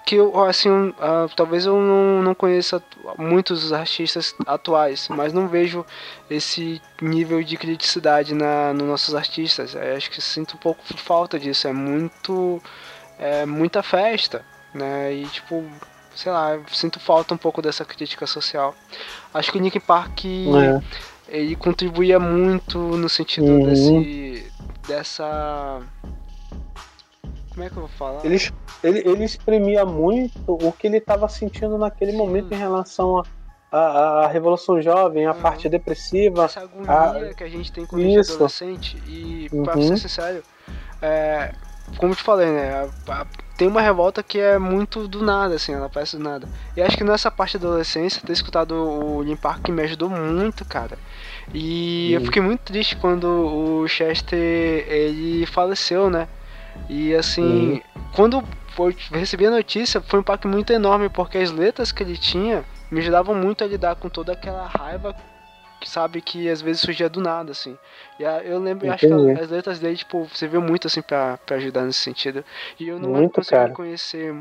que 0.04 0.16
eu, 0.16 0.44
assim, 0.44 0.70
uh, 0.70 1.30
talvez 1.36 1.66
eu 1.66 1.80
não, 1.80 2.22
não 2.22 2.36
conheça 2.36 2.82
muitos 3.18 3.72
artistas 3.72 4.36
atuais, 4.46 5.08
mas 5.10 5.32
não 5.32 5.48
vejo 5.48 5.86
esse 6.30 6.82
nível 7.02 7.44
de 7.44 7.58
criticidade 7.58 8.34
na, 8.34 8.74
nos 8.74 8.88
nossos 8.88 9.16
artistas. 9.16 9.74
Eu 9.74 9.96
acho 9.96 10.10
que 10.12 10.22
sinto 10.22 10.56
um 10.56 10.60
pouco 10.60 10.82
falta 10.98 11.40
disso. 11.40 11.68
É 11.68 11.74
muito. 11.74 12.62
É 13.18 13.46
muita 13.46 13.82
festa, 13.82 14.46
né? 14.74 15.14
E 15.14 15.26
tipo, 15.28 15.64
sei 16.16 16.32
lá, 16.32 16.60
sinto 16.68 17.00
falta 17.00 17.34
um 17.34 17.38
pouco 17.38 17.62
dessa 17.62 17.86
crítica 17.86 18.28
social. 18.28 18.76
Acho 19.34 19.52
que 19.52 19.58
o 19.58 19.62
Nick 19.62 19.80
Park 19.80 20.26
é. 20.26 20.82
ele 21.28 21.56
contribuía 21.56 22.20
muito 22.20 22.78
no 22.78 23.08
sentido 23.08 23.48
uhum. 23.48 23.66
desse 23.66 24.52
dessa 24.86 25.82
como 27.56 27.66
é 27.66 27.70
que 27.70 27.78
eu 27.78 27.84
vou 27.84 27.90
falar? 27.90 28.26
Ele, 28.26 28.38
ele, 28.84 29.00
ele 29.00 29.24
exprimia 29.24 29.86
muito 29.86 30.40
o 30.46 30.74
que 30.74 30.88
ele 30.88 30.98
estava 30.98 31.30
sentindo 31.30 31.78
naquele 31.78 32.12
Sim. 32.12 32.18
momento 32.18 32.54
em 32.54 32.58
relação 32.58 33.18
a, 33.18 33.24
a, 33.72 34.26
a, 34.26 34.28
Revolução 34.28 34.82
Jovem, 34.82 35.26
a 35.26 35.32
uhum. 35.32 35.42
parte 35.42 35.70
depressiva. 35.70 36.44
Essa 36.44 36.62
agonia 36.62 37.30
a... 37.30 37.34
que 37.34 37.44
a 37.46 37.50
gente 37.50 37.72
tem 37.72 37.86
quando 37.86 38.04
Isso. 38.04 38.34
a 38.34 38.36
adolescente. 38.36 39.02
E, 39.08 39.50
uhum. 39.54 39.64
pra 39.64 39.82
ser 39.82 39.98
sincero, 39.98 40.44
é, 41.02 41.54
como 41.98 42.12
eu 42.12 42.16
te 42.18 42.24
falei, 42.24 42.52
né? 42.52 42.90
A, 43.08 43.26
tem 43.58 43.70
uma 43.70 43.80
revolta 43.80 44.22
que 44.22 44.38
é 44.38 44.60
muito 44.60 45.08
do 45.08 45.24
nada, 45.24 45.56
assim, 45.56 45.72
ela 45.74 45.88
parece 45.88 46.18
do 46.18 46.24
nada. 46.24 46.46
E 46.76 46.82
acho 46.82 46.98
que 46.98 47.06
nessa 47.06 47.32
parte 47.32 47.58
da 47.58 47.70
adolescência, 47.70 48.22
ter 48.22 48.34
escutado 48.34 48.74
o 48.76 49.24
Limpar 49.24 49.62
que 49.62 49.72
me 49.72 49.82
ajudou 49.84 50.10
muito, 50.10 50.66
cara. 50.66 50.98
E 51.54 52.10
uhum. 52.10 52.20
eu 52.20 52.26
fiquei 52.26 52.42
muito 52.42 52.64
triste 52.64 52.98
quando 52.98 53.26
o 53.26 53.88
Chester 53.88 54.38
ele 54.90 55.46
faleceu, 55.46 56.10
né? 56.10 56.28
E 56.90 57.16
assim, 57.16 57.74
uhum. 57.74 57.82
quando 58.16 58.44
eu 58.78 58.96
recebi 59.18 59.46
a 59.46 59.52
notícia, 59.52 60.02
foi 60.02 60.20
um 60.20 60.22
impacto 60.22 60.48
muito 60.48 60.72
enorme, 60.72 61.10
porque 61.10 61.38
as 61.38 61.52
letras 61.52 61.92
que 61.92 62.04
ele 62.04 62.18
tinha 62.18 62.64
me 62.92 63.00
ajudavam 63.00 63.36
muito 63.36 63.64
a 63.64 63.68
lidar 63.68 63.96
com 63.96 64.10
toda 64.10 64.34
aquela 64.34 64.68
raiva 64.68 65.16
que 65.80 65.90
sabe 65.90 66.22
que 66.22 66.50
às 66.50 66.62
vezes 66.62 66.82
surgia 66.82 67.10
do 67.10 67.22
nada, 67.22 67.52
assim. 67.52 67.78
E 68.20 68.26
a, 68.26 68.42
eu 68.44 68.60
lembro, 68.60 68.92
acho 68.92 69.08
que 69.08 69.40
as 69.40 69.50
letras 69.50 69.80
dele, 69.80 69.96
tipo, 69.96 70.24
você 70.24 70.48
viu 70.48 70.62
muito, 70.62 70.88
assim, 70.88 71.02
pra, 71.02 71.38
pra 71.46 71.58
ajudar 71.58 71.84
nesse 71.84 72.00
sentido. 72.00 72.44
E 72.80 72.88
eu 72.88 73.00
não 73.00 73.10
muito, 73.10 73.34
consegui 73.34 73.60
cara. 73.60 73.72
conhecer 73.72 74.34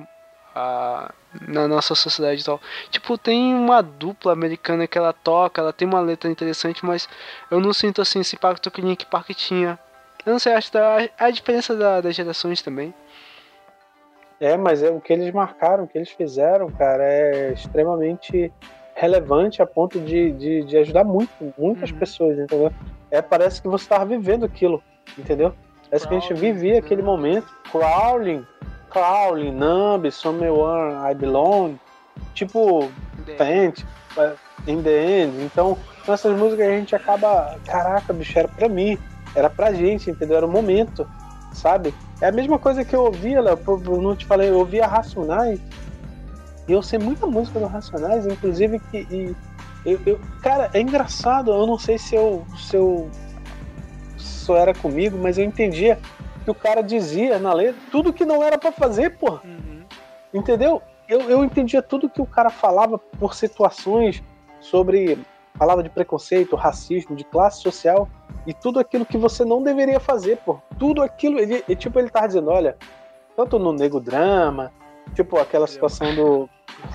a, 0.55 1.13
na 1.47 1.67
nossa 1.67 1.95
sociedade 1.95 2.41
e 2.41 2.45
tal. 2.45 2.61
Tipo, 2.91 3.19
tem 3.19 3.55
uma 3.55 3.83
dupla 3.83 4.33
americana 4.33 4.87
que 4.87 4.97
ela 4.97 5.13
toca, 5.13 5.61
ela 5.61 5.73
tem 5.73 5.87
uma 5.87 6.01
letra 6.01 6.31
interessante, 6.31 6.85
mas 6.85 7.09
eu 7.51 7.61
não 7.61 7.73
sinto, 7.73 8.01
assim, 8.01 8.21
esse 8.21 8.37
impacto 8.37 8.71
que 8.71 8.81
Link 8.81 9.05
Park 9.07 9.31
tinha. 9.31 9.79
Eu 10.27 10.33
não 10.33 10.39
sei, 10.39 10.53
acho 10.55 10.71
que 10.71 10.79
a, 10.79 11.09
a 11.19 11.31
diferença 11.31 11.77
da, 11.77 12.01
das 12.01 12.15
gerações 12.15 12.63
também. 12.63 12.95
É, 14.41 14.57
mas 14.57 14.83
é 14.83 14.91
o 14.91 15.01
que 15.01 15.13
eles 15.13 15.33
marcaram, 15.33 15.85
o 15.85 15.89
que 15.89 15.97
eles 15.97 16.11
fizeram, 16.11 16.69
cara, 16.71 17.05
é 17.05 17.53
extremamente 17.53 18.53
relevante 18.95 19.61
a 19.61 19.67
ponto 19.67 20.01
de, 20.01 20.33
de, 20.33 20.65
de 20.65 20.79
ajudar 20.79 21.05
muito, 21.05 21.31
muitas 21.59 21.91
uhum. 21.91 21.99
pessoas, 21.99 22.39
entendeu? 22.39 22.73
É, 23.11 23.21
parece 23.21 23.61
que 23.61 23.69
você 23.69 23.85
estava 23.85 24.05
vivendo 24.05 24.45
aquilo, 24.45 24.83
entendeu? 25.19 25.55
Parece 25.89 26.09
que 26.09 26.15
a 26.15 26.19
gente 26.19 26.35
vivia 26.35 26.79
aquele 26.79 27.03
né? 27.03 27.07
momento. 27.07 27.47
Crawling, 27.71 28.45
Crawling, 28.91 29.53
Numb, 29.53 30.11
Somewhere 30.11 31.11
I 31.11 31.15
Belong, 31.15 31.79
tipo, 32.35 32.91
Fent, 33.37 33.85
In 34.67 34.83
The 34.83 35.23
End. 35.23 35.43
Então, 35.43 35.77
nessas 36.07 36.37
músicas 36.37 36.67
a 36.67 36.71
gente 36.71 36.97
acaba, 36.97 37.57
caraca, 37.67 38.13
bicho, 38.13 38.39
era 38.39 38.49
pra 38.49 38.69
mim, 38.69 38.99
era 39.35 39.51
pra 39.51 39.73
gente, 39.73 40.11
entendeu? 40.11 40.37
Era 40.37 40.47
o 40.47 40.51
momento, 40.51 41.07
sabe? 41.53 41.95
É 42.21 42.27
a 42.27 42.33
mesma 42.33 42.59
coisa 42.59 42.85
que 42.85 42.95
eu 42.95 43.05
ouvia, 43.05 43.41
Léo, 43.41 43.59
eu 43.67 44.01
não 44.01 44.17
te 44.17 44.27
falei, 44.27 44.51
eu 44.51 44.59
ouvia 44.59 44.87
Racionais, 44.87 45.61
e 46.67 46.73
eu 46.73 46.83
sei 46.83 46.99
muita 46.99 47.27
música 47.27 47.59
do 47.59 47.67
Racionais, 47.67 48.27
inclusive 48.27 48.79
que. 48.91 49.07
E, 49.11 49.37
eu, 49.85 50.01
eu, 50.07 50.21
cara, 50.43 50.71
é 50.73 50.81
engraçado, 50.81 51.51
eu 51.53 51.67
não 51.67 51.79
sei 51.79 51.99
se 51.99 52.15
eu, 52.15 52.45
se 52.57 52.77
eu. 52.77 53.11
Isso 54.17 54.55
era 54.55 54.75
comigo, 54.75 55.19
mas 55.19 55.37
eu 55.37 55.45
entendia 55.45 55.99
que 56.45 56.51
o 56.51 56.55
cara 56.55 56.83
dizia 56.83 57.39
na 57.39 57.53
letra 57.53 57.81
tudo 57.91 58.13
que 58.13 58.25
não 58.25 58.43
era 58.43 58.59
para 58.59 58.73
fazer, 58.73 59.19
pô. 59.19 59.33
Uhum. 59.45 59.83
Entendeu? 60.33 60.83
Eu, 61.07 61.23
eu 61.29 61.45
entendia 61.45 61.83
tudo 61.83 62.09
que 62.09 62.23
o 62.23 62.27
cara 62.27 62.51
falava 62.51 62.99
por 62.99 63.35
situações 63.35 64.23
sobre. 64.61 65.19
Falava 65.57 65.85
de 65.85 65.89
preconceito, 65.89 66.57
racismo, 66.57 67.15
de 67.15 67.23
classe 67.23 67.61
social 67.61 68.09
e 68.47 68.53
tudo 68.53 68.79
aquilo 68.79 69.07
que 69.07 69.17
você 69.17 69.45
não 69.45 69.63
deveria 69.63 70.01
fazer, 70.01 70.39
pô. 70.39 70.59
Tudo 70.79 71.03
aquilo. 71.03 71.39
Ele, 71.39 71.63
tipo, 71.77 71.99
ele 71.99 72.11
tava 72.11 72.27
dizendo: 72.27 72.51
olha, 72.51 72.77
tanto 73.37 73.59
no 73.59 73.73
Nego 73.73 74.01
Drama, 74.01 74.71
Tipo, 75.13 75.39
aquela 75.39 75.67
situação 75.67 76.15
do. 76.15 76.49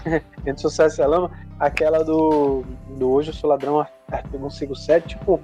Entre 0.45 0.61
sucesso 0.61 0.99
e 0.99 1.03
a 1.03 1.07
lama, 1.07 1.31
aquela 1.59 2.03
do, 2.03 2.63
do 2.97 3.11
Hoje 3.11 3.29
eu 3.29 3.33
sou 3.33 3.49
ladrão, 3.49 3.79
artigo 4.11 4.49
157, 4.49 5.09
tipo, 5.09 5.39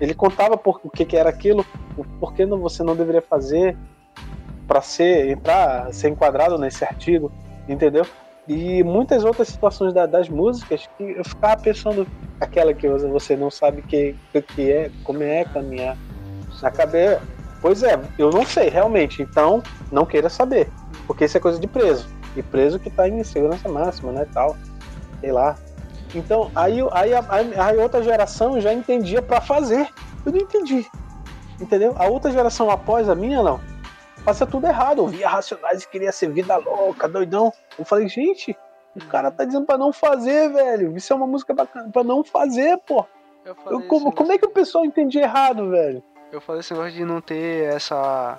ele 0.00 0.14
contava 0.14 0.56
por, 0.56 0.80
o 0.84 0.90
que, 0.90 1.04
que 1.04 1.16
era 1.16 1.28
aquilo, 1.28 1.64
por 2.18 2.32
que 2.32 2.46
não, 2.46 2.58
você 2.58 2.82
não 2.82 2.94
deveria 2.94 3.20
fazer 3.20 3.76
para 4.66 4.80
ser, 4.80 5.28
entrar, 5.28 5.92
ser 5.92 6.08
enquadrado 6.08 6.56
nesse 6.56 6.84
artigo, 6.84 7.32
entendeu? 7.68 8.06
E 8.50 8.82
muitas 8.82 9.24
outras 9.24 9.46
situações 9.46 9.94
da, 9.94 10.06
das 10.06 10.28
músicas 10.28 10.88
que 10.98 11.12
eu 11.12 11.24
ficava 11.24 11.56
pensando, 11.62 12.04
aquela 12.40 12.74
que 12.74 12.88
você 12.88 13.36
não 13.36 13.48
sabe 13.48 13.80
que, 13.80 14.16
que 14.56 14.72
é, 14.72 14.90
como 15.04 15.22
é 15.22 15.44
caminhar 15.44 15.96
na 16.60 16.68
cabeça. 16.68 17.22
Pois 17.62 17.84
é, 17.84 17.96
eu 18.18 18.30
não 18.30 18.44
sei 18.44 18.68
realmente, 18.68 19.22
então 19.22 19.62
não 19.92 20.04
queira 20.04 20.28
saber, 20.28 20.68
porque 21.06 21.26
isso 21.26 21.36
é 21.36 21.40
coisa 21.40 21.60
de 21.60 21.68
preso 21.68 22.08
e 22.34 22.42
preso 22.42 22.80
que 22.80 22.88
está 22.88 23.08
em 23.08 23.22
segurança 23.22 23.68
máxima, 23.68 24.10
né, 24.10 24.26
tal, 24.34 24.56
sei 25.20 25.30
lá. 25.30 25.54
Então, 26.12 26.50
aí, 26.56 26.80
aí 26.90 27.14
a, 27.14 27.20
a, 27.20 27.68
a 27.68 27.72
outra 27.80 28.02
geração 28.02 28.60
já 28.60 28.74
entendia 28.74 29.22
para 29.22 29.40
fazer. 29.40 29.86
Eu 30.26 30.32
não 30.32 30.40
entendi. 30.40 30.84
Entendeu? 31.60 31.94
A 31.96 32.08
outra 32.08 32.32
geração 32.32 32.68
após 32.68 33.08
a 33.08 33.14
minha, 33.14 33.44
não. 33.44 33.60
Fazia 34.24 34.46
tudo 34.46 34.66
errado. 34.66 35.00
Ouvia 35.00 35.28
Racionais 35.28 35.82
e 35.82 35.88
queria 35.88 36.12
ser 36.12 36.30
vida 36.30 36.56
louca, 36.56 37.08
doidão. 37.08 37.52
Eu 37.78 37.84
falei, 37.84 38.08
gente, 38.08 38.56
o 38.94 39.04
cara 39.06 39.30
tá 39.30 39.44
dizendo 39.44 39.66
pra 39.66 39.78
não 39.78 39.92
fazer, 39.92 40.50
velho. 40.52 40.96
Isso 40.96 41.12
é 41.12 41.16
uma 41.16 41.26
música 41.26 41.54
bacana. 41.54 41.90
Pra 41.90 42.04
não 42.04 42.22
fazer, 42.22 42.78
pô. 42.86 43.06
Eu 43.44 43.56
eu, 43.66 43.82
como, 43.82 44.12
como 44.12 44.32
é 44.32 44.38
que 44.38 44.46
o 44.46 44.50
pessoal 44.50 44.84
entendia 44.84 45.22
errado, 45.22 45.70
velho? 45.70 46.02
Eu 46.30 46.40
falei 46.40 46.60
esse 46.60 46.72
negócio 46.72 46.92
de 46.92 47.04
não 47.04 47.20
ter 47.20 47.72
essa 47.74 48.38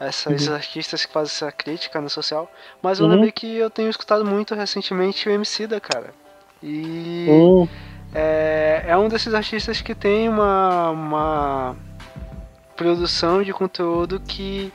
esses 0.00 0.48
uhum. 0.48 0.54
artistas 0.54 1.06
que 1.06 1.12
fazem 1.12 1.32
essa 1.32 1.50
crítica 1.50 2.00
no 2.00 2.10
social. 2.10 2.50
Mas 2.82 2.98
eu 2.98 3.06
uhum. 3.06 3.12
lembrei 3.12 3.32
que 3.32 3.56
eu 3.56 3.70
tenho 3.70 3.88
escutado 3.88 4.24
muito 4.24 4.54
recentemente 4.54 5.28
o 5.28 5.32
MC 5.32 5.66
da 5.66 5.80
cara. 5.80 6.12
E 6.62 7.26
uhum. 7.28 7.68
é, 8.14 8.84
é 8.86 8.96
um 8.96 9.08
desses 9.08 9.32
artistas 9.32 9.80
que 9.80 9.94
tem 9.94 10.28
uma, 10.28 10.90
uma 10.90 11.76
produção 12.76 13.42
de 13.42 13.52
conteúdo 13.52 14.20
que 14.20 14.72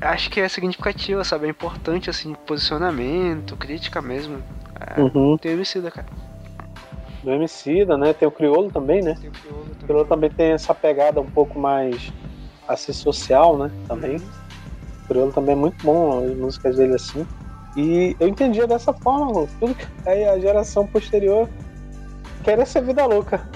acho 0.00 0.30
que 0.30 0.40
é 0.40 0.48
significativa, 0.48 1.22
sabe? 1.24 1.46
É 1.46 1.50
importante, 1.50 2.10
assim, 2.10 2.34
posicionamento, 2.46 3.56
crítica 3.56 4.00
mesmo. 4.00 4.42
É, 4.80 5.00
uhum. 5.00 5.36
Tem 5.36 5.52
o 5.52 5.54
MC 5.54 5.80
da 5.80 5.90
cara. 5.90 6.06
Do 7.22 7.30
MC 7.30 7.84
da, 7.84 7.98
né? 7.98 8.12
Tem 8.12 8.26
o 8.26 8.30
Criolo 8.30 8.70
também, 8.70 9.02
né? 9.02 9.14
Tem 9.20 9.28
o 9.28 9.32
Criolo 9.32 9.64
também. 9.64 9.82
O 9.82 9.86
Criolo 9.86 10.04
também 10.06 10.30
tem 10.30 10.52
essa 10.52 10.74
pegada 10.74 11.20
um 11.20 11.26
pouco 11.26 11.58
mais 11.58 12.12
assim 12.66 12.92
social, 12.92 13.58
né? 13.58 13.70
Também. 13.86 14.16
O 14.16 15.08
Criolo 15.08 15.32
também 15.32 15.52
é 15.52 15.58
muito 15.58 15.84
bom, 15.84 16.24
as 16.24 16.36
músicas 16.36 16.76
dele 16.76 16.94
assim. 16.94 17.26
E 17.76 18.16
eu 18.18 18.26
entendia 18.26 18.66
dessa 18.66 18.92
forma, 18.92 19.46
tudo 19.60 19.74
que 19.74 19.86
aí 20.06 20.24
a 20.24 20.38
geração 20.38 20.86
posterior 20.86 21.48
queria 22.42 22.66
ser 22.66 22.82
vida 22.82 23.04
louca. 23.06 23.46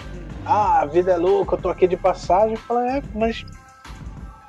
Ah, 0.46 0.82
a 0.82 0.86
vida 0.86 1.12
é 1.12 1.16
louca, 1.16 1.56
eu 1.56 1.60
tô 1.60 1.68
aqui 1.70 1.86
de 1.86 1.96
passagem. 1.96 2.54
Fala, 2.56 2.98
é, 2.98 3.02
mas 3.14 3.44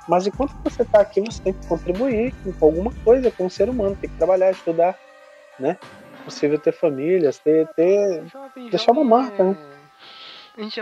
mas 0.08 0.26
enquanto 0.26 0.54
você 0.62 0.84
tá 0.84 1.00
aqui, 1.00 1.20
você 1.20 1.42
tem 1.42 1.52
que 1.52 1.66
contribuir 1.66 2.34
com 2.58 2.66
alguma 2.66 2.92
coisa 3.04 3.30
como 3.30 3.50
ser 3.50 3.68
humano, 3.68 3.96
tem 3.96 4.08
que 4.08 4.16
trabalhar, 4.16 4.50
estudar, 4.50 4.98
né? 5.58 5.78
É 6.20 6.24
possível 6.24 6.58
ter 6.58 6.72
famílias, 6.72 7.38
ter, 7.38 7.66
ter 7.68 8.26
jovem, 8.26 8.70
deixar 8.70 8.94
jovem, 8.94 9.02
uma 9.02 9.22
marca, 9.22 9.44
né? 9.44 9.56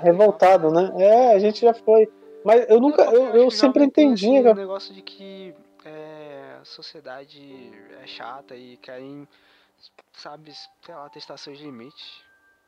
Revoltado, 0.03 0.71
né? 0.71 0.93
É, 0.99 1.35
a 1.35 1.39
gente 1.39 1.61
já 1.61 1.75
foi. 1.75 2.09
Mas 2.45 2.69
eu 2.69 2.79
nunca, 2.79 3.03
eu, 3.05 3.27
eu, 3.27 3.37
eu 3.45 3.51
sempre 3.51 3.85
entendi. 3.85 4.37
Assim, 4.37 4.49
o 4.49 4.55
negócio 4.55 4.95
de 4.95 5.03
que 5.03 5.55
é, 5.85 6.59
a 6.61 6.65
sociedade 6.65 7.73
é 8.03 8.07
chata 8.07 8.55
e 8.55 8.77
querem, 8.77 9.27
sabe, 10.13 10.53
sei 10.83 10.95
lá, 10.95 11.09
testar 11.09 11.37
seus 11.37 11.59
limites. 11.59 12.23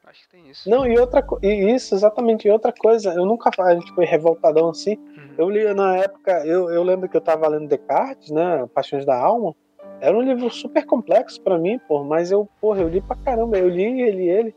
Acho 0.06 0.22
que 0.22 0.28
tem 0.28 0.48
isso. 0.48 0.70
Não, 0.70 0.86
e 0.86 0.96
outra 0.96 1.26
e 1.42 1.74
isso, 1.74 1.92
exatamente, 1.92 2.46
e 2.46 2.50
outra 2.50 2.72
coisa, 2.72 3.12
eu 3.12 3.26
nunca 3.26 3.50
a 3.58 3.74
gente 3.74 3.92
foi 3.92 4.04
revoltadão 4.04 4.68
assim. 4.68 4.94
Uhum. 4.94 5.34
Eu 5.36 5.50
li 5.50 5.74
na 5.74 5.96
época, 5.96 6.46
eu, 6.46 6.70
eu 6.70 6.82
lembro 6.84 7.08
que 7.08 7.16
eu 7.16 7.20
tava 7.20 7.48
lendo 7.48 7.66
Descartes, 7.66 8.30
né? 8.30 8.68
Paixões 8.72 9.04
da 9.04 9.18
Alma. 9.18 9.54
Era 10.00 10.16
um 10.16 10.22
livro 10.22 10.48
super 10.48 10.86
complexo 10.86 11.40
para 11.40 11.58
mim, 11.58 11.80
pô, 11.88 12.04
mas 12.04 12.30
eu, 12.30 12.48
porra, 12.60 12.82
eu 12.82 12.88
li 12.88 13.00
pra 13.00 13.16
caramba, 13.16 13.58
eu 13.58 13.68
li 13.68 14.02
ele 14.02 14.28
ele. 14.28 14.54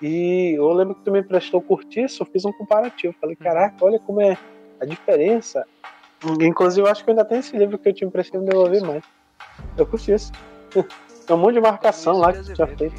E 0.00 0.54
eu 0.56 0.72
lembro 0.72 0.94
que 0.94 1.02
tu 1.02 1.10
me 1.10 1.20
emprestou 1.20 1.60
curtiço, 1.60 2.22
eu 2.22 2.26
fiz 2.26 2.44
um 2.44 2.52
comparativo. 2.52 3.14
Falei, 3.20 3.34
caraca, 3.34 3.84
olha 3.84 3.98
como 3.98 4.20
é 4.20 4.38
a 4.80 4.84
diferença. 4.84 5.66
Inclusive, 6.40 6.86
eu 6.86 6.90
acho 6.90 7.02
que 7.02 7.10
eu 7.10 7.12
ainda 7.12 7.24
tem 7.24 7.38
esse 7.38 7.56
livro 7.56 7.76
que 7.76 7.88
eu 7.88 7.92
te 7.92 8.04
emprestei 8.04 8.38
e 8.38 8.42
não 8.44 8.48
devolvi 8.48 8.80
mais. 8.80 9.02
Eu 9.76 9.86
curti 9.86 10.12
isso. 10.12 10.30
Tem 11.26 11.34
um 11.34 11.40
monte 11.40 11.54
de 11.54 11.60
marcação 11.60 12.18
lá 12.18 12.32
que 12.32 12.44
tu 12.44 12.54
já 12.54 12.68
fez. 12.68 12.92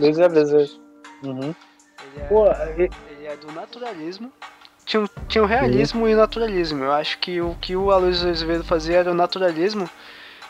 Luiz 0.00 0.18
Azevedo. 0.18 0.83
Uhum. 1.24 1.54
Ele, 2.02 2.20
é, 2.20 2.24
Pô, 2.28 2.46
ele... 2.46 2.90
ele 3.10 3.26
é 3.26 3.36
do 3.36 3.50
naturalismo. 3.52 4.32
Tinha, 4.84 5.08
tinha 5.28 5.42
o 5.42 5.46
realismo 5.46 6.02
uhum. 6.02 6.08
e 6.08 6.14
o 6.14 6.16
naturalismo. 6.16 6.84
Eu 6.84 6.92
acho 6.92 7.18
que 7.18 7.40
o 7.40 7.54
que 7.60 7.74
o 7.74 7.90
Aloysio 7.90 8.30
Azevedo 8.30 8.64
fazia 8.64 8.98
era 8.98 9.10
o 9.10 9.14
naturalismo, 9.14 9.88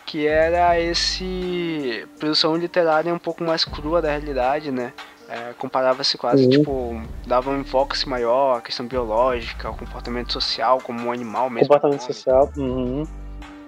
que 0.05 0.27
era 0.27 0.79
esse 0.79 2.07
produção 2.19 2.57
literária 2.57 3.15
um 3.15 3.19
pouco 3.19 3.45
mais 3.45 3.65
crua 3.65 4.03
da 4.03 4.11
realidade, 4.11 4.71
né? 4.71 4.93
É, 5.29 5.55
Comparava-se 5.57 6.19
quase, 6.19 6.45
uhum. 6.45 6.51
tipo, 6.51 7.03
dava 7.27 7.51
um 7.51 7.61
enfoque 7.61 8.07
maior, 8.09 8.59
a 8.59 8.61
questão 8.61 8.87
biológica, 8.87 9.71
o 9.71 9.77
comportamento 9.77 10.33
social 10.33 10.81
como 10.83 11.07
um 11.07 11.13
animal 11.13 11.49
mesmo. 11.49 11.69
Comportamento 11.69 12.03
social, 12.03 12.53
uhum. 12.57 13.05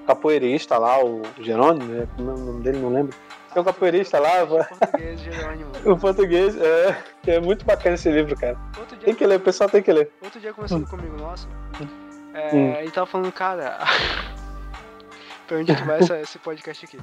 Capoeirista 0.07 0.76
lá, 0.78 1.02
o 1.02 1.22
Jerônimo, 1.40 1.92
né? 1.92 2.07
Como 2.16 2.30
é 2.30 2.34
o 2.34 2.38
nome 2.38 2.62
dele, 2.62 2.78
não 2.78 2.92
lembro. 2.92 3.16
Tem 3.57 3.62
um 3.62 3.64
capoeirista 3.64 4.18
lá. 4.18 4.44
O 4.44 4.48
português, 4.48 5.18
Jerônimo. 5.18 5.70
o 5.90 5.96
português, 5.96 6.61
é. 6.61 7.02
É 7.26 7.40
muito 7.40 7.64
bacana 7.64 7.94
esse 7.94 8.11
livro, 8.11 8.36
cara. 8.36 8.54
Tem 9.02 9.14
que 9.14 9.26
ler, 9.26 9.36
o 9.36 9.40
pessoal 9.40 9.70
tem 9.70 9.82
que 9.82 9.90
ler. 9.90 10.12
Outro 10.20 10.38
dia 10.38 10.52
conversando 10.52 10.84
hum. 10.84 10.90
comigo, 10.90 11.16
nossa. 11.16 11.48
Hum. 11.80 11.88
É, 12.34 12.54
hum. 12.54 12.74
Ele 12.74 12.90
tava 12.90 13.07
falando, 13.07 13.32
cara. 13.32 13.78
pra 15.48 15.57
onde 15.57 15.72
vai 15.72 16.00
esse 16.20 16.38
podcast 16.38 16.84
aqui. 16.84 16.98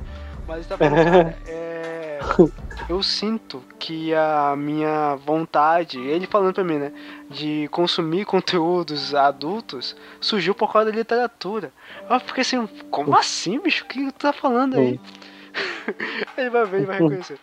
Mas 0.48 0.58
ele 0.58 0.66
tava 0.68 0.90
falando, 0.90 1.06
cara, 1.06 1.38
é 1.48 2.04
eu 2.90 3.02
sinto 3.02 3.64
que 3.80 4.14
a 4.14 4.56
minha 4.56 5.16
vontade, 5.16 6.00
ele 6.00 6.28
falando 6.28 6.54
pra 6.54 6.64
mim, 6.64 6.78
né, 6.78 6.92
de 7.30 7.68
consumir 7.72 8.26
conteúdos 8.26 9.14
adultos 9.16 9.96
surgiu 10.20 10.54
por 10.54 10.72
causa 10.72 10.92
da 10.92 10.98
literatura. 10.98 11.72
Eu 12.10 12.20
fiquei 12.20 12.42
assim, 12.42 12.68
como 12.90 13.16
assim, 13.18 13.60
bicho? 13.60 13.86
O 13.86 13.88
que 13.88 14.06
tu 14.06 14.14
tá 14.14 14.34
falando 14.34 14.78
aí? 14.78 15.00
ele 16.38 16.50
vai 16.50 16.66
ver, 16.66 16.78
ele 16.78 16.86
vai 16.86 17.00
reconhecer. 17.00 17.40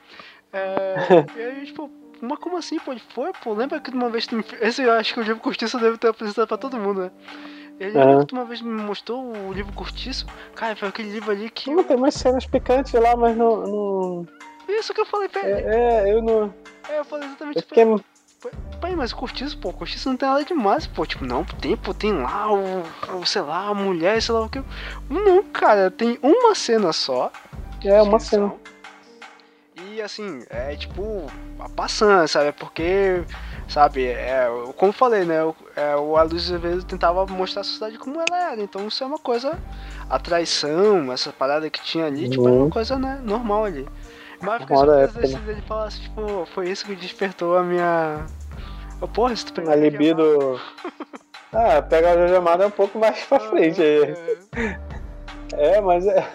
É, 0.52 0.94
e 1.36 1.42
aí, 1.42 1.66
tipo, 1.66 1.90
mas 2.20 2.38
como 2.38 2.56
assim, 2.56 2.78
pô? 2.78 2.92
Ele 2.92 3.02
foi, 3.14 3.32
pô, 3.42 3.54
lembra 3.54 3.80
que 3.80 3.90
uma 3.90 4.10
vez. 4.10 4.26
Esse 4.60 4.82
eu 4.82 4.92
acho 4.92 5.14
que 5.14 5.20
o 5.20 5.22
livro 5.22 5.40
Cortiço 5.40 5.78
deve 5.78 5.96
ter 5.96 6.08
apresentado 6.08 6.46
pra 6.46 6.58
todo 6.58 6.76
mundo, 6.76 7.02
né? 7.02 7.10
Ele 7.78 7.96
uhum. 7.96 8.26
uma 8.32 8.44
vez 8.44 8.60
me 8.60 8.82
mostrou 8.82 9.34
o 9.34 9.52
livro 9.52 9.72
Cortiço. 9.72 10.26
Cara, 10.54 10.76
foi 10.76 10.88
aquele 10.88 11.10
livro 11.10 11.30
ali 11.30 11.48
que. 11.48 11.70
Não, 11.70 11.82
tem 11.82 11.96
mais 11.96 12.14
cenas 12.14 12.44
picantes 12.44 12.92
lá, 12.92 13.16
mas 13.16 13.34
não. 13.34 13.66
não... 13.66 14.26
Isso 14.68 14.92
que 14.92 15.00
eu 15.00 15.06
falei 15.06 15.30
ele. 15.34 15.52
É, 15.52 16.08
é 16.08 16.14
eu 16.14 16.22
não. 16.22 16.54
É, 16.88 16.98
eu 16.98 17.04
falei 17.04 17.26
exatamente 17.26 17.56
eu 17.56 17.62
fiquei... 17.62 17.84
Pai, 18.80 18.96
mas 18.96 19.12
Cortiço, 19.12 19.58
pô, 19.58 19.70
Cortiço 19.72 20.08
não 20.08 20.16
tem 20.16 20.28
nada 20.28 20.44
demais, 20.44 20.86
pô. 20.86 21.04
Tipo, 21.04 21.24
não, 21.24 21.44
tem, 21.44 21.76
pô, 21.76 21.92
tem 21.92 22.12
lá 22.12 22.50
o, 22.52 22.82
o 23.18 23.26
sei 23.26 23.42
lá, 23.42 23.68
a 23.68 23.74
mulher, 23.74 24.20
sei 24.22 24.34
lá 24.34 24.42
o 24.42 24.48
que. 24.48 24.62
Não, 25.08 25.42
cara, 25.42 25.90
tem 25.90 26.18
uma 26.22 26.54
cena 26.54 26.92
só. 26.92 27.30
É, 27.84 28.02
uma 28.02 28.18
cena. 28.18 28.54
E 29.88 30.00
assim, 30.02 30.44
é 30.50 30.76
tipo, 30.76 31.26
a 31.58 31.68
passando, 31.68 32.26
sabe? 32.28 32.48
É 32.48 32.52
porque, 32.52 33.24
sabe, 33.68 34.06
é, 34.06 34.46
como 34.76 34.92
falei, 34.92 35.24
né? 35.24 35.42
O, 35.42 35.54
é, 35.74 35.96
o 35.96 36.16
Aloysio 36.16 36.54
Azevedo 36.54 36.84
tentava 36.84 37.26
mostrar 37.26 37.62
a 37.62 37.64
sociedade 37.64 37.98
como 37.98 38.20
ela 38.20 38.52
era. 38.52 38.62
Então 38.62 38.86
isso 38.86 39.02
é 39.02 39.06
uma 39.06 39.18
coisa. 39.18 39.58
A 40.08 40.18
traição, 40.18 41.10
essa 41.12 41.32
parada 41.32 41.68
que 41.70 41.82
tinha 41.82 42.06
ali, 42.06 42.24
uhum. 42.24 42.30
tipo, 42.30 42.48
é 42.48 42.50
uma 42.50 42.62
uhum. 42.64 42.70
coisa, 42.70 42.98
né, 42.98 43.20
normal 43.24 43.64
ali. 43.64 43.88
Mas 44.40 44.62
fiquei 44.62 44.76
surpreso 44.76 45.38
né? 45.38 45.52
ele 45.52 45.62
falasse, 45.62 46.00
tipo, 46.00 46.46
foi 46.54 46.70
isso 46.70 46.86
que 46.86 46.94
despertou 46.94 47.56
a 47.56 47.62
minha. 47.62 48.24
Oh, 49.00 49.08
porra, 49.08 49.36
se 49.36 49.46
tu. 49.46 49.68
A 49.68 49.74
libido. 49.74 50.58
ah, 51.52 51.82
pegar 51.82 52.16
o 52.16 52.28
Jojo 52.28 52.62
é 52.62 52.66
um 52.66 52.70
pouco 52.70 52.98
mais 52.98 53.22
pra 53.24 53.36
ah, 53.38 53.40
frente 53.40 53.80
aí. 53.82 54.14
É. 55.52 55.76
é, 55.76 55.80
mas 55.80 56.06
é. 56.06 56.26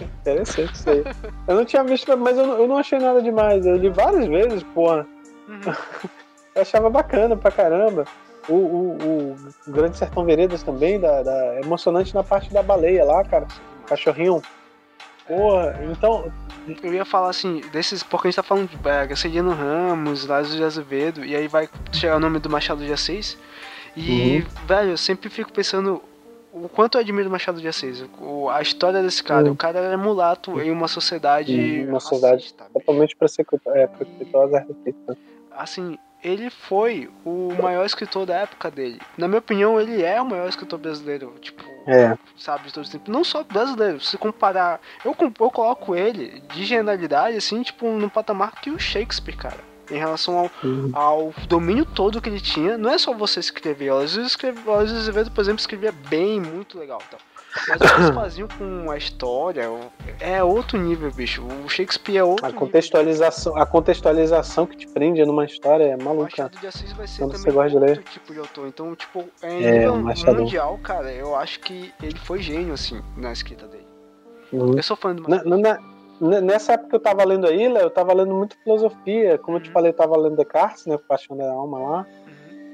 Interessante 0.00 0.74
isso 0.74 0.90
aí. 0.90 1.04
Eu 1.46 1.56
não 1.56 1.64
tinha 1.64 1.82
visto, 1.84 2.16
mas 2.16 2.36
eu 2.36 2.46
não, 2.46 2.58
eu 2.58 2.68
não 2.68 2.78
achei 2.78 2.98
nada 2.98 3.20
demais. 3.20 3.66
Eu 3.66 3.76
li 3.76 3.88
várias 3.88 4.26
vezes, 4.26 4.62
porra. 4.74 5.06
Uhum. 5.48 5.60
eu 6.54 6.62
achava 6.62 6.88
bacana 6.90 7.36
pra 7.36 7.50
caramba. 7.50 8.04
O, 8.48 8.54
o, 8.54 9.36
o 9.66 9.70
Grande 9.70 9.96
Sertão 9.96 10.24
Veredas 10.24 10.62
também, 10.62 10.98
da, 10.98 11.22
da, 11.22 11.60
emocionante 11.60 12.14
na 12.14 12.24
parte 12.24 12.52
da 12.52 12.62
baleia 12.62 13.04
lá, 13.04 13.24
cara. 13.24 13.46
Cachorrinho. 13.86 14.42
Porra, 15.26 15.78
então, 15.84 16.32
eu 16.82 16.92
ia 16.92 17.04
falar 17.04 17.30
assim, 17.30 17.60
desses, 17.72 18.02
porque 18.02 18.26
a 18.26 18.30
gente 18.30 18.36
tá 18.36 18.42
falando 18.42 18.68
de 18.68 18.76
é, 18.88 19.40
Ramos, 19.40 20.26
Lázaro 20.26 20.56
de 20.56 20.64
Azevedo, 20.64 21.24
e 21.24 21.36
aí 21.36 21.46
vai 21.46 21.68
chegar 21.92 22.16
o 22.16 22.20
nome 22.20 22.40
do 22.40 22.50
Machado 22.50 22.84
de 22.84 22.92
Assis. 22.92 23.38
E, 23.96 24.38
uhum. 24.38 24.66
velho, 24.66 24.90
eu 24.90 24.96
sempre 24.96 25.28
fico 25.28 25.52
pensando 25.52 26.02
o 26.52 26.68
quanto 26.68 26.96
eu 26.96 27.00
admiro 27.00 27.28
o 27.28 27.32
Machado 27.32 27.60
de 27.60 27.66
Assis. 27.66 28.04
O, 28.20 28.48
a 28.50 28.60
história 28.60 29.02
desse 29.02 29.22
cara. 29.22 29.50
O 29.50 29.56
cara 29.56 29.78
era 29.78 29.96
mulato 29.96 30.60
em 30.60 30.70
uma 30.70 30.86
sociedade. 30.86 31.54
Uhum, 31.54 31.90
uma 31.90 32.00
sociedade 32.00 32.54
totalmente 32.72 33.16
é, 33.74 33.86
preconceituosa 33.86 34.66
é, 34.86 34.94
Assim, 35.50 35.98
ele 36.22 36.50
foi 36.50 37.10
o 37.24 37.52
maior 37.60 37.84
escritor 37.84 38.26
da 38.26 38.36
época 38.36 38.70
dele. 38.70 39.00
Na 39.16 39.26
minha 39.26 39.38
opinião, 39.38 39.80
ele 39.80 40.02
é 40.02 40.20
o 40.20 40.26
maior 40.26 40.48
escritor 40.48 40.78
brasileiro. 40.78 41.34
Tipo, 41.40 41.64
é. 41.86 42.16
Sabe, 42.36 42.66
de 42.66 42.74
todos 42.74 42.88
os 42.88 42.92
tempos. 42.92 43.12
Não 43.12 43.24
só 43.24 43.42
brasileiro, 43.42 44.00
se 44.00 44.18
comparar. 44.18 44.80
Eu, 45.04 45.16
eu 45.18 45.50
coloco 45.50 45.96
ele 45.96 46.42
de 46.52 46.64
genialidade, 46.64 47.36
assim, 47.36 47.62
tipo, 47.62 47.88
no 47.88 48.10
patamar 48.10 48.60
que 48.60 48.70
o 48.70 48.78
Shakespeare, 48.78 49.36
cara. 49.36 49.71
Em 49.92 49.98
relação 49.98 50.38
ao, 50.38 50.50
uhum. 50.64 50.90
ao 50.94 51.34
domínio 51.46 51.84
todo 51.84 52.20
que 52.20 52.28
ele 52.28 52.40
tinha. 52.40 52.78
Não 52.78 52.90
é 52.90 52.98
só 52.98 53.12
você 53.14 53.40
escrever. 53.40 53.92
O 53.92 53.98
Azevedo, 53.98 55.30
por 55.30 55.40
exemplo, 55.40 55.60
escrevia 55.60 55.92
bem, 55.92 56.40
muito 56.40 56.78
legal. 56.78 57.00
Então. 57.06 57.18
Mas 57.68 57.80
o 57.80 57.84
que 57.84 58.00
eles 58.00 58.10
faziam 58.14 58.48
com 58.48 58.90
a 58.90 58.96
história 58.96 59.68
é 60.20 60.42
outro 60.42 60.78
nível, 60.78 61.10
bicho. 61.12 61.42
O 61.64 61.68
Shakespeare 61.68 62.16
é 62.16 62.24
outro 62.24 62.46
a 62.46 62.52
contextualização, 62.52 63.52
nível. 63.52 63.62
A 63.62 63.66
contextualização 63.66 64.66
que 64.66 64.76
te 64.76 64.88
prende 64.88 65.24
numa 65.24 65.44
história 65.44 65.84
é 65.84 65.96
maluca. 65.96 66.12
O 66.12 66.22
Machado 66.22 66.58
de 66.58 66.66
Assis 66.66 66.92
vai 66.92 67.06
ser 67.06 67.22
Quando 67.22 67.42
também 67.42 67.56
outro 67.56 67.78
ler. 67.78 68.02
tipo 68.04 68.32
de 68.32 68.38
autor. 68.38 68.68
Então, 68.68 68.94
tipo, 68.94 69.24
é, 69.42 69.86
nível 69.90 69.96
mundial, 70.34 70.78
cara, 70.82 71.12
eu 71.12 71.36
acho 71.36 71.60
que 71.60 71.92
ele 72.02 72.18
foi 72.18 72.40
gênio, 72.40 72.74
assim, 72.74 73.02
na 73.16 73.32
escrita 73.32 73.66
dele. 73.66 73.86
Uhum. 74.52 74.74
Eu 74.76 74.82
sou 74.82 74.96
fã 74.96 75.14
do 75.14 75.22
Machado. 75.22 75.48
Na, 75.48 75.56
na, 75.56 75.91
nessa 76.40 76.74
época 76.74 76.90
que 76.90 76.96
eu 76.96 77.00
tava 77.00 77.24
lendo 77.24 77.46
aí, 77.46 77.68
Léo, 77.68 77.84
eu 77.84 77.90
tava 77.90 78.14
lendo 78.14 78.34
muito 78.34 78.56
filosofia. 78.62 79.38
Como 79.38 79.56
uhum. 79.56 79.58
eu 79.58 79.62
te 79.62 79.68
uhum. 79.68 79.72
falei, 79.72 79.90
eu 79.90 79.96
tava 79.96 80.16
lendo 80.16 80.36
Descartes, 80.36 80.86
né? 80.86 80.98
Paixão 81.08 81.36
da 81.36 81.50
Alma 81.50 81.78
lá. 81.78 82.06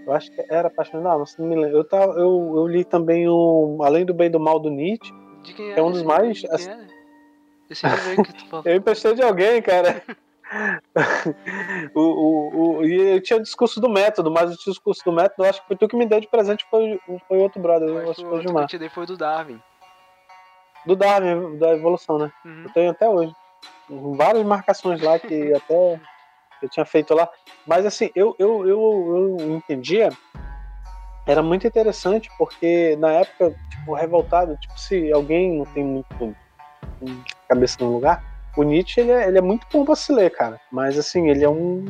Eu 0.07 0.13
acho 0.15 0.31
que 0.31 0.45
era 0.49 0.71
Paixão 0.71 1.03
da 1.03 1.13
Alma, 1.13 1.27
se 1.27 1.39
não 1.39 1.49
me 1.49 1.55
lembro. 1.55 1.77
Eu, 1.77 1.85
tava, 1.85 2.13
eu, 2.15 2.55
eu 2.57 2.67
li 2.67 2.85
também 2.85 3.29
o 3.29 3.79
Além 3.83 4.07
do 4.07 4.15
Bem 4.15 4.29
e 4.29 4.31
do 4.31 4.41
Mal 4.41 4.59
do 4.59 4.71
Nietzsche. 4.71 5.13
De 5.43 5.53
quem 5.53 5.73
é, 5.73 5.79
é 5.79 5.83
um 5.83 5.91
dos 5.91 6.03
mais. 6.03 6.39
De 6.39 6.49
quem 6.49 6.69
é? 6.69 6.87
Esse 7.71 7.87
livro 7.87 8.25
que 8.25 8.33
tu 8.33 8.47
falou. 8.49 8.65
eu 8.67 8.77
emprestei 8.77 9.15
de 9.15 9.23
alguém, 9.23 9.61
cara. 9.61 10.03
o, 11.95 12.01
o, 12.01 12.79
o, 12.79 12.85
e 12.87 13.17
eu 13.17 13.23
tinha 13.23 13.39
o 13.39 13.43
discurso 13.43 13.81
do 13.81 13.89
método, 13.89 14.31
mas 14.31 14.51
o 14.51 14.71
discurso 14.71 15.05
do 15.05 15.13
método, 15.13 15.45
eu 15.45 15.51
acho 15.51 15.61
que 15.61 15.69
foi 15.69 15.77
tu 15.77 15.87
que 15.87 15.97
me 15.97 16.07
deu 16.07 16.21
de 16.21 16.29
presente, 16.29 16.67
foi, 16.71 16.99
foi 17.29 17.39
outro 17.39 17.61
brother, 17.61 17.89
eu 17.89 18.11
acho 18.11 18.23
que 18.23 18.29
foi 18.29 18.39
o 18.39 18.43
Gilmar. 18.43 18.67
que 18.67 18.77
eu 18.77 18.79
te 18.79 18.79
dei 18.79 18.89
foi 18.89 19.05
do 19.05 19.17
Darwin. 19.17 19.61
Do 20.87 20.97
Darwin, 20.97 21.59
da 21.59 21.75
evolução, 21.75 22.19
né? 22.19 22.33
Uhum. 22.45 22.63
Eu 22.65 22.73
tenho 22.73 22.91
até 22.91 23.09
hoje. 23.09 23.35
Várias 23.91 24.45
marcações 24.45 25.01
lá 25.01 25.19
que 25.19 25.53
até 25.55 26.01
eu 26.63 26.69
tinha 26.69 26.85
feito 26.85 27.15
lá. 27.15 27.29
Mas 27.67 27.87
assim, 27.87 28.11
eu, 28.15 28.35
eu, 28.39 28.67
eu, 28.67 29.39
eu 29.39 29.57
entendia, 29.57 30.11
era 31.27 31.43
muito 31.43 31.67
interessante, 31.67 32.31
porque 32.39 32.97
na 32.99 33.13
época, 33.13 33.55
tipo, 33.71 33.95
revoltado, 33.95 34.57
tipo, 34.57 34.79
se 34.79 35.13
alguém 35.13 35.59
não 35.59 35.65
tem 35.67 35.85
muito 35.85 36.37
cabeça 37.49 37.77
no 37.81 37.93
lugar, 37.93 38.23
o 38.57 38.63
Nietzsche 38.63 39.01
ele 39.01 39.13
é, 39.13 39.29
ele 39.29 39.39
é 39.39 39.41
muito 39.41 39.67
bom 39.73 39.85
pra 39.85 39.95
se 39.95 40.13
ler, 40.13 40.31
cara. 40.31 40.61
Mas 40.71 40.99
assim, 40.99 41.29
ele 41.29 41.45
é 41.45 41.49
um. 41.49 41.85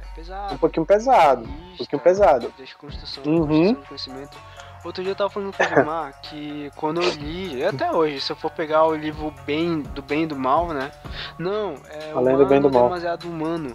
É 0.00 0.14
pesado. 0.14 0.54
Um 0.54 0.58
pouquinho 0.58 0.86
pesado. 0.86 1.44
um 1.44 1.76
pouquinho 1.76 2.02
pesado. 2.02 2.54
Desconstrução, 2.56 3.24
uhum. 3.24 3.74
conhecimento. 3.74 4.38
Outro 4.84 5.02
dia 5.02 5.12
eu 5.12 5.16
tava 5.16 5.30
falando 5.30 5.56
com 5.56 5.62
o 5.62 5.66
Gilmar 5.66 6.14
que 6.20 6.70
quando 6.76 7.00
eu 7.00 7.08
li, 7.14 7.64
até 7.64 7.90
hoje, 7.90 8.20
se 8.20 8.30
eu 8.30 8.36
for 8.36 8.50
pegar 8.50 8.84
o 8.84 8.94
livro 8.94 9.32
bem, 9.46 9.80
do 9.80 10.02
bem 10.02 10.24
e 10.24 10.26
do 10.26 10.36
mal, 10.36 10.68
né? 10.68 10.92
Não, 11.38 11.74
é 11.88 12.12
Além 12.14 12.36
do 12.36 12.44
bem 12.44 12.60
do 12.60 12.70
mal. 12.70 12.84
demasiado 12.84 13.24
humano. 13.24 13.74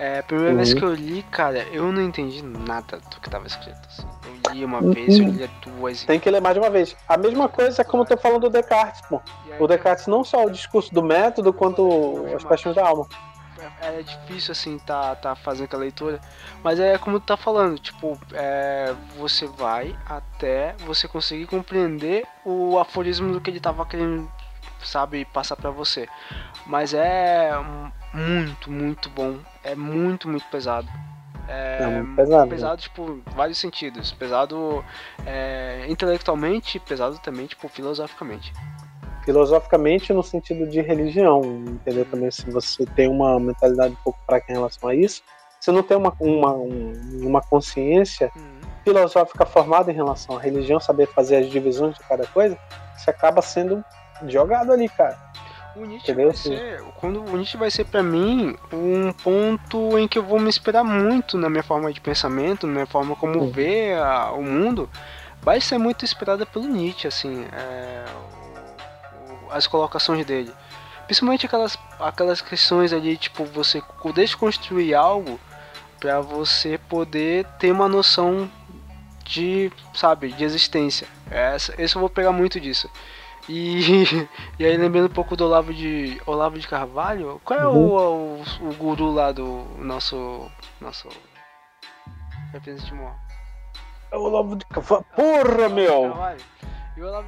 É, 0.00 0.20
a 0.20 0.22
primeira 0.22 0.52
uhum. 0.52 0.56
vez 0.56 0.74
que 0.74 0.82
eu 0.82 0.94
li, 0.94 1.22
cara, 1.24 1.66
eu 1.72 1.90
não 1.90 2.02
entendi 2.02 2.42
nada 2.42 2.98
do 2.98 3.20
que 3.20 3.28
tava 3.28 3.46
escrito. 3.46 3.80
Assim. 3.88 4.06
Eu 4.24 4.52
li 4.52 4.64
uma 4.64 4.80
uhum. 4.80 4.92
vez, 4.92 5.18
eu 5.18 5.24
li 5.26 5.50
duas. 5.64 6.04
Tem 6.04 6.20
que 6.20 6.30
ler 6.30 6.40
mais 6.40 6.54
de 6.54 6.60
uma 6.60 6.70
vez. 6.70 6.96
A 7.08 7.16
mesma 7.16 7.48
coisa 7.48 7.82
é 7.82 7.84
como 7.84 8.02
eu 8.04 8.06
tô 8.06 8.16
falando 8.16 8.42
do 8.42 8.50
Descartes, 8.50 9.00
pô. 9.08 9.20
O 9.58 9.66
Descartes 9.66 10.06
não 10.06 10.22
só 10.22 10.44
o 10.44 10.50
discurso 10.50 10.94
do 10.94 11.02
método, 11.02 11.52
quanto 11.52 12.26
as 12.34 12.44
paixões 12.44 12.76
da 12.76 12.86
alma. 12.86 13.06
É, 13.80 14.02
difícil, 14.02 14.52
assim, 14.52 14.78
tá, 14.78 15.14
tá 15.14 15.34
fazendo 15.36 15.66
aquela 15.66 15.82
leitura. 15.82 16.20
Mas 16.62 16.80
é 16.80 16.98
como 16.98 17.20
tu 17.20 17.26
tá 17.26 17.36
falando, 17.36 17.78
tipo, 17.78 18.18
é, 18.32 18.94
você 19.16 19.46
vai 19.46 19.96
até 20.04 20.74
você 20.80 21.06
conseguir 21.06 21.46
compreender 21.46 22.26
o 22.44 22.78
aforismo 22.78 23.32
do 23.32 23.40
que 23.40 23.50
ele 23.50 23.60
tava 23.60 23.86
querendo, 23.86 24.30
sabe, 24.82 25.24
passar 25.26 25.56
para 25.56 25.70
você. 25.70 26.08
Mas 26.66 26.92
é 26.92 27.52
muito, 28.12 28.70
muito 28.70 29.08
bom. 29.10 29.38
É 29.62 29.74
muito, 29.74 30.28
muito 30.28 30.46
pesado. 30.46 30.88
É, 31.48 31.78
é 31.80 31.86
muito 31.88 32.16
pesado. 32.16 32.48
Pesado, 32.48 32.76
né? 32.76 32.82
tipo, 32.82 33.22
vários 33.34 33.58
sentidos. 33.58 34.12
Pesado 34.12 34.84
é, 35.24 35.86
intelectualmente, 35.88 36.78
pesado 36.80 37.18
também, 37.18 37.46
tipo, 37.46 37.68
filosoficamente. 37.68 38.52
Filosoficamente 39.28 40.10
no 40.10 40.22
sentido 40.22 40.66
de 40.66 40.80
religião, 40.80 41.42
entendeu? 41.44 42.06
Também 42.06 42.30
se 42.30 42.50
você 42.50 42.86
tem 42.86 43.10
uma 43.10 43.38
mentalidade 43.38 43.92
um 43.92 44.02
pouco 44.02 44.18
fraca 44.24 44.50
em 44.50 44.54
relação 44.54 44.88
a 44.88 44.94
isso, 44.94 45.22
você 45.60 45.70
não 45.70 45.82
tem 45.82 45.98
uma, 45.98 46.14
uma, 46.18 46.54
uma 46.54 47.42
consciência 47.42 48.32
hum. 48.34 48.60
filosófica 48.82 49.44
formada 49.44 49.92
em 49.92 49.94
relação 49.94 50.38
à 50.38 50.40
religião, 50.40 50.80
saber 50.80 51.08
fazer 51.08 51.36
as 51.36 51.50
divisões 51.50 51.94
de 51.98 52.00
cada 52.04 52.26
coisa, 52.28 52.56
você 52.96 53.10
acaba 53.10 53.42
sendo 53.42 53.84
jogado 54.26 54.72
ali, 54.72 54.88
cara. 54.88 55.18
O 55.76 55.84
Nietzsche 55.84 56.14
vai 56.14 56.32
ser, 56.32 56.82
quando 56.96 57.22
o 57.22 57.36
Nietzsche 57.36 57.58
vai 57.58 57.70
ser 57.70 57.84
para 57.84 58.02
mim 58.02 58.56
um 58.72 59.12
ponto 59.12 59.98
em 59.98 60.08
que 60.08 60.18
eu 60.18 60.22
vou 60.22 60.40
me 60.40 60.48
inspirar 60.48 60.82
muito 60.82 61.36
na 61.36 61.50
minha 61.50 61.62
forma 61.62 61.92
de 61.92 62.00
pensamento, 62.00 62.66
na 62.66 62.72
minha 62.72 62.86
forma 62.86 63.14
como 63.14 63.40
uhum. 63.40 63.50
ver 63.50 63.98
a, 63.98 64.32
o 64.32 64.42
mundo, 64.42 64.88
vai 65.42 65.60
ser 65.60 65.76
muito 65.76 66.02
inspirada 66.02 66.46
pelo 66.46 66.66
Nietzsche, 66.66 67.06
assim, 67.06 67.44
é, 67.52 68.04
as 69.50 69.66
colocações 69.66 70.24
dele. 70.24 70.52
Principalmente 71.06 71.46
aquelas, 71.46 71.78
aquelas 71.98 72.40
questões 72.40 72.92
ali, 72.92 73.16
tipo, 73.16 73.44
você 73.44 73.82
desconstruir 74.14 74.94
algo 74.94 75.40
para 75.98 76.20
você 76.20 76.78
poder 76.78 77.44
ter 77.58 77.72
uma 77.72 77.88
noção 77.88 78.50
de, 79.24 79.72
sabe, 79.94 80.32
de 80.32 80.44
existência. 80.44 81.06
Essa, 81.30 81.74
esse 81.80 81.96
eu 81.96 82.00
vou 82.00 82.10
pegar 82.10 82.32
muito 82.32 82.60
disso. 82.60 82.90
E, 83.48 84.04
e 84.58 84.64
aí 84.64 84.76
lembrando 84.76 85.06
um 85.06 85.14
pouco 85.14 85.34
do 85.34 85.44
Olavo 85.44 85.72
de 85.72 86.20
Olavo 86.26 86.58
de 86.58 86.68
Carvalho, 86.68 87.40
qual 87.44 87.58
é 87.58 87.66
uhum. 87.66 87.76
o, 87.76 88.42
o, 88.62 88.68
o, 88.68 88.74
guru 88.74 89.10
lá 89.10 89.32
do 89.32 89.66
nosso 89.78 90.50
nosso 90.80 91.08
representante 92.52 92.94
maior? 92.94 93.16
É 94.10 94.16
o 94.16 94.22
Olavo 94.22 94.56
de 94.56 94.66
Carvalho. 94.66 95.06
Porra, 95.16 95.68
meu! 95.68 96.14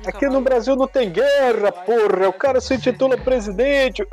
Aqui 0.06 0.26
no 0.28 0.40
Brasil 0.40 0.74
não 0.76 0.88
tem 0.88 1.10
guerra, 1.10 1.70
porra! 1.70 2.28
O 2.28 2.32
cara 2.32 2.60
se 2.60 2.74
intitula 2.74 3.16
presidente! 3.16 4.06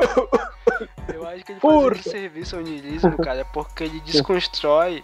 Eu 1.14 1.28
acho 1.28 1.44
que 1.44 1.54
ele 1.54 1.60
faz 1.60 2.00
esse 2.00 2.10
serviço 2.10 2.56
ao 2.56 2.62
niilismo, 2.62 3.18
cara, 3.18 3.46
porque 3.46 3.86
ele 3.86 4.00
desconstrói 4.02 5.04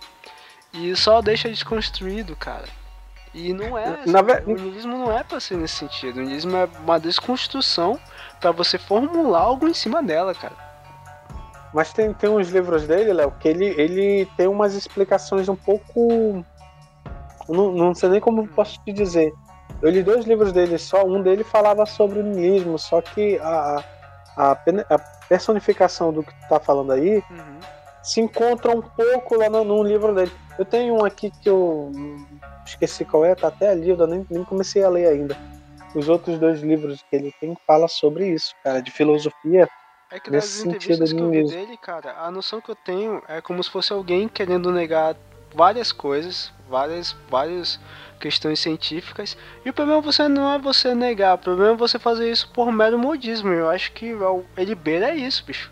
e 0.74 0.95
só 0.95 1.22
deixa 1.22 1.49
desconstruído, 1.49 2.36
cara. 2.36 2.66
E 3.34 3.51
não 3.54 3.78
é. 3.78 3.86
Assim, 3.86 4.12
o 4.45 4.56
niilismo 4.56 4.97
não 4.97 5.12
é 5.12 5.24
pra 5.24 5.39
ser 5.39 5.58
nesse 5.58 5.76
sentido. 5.76 6.18
O 6.18 6.22
niilismo 6.22 6.56
é 6.56 6.70
uma 6.84 6.99
desconstrução 6.99 7.99
para 8.39 8.51
você 8.51 8.78
formular 8.78 9.39
algo 9.39 9.68
em 9.68 9.74
cima 9.74 10.04
dela, 10.04 10.36
cara. 10.36 10.56
Mas 11.74 11.91
tem, 11.91 12.14
tem 12.14 12.30
uns 12.30 12.49
livros 12.49 12.86
dele, 12.86 13.14
Léo, 13.14 13.32
que 13.39 13.47
ele, 13.47 13.66
ele 13.66 14.28
tem 14.38 14.47
umas 14.47 14.76
explicações 14.76 15.49
um 15.49 15.56
pouco. 15.56 16.45
Não, 17.49 17.72
não 17.72 17.95
sei 17.95 18.10
nem 18.10 18.22
como 18.22 18.47
posso 18.47 18.80
te 18.84 18.93
dizer. 18.93 19.34
Eu 19.82 19.89
li 19.89 20.01
dois 20.01 20.26
livros 20.26 20.53
dele 20.53 20.78
só, 20.78 21.05
um 21.05 21.22
dele 21.22 21.43
falava 21.43 21.86
sobre 21.86 22.20
o 22.20 22.24
niilismo, 22.24 22.80
só 22.80 23.01
que 23.01 23.38
a, 23.39 23.84
a, 24.38 24.51
a 24.89 24.99
personificação 25.28 26.14
do 26.14 26.24
que 26.24 26.34
tu 26.34 26.47
tá 26.47 26.59
falando 26.59 26.93
aí 26.93 27.18
uhum. 27.18 27.59
se 28.01 28.22
encontra 28.22 28.72
um 28.72 28.82
pouco 28.82 29.36
lá 29.36 29.49
no, 29.49 29.64
no, 29.64 29.84
livro 29.84 30.16
dele. 30.16 30.32
Eu 30.57 30.64
tenho 30.64 30.95
um 30.95 31.05
aqui 31.05 31.32
que 31.32 31.49
eu 31.49 31.91
esqueci 32.66 33.03
qual 33.03 33.26
é, 33.26 33.36
tá 33.36 33.49
até 33.49 33.70
ali, 33.70 33.89
eu 33.89 34.07
nem, 34.07 34.26
nem 34.30 34.43
comecei 34.43 34.84
a 34.84 34.89
ler 34.89 35.07
ainda. 35.07 35.38
Os 35.93 36.07
outros 36.09 36.39
dois 36.39 36.61
livros 36.61 37.03
que 37.09 37.16
ele 37.16 37.34
tem 37.39 37.55
fala 37.68 37.88
sobre 37.88 38.28
isso, 38.28 38.55
cara, 38.64 38.82
de 38.82 38.89
filosofia. 38.89 39.68
É 40.09 40.20
que 40.20 40.32
nas 40.32 40.64
entrevistas 40.64 41.11
que 41.11 41.20
eu 41.20 41.30
vi 41.30 41.43
dele, 41.43 41.76
cara, 41.78 42.16
a 42.20 42.32
noção 42.32 42.61
que 42.61 42.70
eu 42.70 42.76
tenho 42.76 43.22
é 43.28 43.41
como 43.41 43.61
se 43.64 43.70
fosse 43.70 43.91
alguém 43.91 44.28
querendo 44.28 44.72
negar 44.72 45.16
várias 45.53 45.91
coisas, 45.91 46.51
várias, 46.70 47.14
várias 47.30 47.80
questões 48.24 48.60
científicas. 48.62 49.36
E 49.66 49.70
o 49.70 49.74
problema 49.74 50.00
você 50.00 50.30
não 50.30 50.54
é 50.54 50.58
você 50.58 50.96
negar, 50.96 51.36
o 51.36 51.38
problema 51.38 51.74
é 51.74 51.76
você 51.76 52.00
fazer 52.00 52.32
isso 52.32 52.50
por 52.54 52.72
mero 52.72 52.98
modismo. 52.98 53.50
Eu 53.50 53.70
acho 53.70 53.92
que 53.92 54.16
ele 54.56 54.74
beira 54.74 55.10
é 55.10 55.16
isso, 55.16 55.44
bicho. 55.46 55.70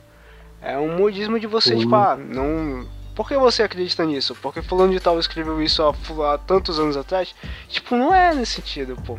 É 0.61 0.77
um 0.77 0.97
modismo 0.97 1.39
de 1.39 1.47
você, 1.47 1.73
uhum. 1.73 1.79
tipo, 1.79 1.95
ah, 1.95 2.17
não 2.17 2.85
por 3.15 3.27
que 3.27 3.37
você 3.37 3.63
acredita 3.63 4.05
nisso? 4.05 4.35
Porque 4.41 4.61
fulano 4.61 4.91
de 4.91 4.99
tal 4.99 5.17
escreveu 5.19 5.61
isso 5.61 5.81
há, 5.83 6.33
há 6.33 6.37
tantos 6.37 6.79
anos 6.79 6.97
atrás? 6.97 7.33
Tipo, 7.67 7.95
não 7.95 8.13
é 8.13 8.33
nesse 8.33 8.53
sentido, 8.53 8.95
pô. 9.05 9.17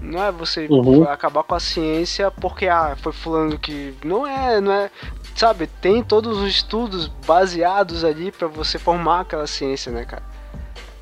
Não 0.00 0.22
é 0.22 0.30
você 0.30 0.68
uhum. 0.70 1.02
acabar 1.04 1.42
com 1.42 1.54
a 1.54 1.60
ciência 1.60 2.30
porque 2.30 2.68
ah, 2.68 2.96
foi 3.00 3.12
fulano 3.12 3.58
que. 3.58 3.94
Não 4.04 4.26
é, 4.26 4.60
não 4.60 4.72
é. 4.72 4.90
Sabe, 5.34 5.66
tem 5.66 6.02
todos 6.02 6.38
os 6.38 6.48
estudos 6.48 7.08
baseados 7.26 8.04
ali 8.04 8.30
para 8.30 8.46
você 8.46 8.78
formar 8.78 9.20
aquela 9.20 9.46
ciência, 9.46 9.90
né, 9.90 10.04
cara? 10.04 10.22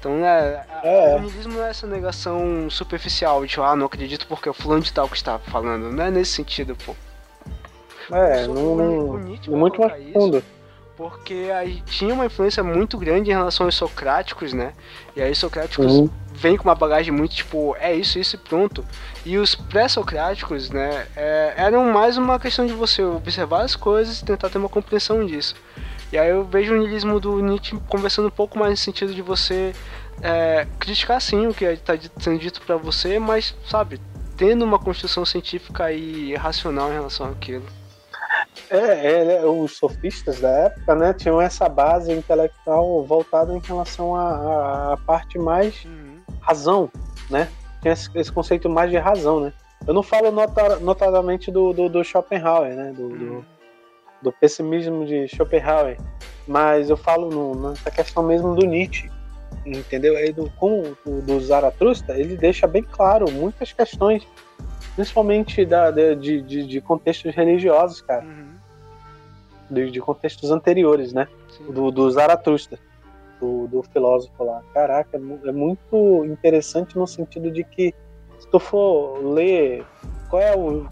Então, 0.06 0.18
né, 0.18 0.64
é. 0.84 1.16
o 1.16 1.20
niilismo 1.20 1.54
não 1.54 1.64
é 1.64 1.70
essa 1.70 1.86
negação 1.86 2.70
superficial, 2.70 3.44
de 3.44 3.60
ah, 3.60 3.74
não 3.74 3.86
acredito 3.86 4.26
porque 4.28 4.48
é 4.48 4.52
o 4.52 4.54
fulano 4.54 4.82
de 4.82 4.92
tal 4.92 5.08
que 5.08 5.16
está 5.16 5.36
falando. 5.38 5.90
Não 5.90 6.04
é 6.04 6.10
nesse 6.12 6.32
sentido, 6.32 6.76
pô. 6.76 6.94
É, 8.12 8.46
não, 8.46 8.76
não, 8.76 9.18
muito 9.48 9.80
mais 9.80 10.12
fundo. 10.12 10.44
Porque 10.96 11.50
aí 11.52 11.82
tinha 11.86 12.14
uma 12.14 12.24
influência 12.24 12.62
muito 12.62 12.96
grande 12.96 13.30
em 13.30 13.34
relação 13.34 13.66
aos 13.66 13.74
socráticos, 13.74 14.52
né? 14.52 14.72
E 15.16 15.20
aí 15.20 15.32
os 15.32 15.38
socráticos 15.38 15.92
uhum. 15.92 16.08
vêm 16.32 16.56
com 16.56 16.64
uma 16.64 16.74
bagagem 16.74 17.12
muito 17.12 17.34
tipo, 17.34 17.76
é 17.80 17.92
isso, 17.92 18.18
isso 18.18 18.36
e 18.36 18.38
pronto. 18.38 18.84
E 19.24 19.36
os 19.36 19.56
pré-socráticos, 19.56 20.70
né, 20.70 21.06
é, 21.16 21.52
eram 21.56 21.84
mais 21.92 22.16
uma 22.16 22.38
questão 22.38 22.64
de 22.64 22.72
você 22.72 23.02
observar 23.02 23.62
as 23.62 23.74
coisas 23.74 24.20
e 24.20 24.24
tentar 24.24 24.48
ter 24.48 24.58
uma 24.58 24.68
compreensão 24.68 25.26
disso. 25.26 25.56
E 26.12 26.18
aí 26.18 26.30
eu 26.30 26.44
vejo 26.44 26.74
o 26.74 26.78
niilismo 26.78 27.18
do 27.18 27.40
Nietzsche 27.40 27.76
conversando 27.88 28.28
um 28.28 28.30
pouco 28.30 28.58
mais 28.58 28.70
no 28.70 28.76
sentido 28.76 29.12
de 29.12 29.22
você 29.22 29.72
é, 30.22 30.66
criticar 30.78 31.20
sim 31.20 31.46
o 31.46 31.54
que 31.54 31.64
está 31.64 31.94
sendo 32.18 32.38
dito 32.38 32.60
para 32.62 32.76
você, 32.76 33.18
mas, 33.18 33.54
sabe, 33.68 34.00
tendo 34.36 34.64
uma 34.64 34.78
construção 34.78 35.24
científica 35.24 35.92
e 35.92 36.34
racional 36.34 36.90
em 36.90 36.94
relação 36.94 37.26
àquilo. 37.26 37.64
É, 38.70 39.36
é, 39.36 39.44
os 39.44 39.76
sofistas 39.76 40.40
da 40.40 40.48
época, 40.48 40.94
né, 40.94 41.12
tinham 41.12 41.40
essa 41.40 41.68
base 41.68 42.12
intelectual 42.12 43.04
voltada 43.04 43.52
em 43.54 43.60
relação 43.60 44.16
à, 44.16 44.92
à 44.92 44.96
parte 44.96 45.38
mais 45.38 45.84
uhum. 45.84 46.20
razão, 46.40 46.90
né? 47.30 47.48
Tinha 47.80 47.92
esse, 47.92 48.10
esse, 48.14 48.32
conceito 48.32 48.68
mais 48.68 48.90
de 48.90 48.96
razão, 48.96 49.40
né? 49.40 49.52
Eu 49.86 49.94
não 49.94 50.02
falo 50.02 50.32
notar, 50.32 50.80
notadamente 50.80 51.50
do, 51.50 51.72
do, 51.72 51.88
do, 51.88 52.02
Schopenhauer, 52.02 52.74
né? 52.74 52.92
Do, 52.92 53.02
uhum. 53.02 53.18
do, 53.18 53.46
do, 54.22 54.32
pessimismo 54.32 55.04
de 55.04 55.26
Schopenhauer, 55.28 55.98
mas 56.46 56.90
eu 56.90 56.96
falo 56.96 57.30
no, 57.30 57.70
nessa 57.70 57.90
questão 57.90 58.22
mesmo 58.22 58.54
do 58.54 58.66
Nietzsche, 58.66 59.10
entendeu? 59.64 60.16
Aí 60.16 60.32
do, 60.32 60.50
com 60.50 60.94
o 61.06 61.20
do 61.22 61.40
Zaratustra, 61.40 62.18
ele 62.18 62.36
deixa 62.36 62.66
bem 62.66 62.82
claro 62.82 63.30
muitas 63.30 63.72
questões 63.72 64.26
principalmente 64.96 65.64
da, 65.66 65.90
de, 65.90 66.40
de, 66.40 66.66
de 66.66 66.80
contextos 66.80 67.34
religiosos, 67.34 68.00
cara. 68.00 68.24
Uhum. 68.24 68.56
De, 69.70 69.90
de, 69.90 70.00
contextos 70.00 70.50
anteriores, 70.50 71.12
né? 71.12 71.28
Do, 71.68 71.90
do 71.90 72.10
Zaratustra, 72.10 72.78
do, 73.38 73.68
do, 73.68 73.82
filósofo 73.82 74.42
lá. 74.42 74.62
Caraca, 74.72 75.18
é, 75.18 75.48
é 75.48 75.52
muito 75.52 76.24
interessante 76.24 76.96
no 76.96 77.06
sentido 77.06 77.50
de 77.50 77.62
que, 77.62 77.94
se 78.38 78.48
tu 78.48 78.58
for 78.58 79.22
ler. 79.22 79.84
Qual 80.30 80.40
é 80.40 80.56
o. 80.56 80.88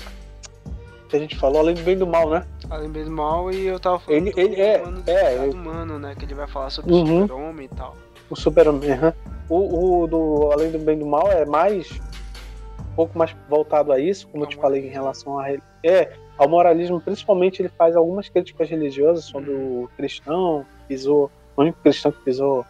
que 1.09 1.17
a 1.17 1.19
gente 1.19 1.37
falou? 1.37 1.61
Além 1.61 1.75
do 1.75 1.83
bem 1.83 1.97
do 1.97 2.07
mal, 2.07 2.31
né? 2.31 2.45
Além 2.71 2.89
do 2.89 2.93
bem 2.93 3.05
do 3.05 3.11
mal, 3.11 3.51
e 3.51 3.67
eu 3.67 3.79
tava 3.79 3.99
falando 3.99 4.27
ele, 4.29 4.33
ele 4.37 4.61
é, 4.61 4.83
é, 5.07 5.41
humano, 5.41 5.99
né? 5.99 6.15
Que 6.15 6.25
ele 6.25 6.35
vai 6.35 6.47
falar 6.47 6.71
sobre 6.71 6.93
uhum. 6.93 7.03
o 7.03 7.23
super-homem 7.23 7.67
e 7.67 7.77
tal. 7.77 7.97
O 8.31 8.37
super-homem, 8.37 8.91
uhum. 8.91 9.13
o, 9.49 10.03
o 10.03 10.07
do 10.07 10.51
Além 10.53 10.71
do 10.71 10.79
bem 10.79 10.99
do 10.99 11.07
mal 11.07 11.31
é 11.31 11.45
mais 11.45 12.01
um 12.81 12.95
pouco 12.95 13.19
mais 13.19 13.35
voltado 13.49 13.93
a 13.93 13.99
isso, 13.99 14.29
como 14.29 14.45
eu 14.45 14.49
te 14.49 14.57
falei 14.57 14.87
em 14.87 14.91
relação 14.91 15.39
a 15.39 15.51
é, 15.83 16.13
ao 16.39 16.49
moralismo, 16.49 17.01
principalmente 17.01 17.61
ele 17.61 17.69
faz 17.69 17.97
algumas 17.97 18.29
críticas 18.29 18.69
religiosas 18.69 19.25
sobre 19.25 19.51
o 19.51 19.89
cristão, 19.97 20.65
pisou, 20.89 21.31
o 21.57 21.63
único 21.63 21.79
cristão 21.81 22.13
que 22.13 22.23
pisou 22.23 22.65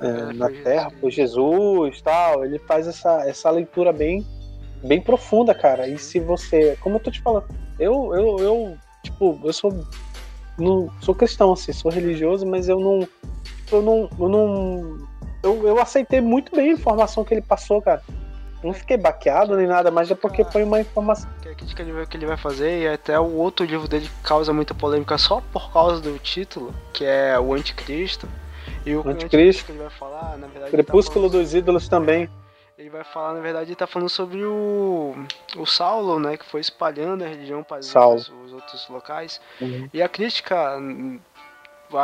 é, 0.00 0.06
é, 0.06 0.32
na 0.32 0.50
terra 0.50 0.90
foi 1.00 1.10
Jesus, 1.10 2.00
tal. 2.00 2.44
Ele 2.44 2.58
faz 2.58 2.86
essa, 2.86 3.28
essa 3.28 3.50
leitura 3.50 3.92
bem 3.92 4.24
bem 4.86 5.00
profunda, 5.00 5.54
cara. 5.54 5.88
E 5.88 5.98
se 5.98 6.18
você, 6.20 6.76
como 6.80 6.96
eu 6.96 7.00
tô 7.00 7.10
te 7.10 7.20
falando, 7.20 7.44
eu 7.78 8.14
eu, 8.14 8.36
eu 8.38 8.78
tipo, 9.02 9.40
eu 9.44 9.52
sou 9.52 9.84
não 10.58 10.90
sou 11.00 11.14
cristão 11.14 11.52
assim, 11.52 11.72
sou 11.72 11.90
religioso, 11.90 12.46
mas 12.46 12.68
eu 12.68 12.80
não 12.80 13.08
eu 13.70 13.82
não 13.82 14.10
eu 14.18 14.28
não 14.28 14.98
eu, 15.42 15.66
eu 15.68 15.80
aceitei 15.80 16.20
muito 16.20 16.54
bem 16.54 16.70
a 16.70 16.74
informação 16.74 17.24
que 17.24 17.34
ele 17.34 17.42
passou, 17.42 17.82
cara 17.82 18.02
não 18.66 18.72
fiquei 18.72 18.96
baqueado 18.96 19.56
nem 19.56 19.66
nada, 19.66 19.90
mas 19.90 20.10
é 20.10 20.14
porque 20.14 20.44
foi 20.44 20.64
uma 20.64 20.80
informação. 20.80 21.28
Que 21.40 21.48
a 21.48 21.54
crítica 21.54 22.06
que 22.06 22.16
ele 22.16 22.26
vai 22.26 22.36
fazer, 22.36 22.82
e 22.82 22.88
até 22.88 23.18
o 23.18 23.36
outro 23.36 23.64
livro 23.64 23.86
dele 23.86 24.10
causa 24.22 24.52
muita 24.52 24.74
polêmica 24.74 25.16
só 25.18 25.42
por 25.52 25.72
causa 25.72 26.00
do 26.00 26.18
título, 26.18 26.74
que 26.92 27.04
é 27.04 27.38
o 27.38 27.54
Anticristo. 27.54 28.28
E 28.84 28.94
o 28.94 29.06
Anticristo, 29.08 29.64
que 29.64 29.72
ele 29.72 29.80
vai 29.80 29.90
falar, 29.90 30.36
na 30.38 30.46
verdade. 30.46 30.70
Crepúsculo 30.70 31.30
tá 31.30 31.38
dos 31.38 31.54
Ídolos 31.54 31.88
também. 31.88 32.28
Ele 32.78 32.90
vai 32.90 33.02
falar, 33.04 33.32
na 33.32 33.40
verdade, 33.40 33.70
ele 33.70 33.76
tá 33.76 33.86
falando 33.86 34.10
sobre 34.10 34.44
o, 34.44 35.14
o 35.56 35.64
Saulo, 35.64 36.20
né, 36.20 36.36
que 36.36 36.44
foi 36.44 36.60
espalhando 36.60 37.24
a 37.24 37.26
religião 37.26 37.62
para 37.62 37.80
os, 37.80 37.94
os 38.28 38.52
outros 38.52 38.86
locais. 38.90 39.40
Uhum. 39.58 39.88
E 39.94 40.02
a 40.02 40.08
crítica 40.08 40.78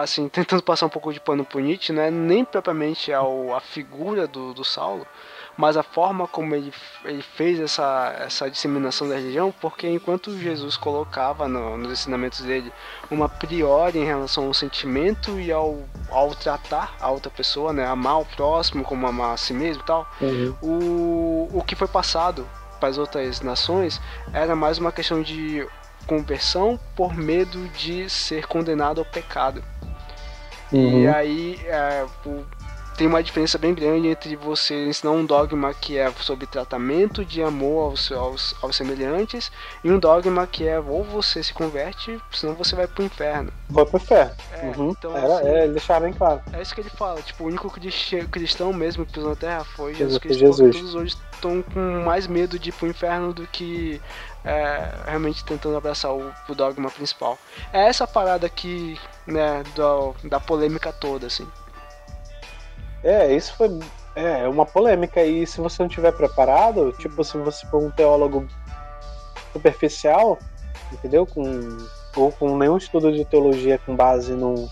assim, 0.01 0.29
tentando 0.31 0.63
passar 0.63 0.87
um 0.87 0.89
pouco 0.89 1.13
de 1.13 1.21
pano 1.21 1.45
pro 1.45 1.61
Nietzsche, 1.61 1.93
né? 1.93 2.11
Nem 2.11 2.45
propriamente 2.45 3.13
ao, 3.13 3.55
a 3.55 3.61
figura 3.61 4.27
do, 4.27 4.55
do 4.55 4.65
Saulo, 4.65 5.07
mas 5.57 5.77
a 5.77 5.83
forma 5.83 6.27
como 6.27 6.55
ele, 6.55 6.73
ele 7.05 7.23
fez 7.23 7.61
essa, 7.61 8.15
essa 8.19 8.51
disseminação 8.51 9.09
da 9.09 9.17
religião, 9.17 9.53
porque 9.61 9.89
enquanto 9.89 10.37
Jesus 10.39 10.77
colocava 10.77 11.47
no, 11.47 11.77
nos 11.77 11.93
ensinamentos 11.93 12.41
dele 12.41 12.73
uma 13.11 13.29
priori 13.29 13.99
em 13.99 14.05
relação 14.05 14.47
ao 14.47 14.55
sentimento 14.55 15.39
e 15.39 15.53
ao, 15.53 15.85
ao 16.11 16.35
tratar 16.35 16.95
a 17.01 17.11
outra 17.11 17.31
pessoa, 17.31 17.73
né, 17.73 17.87
amar 17.87 18.21
o 18.21 18.25
próximo 18.25 18.83
como 18.83 19.07
amar 19.07 19.35
a 19.35 19.37
si 19.37 19.53
mesmo 19.53 19.83
e 19.83 19.87
tal, 19.87 20.11
uhum. 20.21 20.55
o, 20.63 21.59
o 21.59 21.65
que 21.65 21.77
foi 21.77 21.89
passado 21.89 22.47
para 22.81 22.89
as 22.89 22.99
outras 22.99 23.41
nações 23.43 24.01
era 24.33 24.57
mais 24.57 24.79
uma 24.79 24.91
questão 24.91 25.23
de 25.23 25.67
conversão 26.07 26.81
por 26.97 27.15
medo 27.15 27.69
de 27.69 28.09
ser 28.11 28.47
condenado 28.47 28.99
ao 28.99 29.05
pecado. 29.05 29.63
Uhum. 30.73 31.03
E 31.03 31.07
aí, 31.07 31.61
é, 31.67 32.05
o, 32.25 32.45
tem 33.03 33.09
uma 33.09 33.21
diferença 33.21 33.59
bem 33.59 33.75
grande 33.75 34.07
entre 34.07 34.37
você 34.37 34.87
ensinar 34.87 35.11
um 35.11 35.27
dogma 35.27 35.75
que 35.75 35.99
é 35.99 36.09
sobre 36.21 36.47
tratamento 36.47 37.25
de 37.25 37.43
amor 37.43 37.91
aos, 37.91 38.13
aos, 38.13 38.55
aos 38.63 38.77
semelhantes 38.77 39.51
e 39.83 39.91
um 39.91 39.99
dogma 39.99 40.47
que 40.47 40.69
é 40.69 40.79
ou 40.79 41.03
você 41.03 41.43
se 41.43 41.53
converte, 41.53 42.17
senão 42.31 42.55
você 42.55 42.77
vai 42.77 42.87
pro 42.87 43.03
inferno. 43.03 43.53
Vai 43.69 43.85
pro 43.85 43.97
inferno. 43.97 44.31
É, 44.53 44.67
uhum. 44.67 44.91
então, 44.91 45.17
Era, 45.17 45.35
assim, 45.35 45.49
é, 45.49 45.67
deixar 45.67 46.01
bem 46.01 46.13
claro. 46.13 46.41
É 46.53 46.63
isso 46.63 46.73
que 46.73 46.81
ele 46.81 46.91
fala, 46.91 47.21
tipo, 47.23 47.43
o 47.43 47.49
único 47.49 47.69
cristão 48.31 48.73
mesmo 48.73 49.05
que 49.05 49.15
pisou 49.15 49.31
na 49.31 49.37
Terra 49.37 49.65
foi 49.65 49.95
Jesus 49.95 50.19
Cristo. 50.19 50.39
Jesus. 50.39 50.77
Todos 50.77 50.95
hoje 50.95 51.17
estão 51.33 51.61
com 51.61 52.05
mais 52.05 52.29
medo 52.29 52.57
de 52.57 52.69
ir 52.69 52.73
pro 52.73 52.87
inferno 52.87 53.35
do 53.35 53.49
que 53.49 54.01
é, 54.45 54.95
realmente 55.07 55.45
tentando 55.45 55.77
abraçar 55.77 56.13
o, 56.13 56.33
o, 56.49 56.55
dogma 56.55 56.89
principal. 56.89 57.37
É 57.73 57.89
essa 57.89 58.07
parada 58.07 58.47
aqui, 58.47 58.97
né, 59.27 59.65
da, 59.75 60.29
da 60.29 60.39
polêmica 60.39 60.93
toda, 60.93 61.27
assim. 61.27 61.49
É, 63.03 63.35
isso 63.35 63.55
foi 63.57 63.79
é, 64.15 64.47
uma 64.49 64.65
polêmica. 64.65 65.23
E 65.25 65.47
se 65.47 65.61
você 65.61 65.83
não 65.83 65.89
estiver 65.89 66.13
preparado, 66.13 66.93
tipo, 66.99 67.23
se 67.25 67.37
você 67.39 67.67
for 67.67 67.83
um 67.83 67.91
teólogo 67.91 68.47
superficial, 69.53 70.39
entendeu? 70.93 71.27
Com 71.27 71.43
ou 72.17 72.31
com 72.31 72.57
nenhum 72.59 72.77
estudo 72.77 73.13
de 73.13 73.25
teologia 73.25 73.79
com 73.79 73.97
base 73.97 74.33
num, 74.33 74.69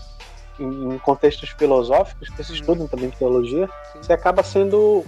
em, 0.59 0.93
em 0.93 0.97
contextos 0.99 1.49
filosóficos, 1.49 2.29
que 2.29 2.43
se 2.43 2.51
uhum. 2.51 2.55
estudam 2.55 2.87
também 2.87 3.09
teologia, 3.09 3.67
Sim. 3.93 4.03
você 4.03 4.13
acaba 4.13 4.43
sendo. 4.43 5.03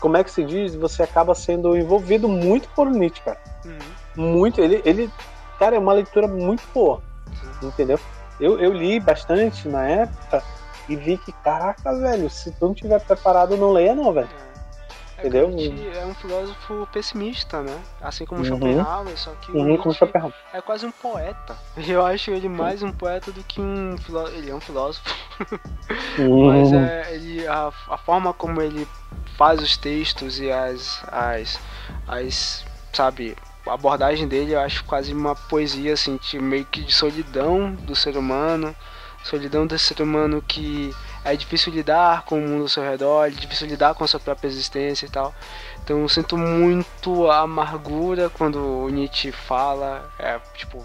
Como 0.00 0.16
é 0.16 0.24
que 0.24 0.30
se 0.30 0.42
diz? 0.44 0.74
Você 0.74 1.02
acaba 1.02 1.34
sendo 1.34 1.76
envolvido 1.76 2.26
muito 2.26 2.68
por 2.70 2.90
Nietzsche, 2.90 3.22
cara. 3.22 3.38
Uhum. 3.64 4.30
Muito. 4.30 4.60
Ele, 4.60 4.82
ele. 4.84 5.10
Cara, 5.58 5.76
é 5.76 5.78
uma 5.78 5.92
leitura 5.92 6.26
muito 6.26 6.62
boa. 6.74 7.02
Sim. 7.60 7.68
Entendeu? 7.68 8.00
Eu, 8.40 8.58
eu 8.58 8.72
li 8.72 8.98
bastante 8.98 9.68
na 9.68 9.86
época 9.86 10.42
e 10.90 10.96
vi 10.96 11.16
que, 11.16 11.32
caraca, 11.32 11.96
velho, 11.98 12.28
se 12.28 12.50
tu 12.50 12.66
não 12.66 12.74
tiver 12.74 13.00
preparado, 13.00 13.56
não 13.56 13.70
leia 13.70 13.94
não, 13.94 14.12
velho. 14.12 14.28
É. 14.46 14.50
É 15.22 15.26
Entendeu? 15.26 15.50
É 15.94 16.06
um 16.06 16.14
filósofo 16.14 16.88
pessimista, 16.92 17.62
né? 17.62 17.78
Assim 18.00 18.24
como 18.24 18.40
uhum. 18.40 18.46
Schopenhauer, 18.46 19.18
só 19.18 19.32
que 19.32 19.52
uhum, 19.52 19.76
como 19.76 19.94
Schopenhauer. 19.94 20.34
é 20.52 20.60
quase 20.62 20.86
um 20.86 20.90
poeta. 20.90 21.56
Eu 21.86 22.04
acho 22.04 22.30
ele 22.30 22.48
mais 22.48 22.82
um 22.82 22.90
poeta 22.90 23.30
do 23.30 23.42
que 23.44 23.60
um 23.60 23.98
filósofo. 23.98 24.36
Ele 24.36 24.50
é 24.50 24.54
um 24.54 24.60
filósofo. 24.60 25.08
Uhum. 26.18 26.46
Mas 26.46 26.72
é, 26.72 27.14
ele, 27.14 27.46
a, 27.48 27.72
a 27.88 27.98
forma 27.98 28.32
como 28.32 28.60
ele 28.60 28.86
faz 29.36 29.60
os 29.60 29.76
textos 29.76 30.38
e 30.38 30.50
as, 30.50 31.02
as, 31.10 31.58
as 32.06 32.64
sabe, 32.92 33.36
a 33.66 33.72
abordagem 33.74 34.28
dele 34.28 34.52
eu 34.52 34.60
acho 34.60 34.84
quase 34.84 35.12
uma 35.12 35.34
poesia, 35.34 35.94
assim, 35.94 36.18
meio 36.34 36.64
que 36.66 36.82
de 36.82 36.92
solidão 36.92 37.72
do 37.72 37.96
ser 37.96 38.16
humano, 38.16 38.76
solidão 39.24 39.66
do 39.66 39.78
ser 39.78 40.00
humano 40.00 40.42
que 40.42 40.94
é 41.24 41.36
difícil 41.36 41.72
lidar 41.72 42.24
com 42.24 42.38
o 42.38 42.40
mundo 42.40 42.62
ao 42.62 42.68
seu 42.68 42.82
redor, 42.82 43.26
é 43.26 43.30
difícil 43.30 43.66
lidar 43.66 43.94
com 43.94 44.04
a 44.04 44.08
sua 44.08 44.20
própria 44.20 44.48
existência 44.48 45.06
e 45.06 45.10
tal. 45.10 45.34
Então 45.84 46.00
eu 46.00 46.08
sinto 46.08 46.36
muito 46.36 47.30
amargura 47.30 48.30
quando 48.30 48.56
o 48.56 48.88
Nietzsche 48.88 49.32
fala, 49.32 50.10
é, 50.18 50.38
tipo, 50.54 50.84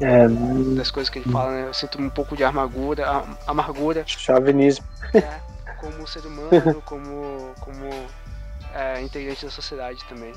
é, 0.00 0.28
das 0.76 0.90
coisas 0.90 1.08
que 1.08 1.18
ele 1.18 1.30
fala, 1.30 1.50
né? 1.52 1.68
Eu 1.68 1.74
sinto 1.74 2.00
um 2.00 2.10
pouco 2.10 2.36
de 2.36 2.44
amargura, 2.44 3.24
amargura. 3.46 4.04
Chauvinismo. 4.06 4.84
É, 5.14 5.40
como 5.78 6.06
ser 6.06 6.26
humano, 6.26 6.82
como, 6.86 7.54
como 7.60 7.88
é, 8.74 9.00
integrante 9.02 9.44
da 9.44 9.50
sociedade 9.50 10.04
também. 10.08 10.32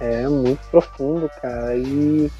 É 0.00 0.26
muito 0.26 0.60
profundo, 0.70 1.30
cara. 1.42 1.76
E 1.76 2.30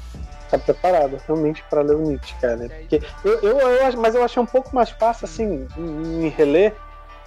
tá 0.51 0.59
preparado 0.59 1.21
realmente 1.25 1.63
para 1.69 1.81
ler 1.81 1.95
o 1.95 2.01
Nietzsche, 2.01 2.35
cara. 2.41 2.69
Porque 2.69 3.01
eu, 3.23 3.39
eu, 3.41 3.59
eu, 3.59 3.97
mas 3.97 4.15
eu 4.15 4.23
achei 4.23 4.41
um 4.41 4.45
pouco 4.45 4.75
mais 4.75 4.89
fácil, 4.89 5.25
assim, 5.25 5.67
em, 5.77 6.27
reler 6.29 6.75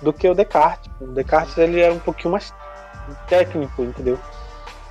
do 0.03 0.13
que 0.13 0.29
o 0.29 0.35
Descartes. 0.35 0.91
O 1.01 1.07
Descartes 1.07 1.57
ele 1.59 1.81
era 1.81 1.93
um 1.93 1.99
pouquinho 1.99 2.33
mais 2.33 2.53
técnico, 3.29 3.83
entendeu? 3.83 4.19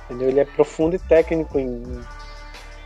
entendeu? 0.04 0.28
Ele 0.28 0.40
é 0.40 0.44
profundo 0.44 0.96
e 0.96 0.98
técnico 0.98 1.58
em, 1.58 2.00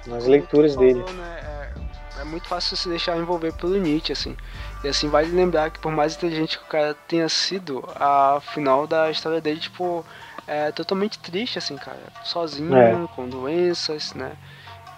nas 0.07 0.27
leituras 0.27 0.75
falou, 0.75 0.89
dele. 0.89 1.13
Né, 1.13 1.41
é, 1.43 2.21
é, 2.21 2.25
muito 2.25 2.49
fácil 2.49 2.77
se 2.77 2.89
deixar 2.89 3.17
envolver 3.17 3.53
pelo 3.55 3.77
Nietzsche, 3.77 4.13
assim. 4.13 4.37
E 4.85 4.89
assim, 4.89 5.09
vale 5.09 5.31
lembrar 5.31 5.71
que 5.71 5.79
por 5.79 5.93
mais 5.93 6.15
inteligente 6.15 6.59
que 6.59 6.65
o 6.65 6.69
cara 6.69 6.95
tenha 7.07 7.29
sido, 7.29 7.85
a 7.95 8.41
final 8.41 8.87
da 8.87 9.11
história 9.11 9.41
dele, 9.41 9.61
tipo, 9.61 10.05
é 10.47 10.73
totalmente 10.73 11.19
triste, 11.19 11.59
assim, 11.59 11.77
cara. 11.77 12.01
Sozinho, 12.25 12.77
é. 12.77 13.09
com 13.15 13.29
doenças, 13.29 14.15
né? 14.15 14.33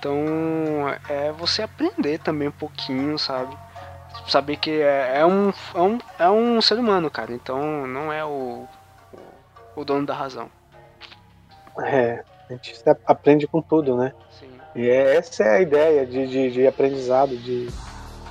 Então 0.01 0.89
é 1.11 1.31
você 1.31 1.61
aprender 1.61 2.19
também 2.21 2.49
um 2.49 2.53
pouquinho, 2.53 3.19
sabe? 3.19 3.55
Saber 4.27 4.57
que 4.57 4.71
é, 4.81 5.19
é, 5.19 5.27
um, 5.27 5.53
é, 5.75 5.81
um, 5.81 5.99
é 6.19 6.31
um 6.31 6.63
ser 6.63 6.79
humano, 6.79 7.11
cara. 7.11 7.33
Então 7.35 7.87
não 7.87 8.11
é 8.11 8.25
o, 8.25 8.67
o, 9.77 9.85
dono 9.85 10.07
da 10.07 10.15
razão. 10.15 10.49
É, 11.81 12.25
a 12.49 12.53
gente 12.55 12.75
aprende 13.07 13.47
com 13.47 13.61
tudo, 13.61 13.95
né? 13.95 14.15
Sim. 14.31 14.49
E 14.75 14.89
é, 14.89 15.17
essa 15.17 15.45
é 15.45 15.57
a 15.59 15.61
ideia 15.61 16.07
de, 16.07 16.27
de, 16.27 16.51
de 16.51 16.67
aprendizado, 16.67 17.37
de 17.37 17.69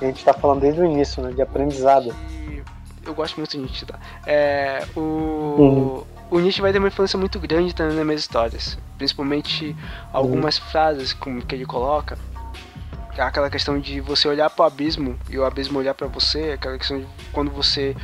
a 0.02 0.04
gente 0.06 0.18
está 0.18 0.32
falando 0.32 0.62
desde 0.62 0.80
o 0.80 0.84
início, 0.84 1.22
né? 1.22 1.30
De 1.30 1.40
aprendizado. 1.40 2.12
E 2.30 2.64
eu 3.06 3.14
gosto 3.14 3.36
muito 3.36 3.52
de 3.52 3.58
Nietzsche, 3.58 3.86
tá? 3.86 3.98
É, 4.26 4.84
o, 4.96 5.00
uhum 5.00 6.09
o 6.30 6.38
Nietzsche 6.38 6.60
vai 6.60 6.72
ter 6.72 6.78
uma 6.78 6.88
influência 6.88 7.18
muito 7.18 7.38
grande 7.38 7.74
também 7.74 7.96
nas 7.96 8.06
minhas 8.06 8.20
histórias. 8.20 8.78
Principalmente 8.96 9.76
algumas 10.12 10.58
uhum. 10.58 10.64
frases 10.66 11.12
como 11.12 11.44
que 11.44 11.54
ele 11.54 11.66
coloca. 11.66 12.18
Aquela 13.18 13.50
questão 13.50 13.78
de 13.78 14.00
você 14.00 14.28
olhar 14.28 14.48
para 14.48 14.62
o 14.62 14.66
abismo 14.66 15.18
e 15.28 15.36
o 15.36 15.44
abismo 15.44 15.78
olhar 15.78 15.94
para 15.94 16.06
você. 16.06 16.52
Aquela 16.52 16.78
questão 16.78 17.00
de 17.00 17.06
quando 17.32 17.50
você 17.50 17.94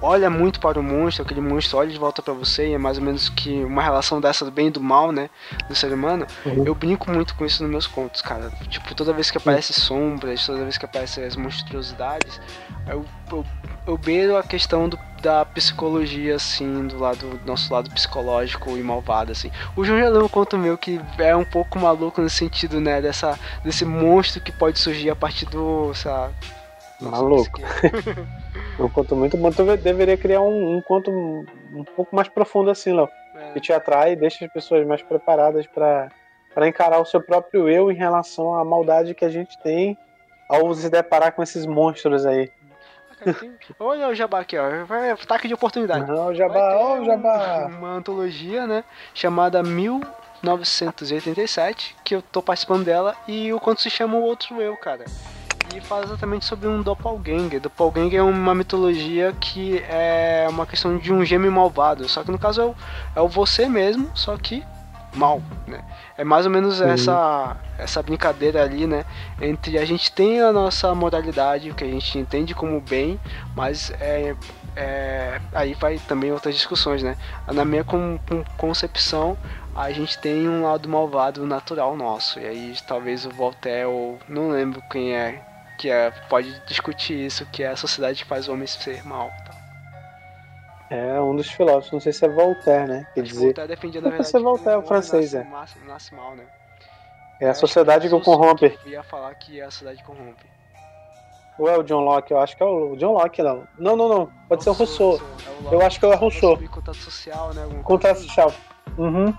olha 0.00 0.28
muito 0.28 0.60
para 0.60 0.78
o 0.78 0.82
monstro, 0.82 1.24
aquele 1.24 1.40
monstro 1.40 1.78
olha 1.78 1.90
de 1.90 1.98
volta 1.98 2.22
para 2.22 2.34
você, 2.34 2.68
e 2.68 2.72
é 2.74 2.78
mais 2.78 2.98
ou 2.98 3.04
menos 3.04 3.28
que 3.28 3.64
uma 3.64 3.82
relação 3.82 4.20
dessa 4.20 4.44
do 4.44 4.50
bem 4.50 4.68
e 4.68 4.70
do 4.70 4.80
mal, 4.80 5.12
né, 5.12 5.30
do 5.68 5.74
ser 5.74 5.92
humano. 5.92 6.26
Uhum. 6.44 6.64
Eu 6.64 6.74
brinco 6.74 7.10
muito 7.10 7.34
com 7.34 7.44
isso 7.44 7.62
nos 7.62 7.70
meus 7.70 7.86
contos, 7.86 8.22
cara. 8.22 8.50
Tipo, 8.68 8.94
toda 8.94 9.12
vez 9.12 9.30
que 9.30 9.38
aparece 9.38 9.72
sombras, 9.72 10.44
toda 10.44 10.62
vez 10.62 10.76
que 10.78 10.84
aparecem 10.84 11.24
as 11.24 11.36
monstruosidades, 11.36 12.40
eu, 12.86 13.04
eu, 13.30 13.44
eu 13.86 13.98
beiro 13.98 14.36
a 14.36 14.42
questão 14.42 14.88
do, 14.88 14.98
da 15.26 15.44
psicologia, 15.44 16.36
assim, 16.36 16.86
do 16.86 17.00
lado 17.00 17.36
do 17.38 17.44
nosso 17.44 17.74
lado 17.74 17.90
psicológico 17.90 18.76
e 18.76 18.82
malvado, 18.82 19.32
assim. 19.32 19.50
O 19.74 19.84
João 19.84 19.98
já 19.98 20.08
leu 20.08 20.24
um 20.24 20.28
conto 20.28 20.56
meu 20.56 20.78
que 20.78 21.00
é 21.18 21.34
um 21.34 21.44
pouco 21.44 21.80
maluco 21.80 22.20
no 22.20 22.30
sentido, 22.30 22.80
né, 22.80 23.02
dessa, 23.02 23.36
desse 23.64 23.84
monstro 23.84 24.40
que 24.40 24.52
pode 24.52 24.78
surgir 24.78 25.10
a 25.10 25.16
partir 25.16 25.44
do, 25.46 25.92
sei 25.94 26.12
lá, 26.12 26.30
Maluco. 27.00 27.60
um 28.78 28.88
conto 28.88 29.16
muito 29.16 29.36
bom. 29.36 29.50
Tu 29.50 29.64
deveria 29.78 30.16
criar 30.16 30.40
um, 30.40 30.76
um 30.76 30.80
conto 30.80 31.10
um 31.10 31.84
pouco 31.96 32.14
mais 32.14 32.28
profundo 32.28 32.70
assim, 32.70 32.94
Léo. 32.94 33.08
É. 33.34 33.52
Que 33.52 33.60
te 33.60 33.72
atrai 33.72 34.12
e 34.12 34.16
deixa 34.16 34.44
as 34.44 34.52
pessoas 34.52 34.86
mais 34.86 35.02
preparadas 35.02 35.66
para 35.66 36.08
para 36.54 36.66
encarar 36.66 36.98
o 37.00 37.04
seu 37.04 37.20
próprio 37.20 37.68
eu 37.68 37.90
em 37.90 37.94
relação 37.94 38.54
à 38.54 38.64
maldade 38.64 39.14
que 39.14 39.26
a 39.26 39.28
gente 39.28 39.58
tem 39.58 39.98
ao 40.48 40.72
se 40.72 40.88
deparar 40.88 41.32
com 41.32 41.42
esses 41.42 41.66
monstros 41.66 42.24
aí. 42.24 42.50
Olha 43.78 44.08
o 44.08 44.14
Jabá 44.14 44.40
aqui, 44.40 44.56
ó. 44.58 44.64
Ataque 45.12 45.46
de 45.48 45.54
oportunidade. 45.54 46.06
Não, 46.06 46.28
o 46.28 46.34
Jabá, 46.34 46.76
ó, 46.76 47.00
o 47.00 47.04
Jabá. 47.04 47.66
Uma 47.66 47.90
antologia, 47.90 48.66
né? 48.66 48.82
Chamada 49.14 49.62
1987, 49.62 51.96
que 52.04 52.14
eu 52.14 52.22
tô 52.22 52.42
participando 52.42 52.84
dela, 52.84 53.14
e 53.26 53.52
o 53.52 53.60
conto 53.60 53.82
se 53.82 53.90
chama 53.90 54.16
O 54.16 54.22
Outro 54.22 54.60
Eu, 54.60 54.76
cara 54.76 55.04
e 55.74 55.80
fala 55.80 56.04
exatamente 56.04 56.44
sobre 56.44 56.68
um 56.68 56.82
doppelganger. 56.82 57.60
Doppelganger 57.60 58.20
é 58.20 58.22
uma 58.22 58.54
mitologia 58.54 59.34
que 59.38 59.78
é 59.88 60.46
uma 60.48 60.66
questão 60.66 60.96
de 60.96 61.12
um 61.12 61.24
gêmeo 61.24 61.52
malvado, 61.52 62.08
só 62.08 62.22
que 62.22 62.30
no 62.30 62.38
caso 62.38 62.60
é 62.60 62.64
o, 62.64 62.74
é 63.16 63.20
o 63.20 63.28
você 63.28 63.68
mesmo, 63.68 64.10
só 64.14 64.36
que 64.36 64.64
mal, 65.16 65.42
né? 65.66 65.82
É 66.16 66.24
mais 66.24 66.46
ou 66.46 66.52
menos 66.52 66.80
essa 66.80 67.56
essa 67.78 68.02
brincadeira 68.02 68.62
ali, 68.62 68.86
né? 68.86 69.04
Entre 69.40 69.78
a 69.78 69.84
gente 69.84 70.12
tem 70.12 70.40
a 70.40 70.52
nossa 70.52 70.94
moralidade, 70.94 71.70
o 71.70 71.74
que 71.74 71.84
a 71.84 71.88
gente 71.88 72.18
entende 72.18 72.54
como 72.54 72.80
bem, 72.80 73.18
mas 73.54 73.90
é, 74.00 74.34
é 74.76 75.40
aí 75.52 75.74
vai 75.74 75.98
também 75.98 76.32
outras 76.32 76.54
discussões, 76.54 77.02
né? 77.02 77.16
Na 77.52 77.64
minha 77.64 77.84
com, 77.84 78.18
com 78.28 78.44
concepção, 78.56 79.36
a 79.74 79.90
gente 79.92 80.18
tem 80.18 80.48
um 80.48 80.62
lado 80.62 80.88
malvado 80.88 81.44
natural 81.46 81.96
nosso. 81.96 82.40
E 82.40 82.46
aí 82.46 82.74
talvez 82.86 83.26
o 83.26 83.30
Voltaire 83.30 83.86
ou 83.86 84.18
não 84.28 84.50
lembro 84.50 84.82
quem 84.90 85.14
é 85.14 85.42
que 85.76 85.90
é, 85.90 86.10
pode 86.28 86.58
discutir 86.66 87.26
isso, 87.26 87.44
que 87.46 87.62
é 87.62 87.68
a 87.68 87.76
sociedade 87.76 88.22
que 88.22 88.28
faz 88.28 88.48
o 88.48 88.52
homem 88.52 88.66
ser 88.66 89.04
mal. 89.04 89.30
Tá? 89.44 89.55
É 90.90 91.20
um 91.20 91.34
dos 91.34 91.50
filósofos, 91.50 91.92
não 91.92 92.00
sei 92.00 92.12
se 92.12 92.24
é 92.24 92.28
Voltaire, 92.28 92.88
né? 92.88 93.06
Quer 93.14 93.22
dizer, 93.22 93.46
Voltaire 93.46 93.68
defendia, 93.68 94.00
na 94.00 94.08
verdade, 94.08 94.30
se 94.30 94.36
é 94.36 94.40
Voltaire, 94.40 94.78
o 94.78 94.82
francês, 94.82 95.32
nasce, 95.32 95.48
é. 95.48 95.50
Nasce, 95.50 95.78
nasce 95.86 96.14
mal, 96.14 96.36
né? 96.36 96.44
É 97.40 97.48
a 97.48 97.54
sociedade 97.54 98.08
que, 98.08 98.16
que 98.16 98.24
corrompe. 98.24 98.78
Eu 98.84 98.92
ia 98.92 99.02
falar 99.02 99.34
que 99.34 99.60
a 99.60 99.70
sociedade 99.70 100.02
corrompe. 100.04 100.46
Ou 101.58 101.68
é 101.68 101.76
o 101.76 101.82
John 101.82 102.00
Locke? 102.00 102.32
Eu 102.32 102.38
acho 102.38 102.56
que 102.56 102.62
é 102.62 102.66
o 102.66 102.96
John 102.96 103.12
Locke, 103.12 103.42
não. 103.42 103.66
Não, 103.78 103.96
não, 103.96 104.08
não. 104.08 104.30
Pode 104.48 104.62
ser 104.62 104.70
o 104.70 104.74
Rousseau. 104.74 105.20
É 105.64 105.68
o 105.68 105.72
eu 105.72 105.80
acho 105.82 105.98
que 105.98 106.06
é 106.06 106.08
o 106.08 106.16
Rousseau. 106.16 106.58
Contato 106.68 106.96
social, 106.96 107.54
né? 107.54 107.66
Contato 107.82 108.12
assim. 108.12 108.26
social. 108.26 108.52
Uhum. 108.96 109.34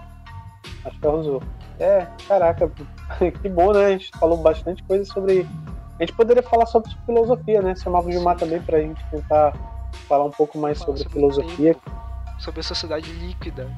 Acho 0.83 0.99
que 0.99 1.05
é 1.05 1.09
o 1.09 1.11
Rousseau. 1.11 1.43
É, 1.79 2.07
caraca, 2.27 2.71
que 3.41 3.49
bom, 3.49 3.71
né? 3.71 3.85
A 3.85 3.89
gente 3.91 4.11
falou 4.19 4.37
bastante 4.37 4.83
coisa 4.83 5.05
sobre 5.05 5.47
a 5.99 6.03
gente 6.03 6.13
poderia 6.15 6.43
falar 6.43 6.67
sobre 6.67 6.91
filosofia, 7.05 7.61
né? 7.61 7.75
Chamava 7.75 8.07
o 8.07 8.11
Gilmar 8.11 8.37
também 8.37 8.61
para 8.61 8.77
a 8.77 8.81
gente 8.81 9.03
tentar 9.09 9.53
falar 10.07 10.25
um 10.25 10.31
pouco 10.31 10.57
mais 10.57 10.77
sobre, 10.77 11.03
sobre 11.03 11.13
filosofia. 11.13 11.73
Tempo, 11.73 11.91
sobre 12.39 12.59
a 12.59 12.63
sociedade 12.63 13.11
líquida. 13.11 13.69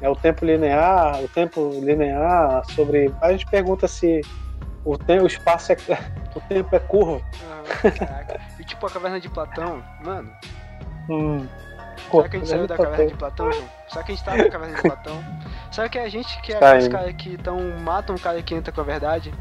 É 0.00 0.08
o 0.08 0.14
tempo 0.14 0.44
linear, 0.44 1.22
o 1.22 1.28
tempo 1.28 1.70
linear, 1.82 2.64
sobre. 2.72 3.12
A 3.20 3.32
gente 3.32 3.46
pergunta 3.46 3.88
se 3.88 4.20
o, 4.84 4.96
tempo, 4.96 5.24
o 5.24 5.26
espaço 5.26 5.72
é. 5.72 5.76
O 6.34 6.40
tempo 6.42 6.76
é 6.76 6.78
curvo. 6.78 7.24
Ah, 7.50 8.38
e 8.60 8.64
tipo 8.64 8.86
a 8.86 8.90
caverna 8.90 9.18
de 9.18 9.28
Platão, 9.28 9.82
mano. 10.04 10.30
Hum. 11.08 11.48
Será 12.10 12.28
que 12.28 12.36
a 12.36 12.38
gente 12.38 12.48
saiu 12.48 12.66
da 12.66 12.76
caverna 12.76 13.06
de 13.06 13.14
Platão, 13.14 13.52
João? 13.52 13.68
Será 13.88 14.04
que 14.04 14.12
a 14.12 14.14
gente 14.14 14.24
tá 14.24 14.36
na 14.36 14.48
caverna 14.48 14.76
de 14.76 14.82
Platão? 14.86 15.24
Será 15.72 15.88
que 15.88 15.98
é 15.98 16.02
a 16.02 16.08
gente 16.08 16.40
que 16.42 16.52
é 16.52 16.58
tá 16.58 16.68
aqueles 16.68 16.88
caras 16.88 17.14
que 17.16 17.36
tão, 17.38 17.60
matam 17.80 18.14
o 18.14 18.20
cara 18.20 18.40
que 18.42 18.54
entra 18.54 18.72
com 18.72 18.80
a 18.80 18.84
verdade? 18.84 19.34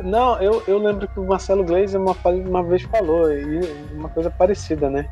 Não, 0.00 0.40
eu, 0.40 0.62
eu 0.66 0.78
lembro 0.78 1.06
que 1.06 1.18
o 1.20 1.24
Marcelo 1.24 1.64
Gleiser 1.64 2.00
uma, 2.00 2.16
uma 2.46 2.62
vez 2.62 2.82
falou, 2.82 3.32
e 3.32 3.60
uma 3.92 4.08
coisa 4.08 4.30
parecida, 4.30 4.90
né? 4.90 5.08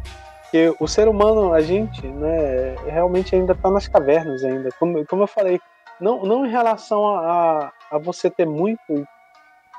Que 0.51 0.75
o 0.79 0.87
ser 0.87 1.09
humano, 1.09 1.53
a 1.53 1.61
gente, 1.61 2.07
né, 2.07 2.75
realmente 2.87 3.35
ainda 3.35 3.53
está 3.53 3.71
nas 3.71 3.89
cavernas 3.89 4.45
ainda. 4.45 4.69
Como, 4.79 5.07
como 5.07 5.23
eu 5.23 5.27
falei, 5.27 5.61
não, 6.01 6.25
não 6.25 6.45
em 6.45 6.51
relação 6.51 7.07
a, 7.15 7.73
a 7.91 7.99
você 7.99 8.29
ter 8.29 8.47
muito. 8.47 9.07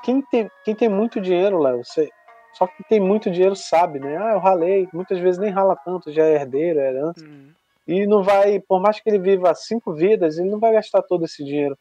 Quem 0.02 0.22
tem, 0.22 0.50
quem 0.64 0.74
tem 0.74 0.88
muito 0.88 1.20
dinheiro, 1.20 1.58
Léo, 1.58 1.84
você, 1.84 2.10
só 2.54 2.66
que 2.66 2.82
tem 2.88 3.00
muito 3.00 3.30
dinheiro 3.30 3.54
sabe, 3.54 3.98
né? 3.98 4.16
Ah, 4.16 4.32
eu 4.32 4.38
ralei. 4.38 4.88
Muitas 4.92 5.18
vezes 5.18 5.38
nem 5.38 5.50
rala 5.50 5.76
tanto, 5.76 6.12
já 6.12 6.24
é 6.24 6.34
herdeiro, 6.34 6.80
é 6.80 6.88
herança. 6.88 7.24
Uhum. 7.24 7.50
E 7.86 8.06
não 8.06 8.22
vai, 8.22 8.60
por 8.60 8.80
mais 8.80 8.98
que 8.98 9.08
ele 9.10 9.18
viva 9.18 9.54
cinco 9.54 9.92
vidas, 9.92 10.38
ele 10.38 10.50
não 10.50 10.58
vai 10.58 10.72
gastar 10.72 11.02
todo 11.02 11.24
esse 11.24 11.44
dinheiro. 11.44 11.76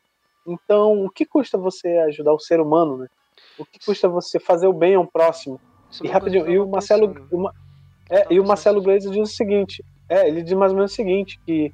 Então, 0.45 1.05
o 1.05 1.09
que 1.09 1.25
custa 1.25 1.57
você 1.57 1.89
ajudar 2.07 2.33
o 2.33 2.39
ser 2.39 2.59
humano, 2.59 2.97
né? 2.97 3.07
O 3.57 3.65
que 3.65 3.79
custa 3.83 4.09
você 4.09 4.39
fazer 4.39 4.67
o 4.67 4.73
bem 4.73 4.95
ao 4.95 5.07
próximo? 5.07 5.59
Isso 5.89 6.05
e 6.05 6.09
rapidinho, 6.09 6.49
e 6.49 6.59
o 6.59 6.67
Marcelo, 6.67 7.27
uma, 7.31 7.53
é, 8.09 8.27
e 8.29 8.39
o 8.39 8.45
Marcelo 8.45 8.81
Gleisi 8.81 9.09
diz 9.09 9.29
o 9.29 9.33
seguinte, 9.33 9.83
é, 10.09 10.27
ele 10.27 10.41
diz 10.41 10.53
mais 10.53 10.71
ou 10.71 10.77
menos 10.77 10.91
o 10.91 10.95
seguinte, 10.95 11.39
que 11.45 11.73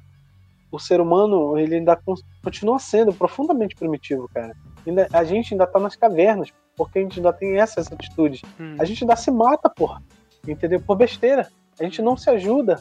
o 0.70 0.78
ser 0.78 1.00
humano, 1.00 1.58
ele 1.58 1.76
ainda 1.76 1.98
continua 2.42 2.78
sendo 2.78 3.12
profundamente 3.12 3.74
primitivo, 3.74 4.28
cara. 4.32 4.54
Ainda, 4.86 5.08
a 5.12 5.24
gente 5.24 5.52
ainda 5.52 5.66
tá 5.66 5.80
nas 5.80 5.96
cavernas, 5.96 6.52
porque 6.76 7.00
a 7.00 7.02
gente 7.02 7.18
ainda 7.18 7.32
tem 7.32 7.58
essas 7.58 7.90
atitudes. 7.92 8.42
Hum. 8.58 8.76
A 8.78 8.84
gente 8.84 9.02
ainda 9.02 9.16
se 9.16 9.30
mata, 9.30 9.68
porra. 9.68 10.02
Entendeu? 10.46 10.80
Por 10.80 10.96
besteira. 10.96 11.48
A 11.78 11.82
gente 11.82 12.00
não 12.00 12.16
se 12.16 12.30
ajuda. 12.30 12.80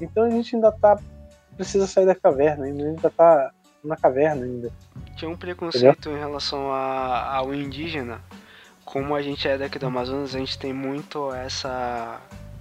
Então 0.00 0.24
a 0.24 0.30
gente 0.30 0.54
ainda 0.54 0.70
tá. 0.70 0.98
Precisa 1.56 1.86
sair 1.86 2.04
da 2.04 2.16
caverna, 2.16 2.64
ainda, 2.64 2.84
ainda 2.84 3.10
tá 3.10 3.52
na 3.84 3.96
caverna 3.96 4.44
ainda. 4.44 4.72
Tinha 5.16 5.30
um 5.30 5.36
preconceito 5.36 6.08
Entendeu? 6.08 6.16
em 6.16 6.20
relação 6.20 6.72
a, 6.72 7.36
ao 7.36 7.54
indígena. 7.54 8.20
Como 8.84 9.14
a 9.14 9.22
gente 9.22 9.46
é 9.46 9.56
daqui 9.58 9.78
do 9.78 9.86
Amazonas, 9.86 10.34
a 10.34 10.38
gente 10.38 10.58
tem 10.58 10.72
muito 10.72 11.32
essa, 11.32 12.20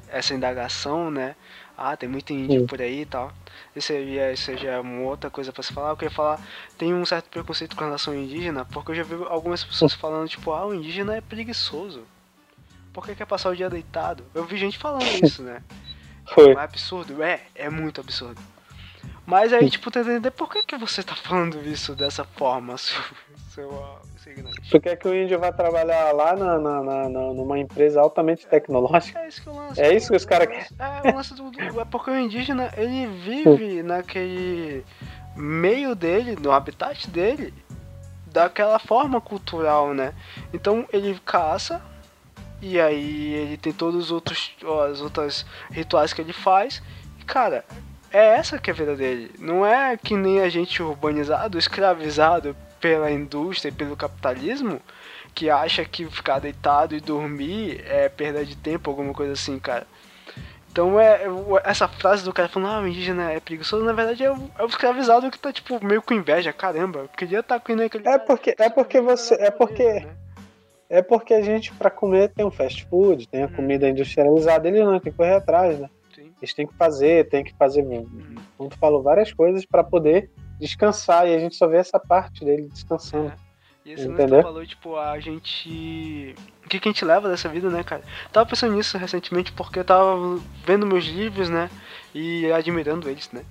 essa 0.10 0.34
indagação, 0.34 1.10
né? 1.10 1.36
Ah, 1.78 1.98
tem 1.98 2.08
muito 2.08 2.32
índio 2.32 2.62
Sim. 2.62 2.68
por 2.68 2.82
aí 2.82 3.02
e 3.02 3.06
tal. 3.06 3.32
Isso 3.76 3.88
seria, 3.88 4.32
isso 4.32 4.52
é 4.52 4.80
uma 4.80 5.02
outra 5.02 5.30
coisa 5.30 5.52
para 5.52 5.64
se 5.64 5.74
falar. 5.74 5.90
Eu 5.90 5.98
queria 5.98 6.14
falar, 6.14 6.40
tem 6.78 6.94
um 6.94 7.06
certo 7.06 7.30
preconceito 7.30 7.76
com 7.76 7.84
relação 7.84 8.14
ao 8.14 8.20
indígena, 8.20 8.66
porque 8.66 8.92
eu 8.92 8.96
já 8.96 9.04
vi 9.04 9.16
algumas 9.28 9.64
pessoas 9.64 9.94
falando, 9.94 10.30
tipo, 10.30 10.52
ah, 10.52 10.66
o 10.66 10.74
indígena 10.74 11.16
é 11.16 11.22
preguiçoso. 11.22 12.04
Por 12.94 13.06
que 13.06 13.16
quer 13.16 13.26
passar 13.26 13.50
o 13.50 13.56
dia 13.56 13.70
deitado? 13.70 14.24
Eu 14.36 14.46
vi 14.46 14.56
gente 14.56 14.78
falando 14.78 15.04
isso, 15.24 15.42
né? 15.42 15.64
Foi. 16.28 16.52
É 16.52 16.60
absurdo? 16.60 17.22
É, 17.24 17.42
é 17.56 17.70
muito 17.70 18.00
absurdo. 18.00 18.40
Mas 19.26 19.54
aí, 19.54 19.70
tipo, 19.70 19.90
tá 19.90 20.02
entender 20.02 20.32
por 20.32 20.50
que, 20.50 20.64
que 20.64 20.78
você 20.78 21.02
tá 21.02 21.16
falando 21.16 21.62
isso 21.66 21.96
dessa 21.96 22.26
forma, 22.26 22.78
seu, 22.78 23.02
seu, 23.50 24.00
Tu 24.70 24.82
quer 24.82 24.98
que 24.98 25.08
o 25.08 25.16
índio 25.16 25.40
vá 25.40 25.52
trabalhar 25.52 26.12
lá 26.12 26.36
na, 26.36 26.60
na, 26.60 26.84
na, 26.84 27.10
numa 27.10 27.58
empresa 27.58 28.02
altamente 28.02 28.46
tecnológica? 28.48 29.20
É 29.20 29.28
isso 29.28 29.42
que 29.42 29.48
eu 29.48 29.56
lanço. 29.56 29.82
É 29.82 29.94
isso 29.94 30.10
que 30.10 30.16
os 30.16 30.26
caras 30.26 30.48
querem. 30.48 30.68
É, 30.80 31.12
o 31.12 31.16
lance 31.16 31.34
do, 31.34 31.52
do, 31.52 31.82
é 31.82 31.86
porque 31.86 32.12
o 32.12 32.20
indígena, 32.20 32.72
ele 32.76 33.08
vive 33.08 33.82
naquele 33.84 34.86
meio 35.36 35.96
dele, 35.96 36.38
no 36.40 36.52
habitat 36.52 37.10
dele, 37.10 37.54
daquela 38.28 38.80
forma 38.80 39.22
cultural, 39.22 39.94
né? 39.94 40.14
Então 40.54 40.86
ele 40.92 41.18
caça, 41.26 41.82
e 42.62 42.80
aí 42.80 43.34
ele 43.34 43.58
tem 43.58 43.72
todos 43.72 44.06
os 44.06 44.12
outros 44.12 44.56
as 44.90 45.02
outras 45.02 45.46
rituais 45.72 46.14
que 46.14 46.22
ele 46.22 46.34
faz. 46.34 46.82
E, 47.20 47.24
cara, 47.24 47.66
é 48.14 48.36
essa 48.36 48.60
que 48.60 48.70
é 48.70 48.74
a 48.74 48.78
vida 48.78 48.96
dele. 48.96 49.32
Não 49.40 49.66
é 49.66 49.98
que 49.98 50.16
nem 50.16 50.40
a 50.42 50.48
gente 50.48 50.82
urbanizado, 50.82 51.58
escravizado 51.58 52.56
pela 52.80 53.10
indústria 53.10 53.70
e 53.70 53.74
pelo 53.74 53.98
capitalismo 53.98 54.80
que 55.34 55.50
acha 55.50 55.84
que 55.84 56.06
ficar 56.06 56.40
deitado 56.40 56.96
e 56.96 57.02
dormir 57.02 57.84
é 57.88 58.08
perda 58.08 58.46
de 58.46 58.56
tempo, 58.56 58.92
alguma 58.92 59.14
coisa 59.14 59.34
assim, 59.34 59.58
cara. 59.58 59.88
Então 60.72 61.00
é, 61.00 61.22
essa 61.64 61.88
frase 61.88 62.24
do 62.24 62.34
cara 62.34 62.50
falando, 62.50 62.72
ah, 62.72 62.82
o 62.82 62.88
indígena 62.88 63.32
é 63.32 63.40
preguiçoso, 63.40 63.84
na 63.84 63.94
verdade 63.94 64.24
é 64.24 64.32
o, 64.32 64.50
é 64.58 64.64
o 64.64 64.68
escravizado 64.68 65.30
que 65.30 65.40
tá, 65.40 65.52
tipo, 65.52 65.84
meio 65.84 66.02
com 66.02 66.14
inveja, 66.14 66.54
caramba, 66.54 67.00
eu 67.00 67.08
queria 67.10 67.40
estar 67.40 67.60
tá 67.60 67.66
com 67.66 67.74
aquele. 67.80 68.08
É 68.08 68.18
porque, 68.18 68.56
é 68.58 68.70
porque 68.70 69.02
você. 69.02 69.36
É 69.36 69.52
porque. 69.52 69.84
Né? 69.84 70.16
É 70.90 71.02
porque 71.02 71.34
a 71.34 71.42
gente, 71.42 71.72
para 71.74 71.90
comer, 71.90 72.30
tem 72.30 72.46
um 72.46 72.52
fast 72.52 72.86
food, 72.86 73.28
tem 73.28 73.44
a 73.44 73.46
hum. 73.48 73.54
comida 73.56 73.90
industrializada, 73.90 74.68
ele 74.68 74.84
não, 74.84 75.00
tem 75.00 75.12
que 75.12 75.18
correr 75.18 75.36
atrás, 75.36 75.80
né? 75.80 75.90
Eles 76.44 76.54
têm 76.54 76.68
que 76.68 76.74
fazer, 76.74 77.30
tem 77.30 77.42
que 77.42 77.54
fazer. 77.54 77.86
Como 78.58 78.70
tu 78.70 78.78
falou, 78.78 79.02
várias 79.02 79.32
coisas 79.32 79.66
para 79.66 79.82
poder 79.82 80.30
descansar 80.60 81.26
e 81.26 81.34
a 81.34 81.40
gente 81.40 81.56
só 81.56 81.66
vê 81.68 81.78
essa 81.78 81.98
parte 81.98 82.44
dele 82.44 82.68
descansando. 82.68 83.30
É. 83.30 83.36
E 83.86 83.94
esse 83.94 84.06
Entendeu? 84.06 84.42
falou, 84.42 84.66
tipo, 84.66 84.98
a 84.98 85.18
gente. 85.22 86.36
O 86.66 86.68
que, 86.68 86.82
que 86.82 86.90
a 86.90 86.92
gente 86.92 87.06
leva 87.06 87.30
dessa 87.30 87.48
vida, 87.48 87.70
né, 87.70 87.82
cara? 87.82 88.02
Tava 88.34 88.46
pensando 88.46 88.76
nisso 88.76 88.98
recentemente 88.98 89.54
porque 89.54 89.80
eu 89.80 89.86
tava 89.86 90.38
vendo 90.66 90.86
meus 90.86 91.06
livros, 91.06 91.50
né? 91.50 91.70
E 92.14 92.52
admirando 92.52 93.10
eles, 93.10 93.32
né? 93.32 93.46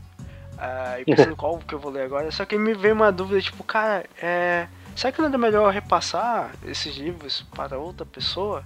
Uh, 0.53 1.01
e 1.01 1.05
pensando 1.07 1.37
qual 1.37 1.59
que 1.61 1.75
eu 1.75 1.79
vou 1.79 1.91
ler 1.91 2.03
agora. 2.03 2.31
Só 2.31 2.45
que 2.45 2.59
me 2.59 2.75
veio 2.75 2.95
uma 2.95 3.11
dúvida, 3.11 3.41
tipo, 3.41 3.65
cara, 3.65 4.05
é. 4.21 4.69
Será 4.95 5.11
que 5.11 5.23
não 5.23 5.33
é 5.33 5.39
melhor 5.39 5.73
repassar 5.73 6.53
esses 6.67 6.95
livros 6.95 7.41
para 7.55 7.79
outra 7.79 8.05
pessoa? 8.05 8.63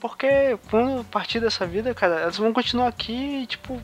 Porque 0.00 0.58
quando 0.70 1.04
partir 1.04 1.40
dessa 1.40 1.66
vida, 1.66 1.94
cara, 1.94 2.20
elas 2.20 2.38
vão 2.38 2.52
continuar 2.52 2.88
aqui, 2.88 3.46
tipo, 3.46 3.80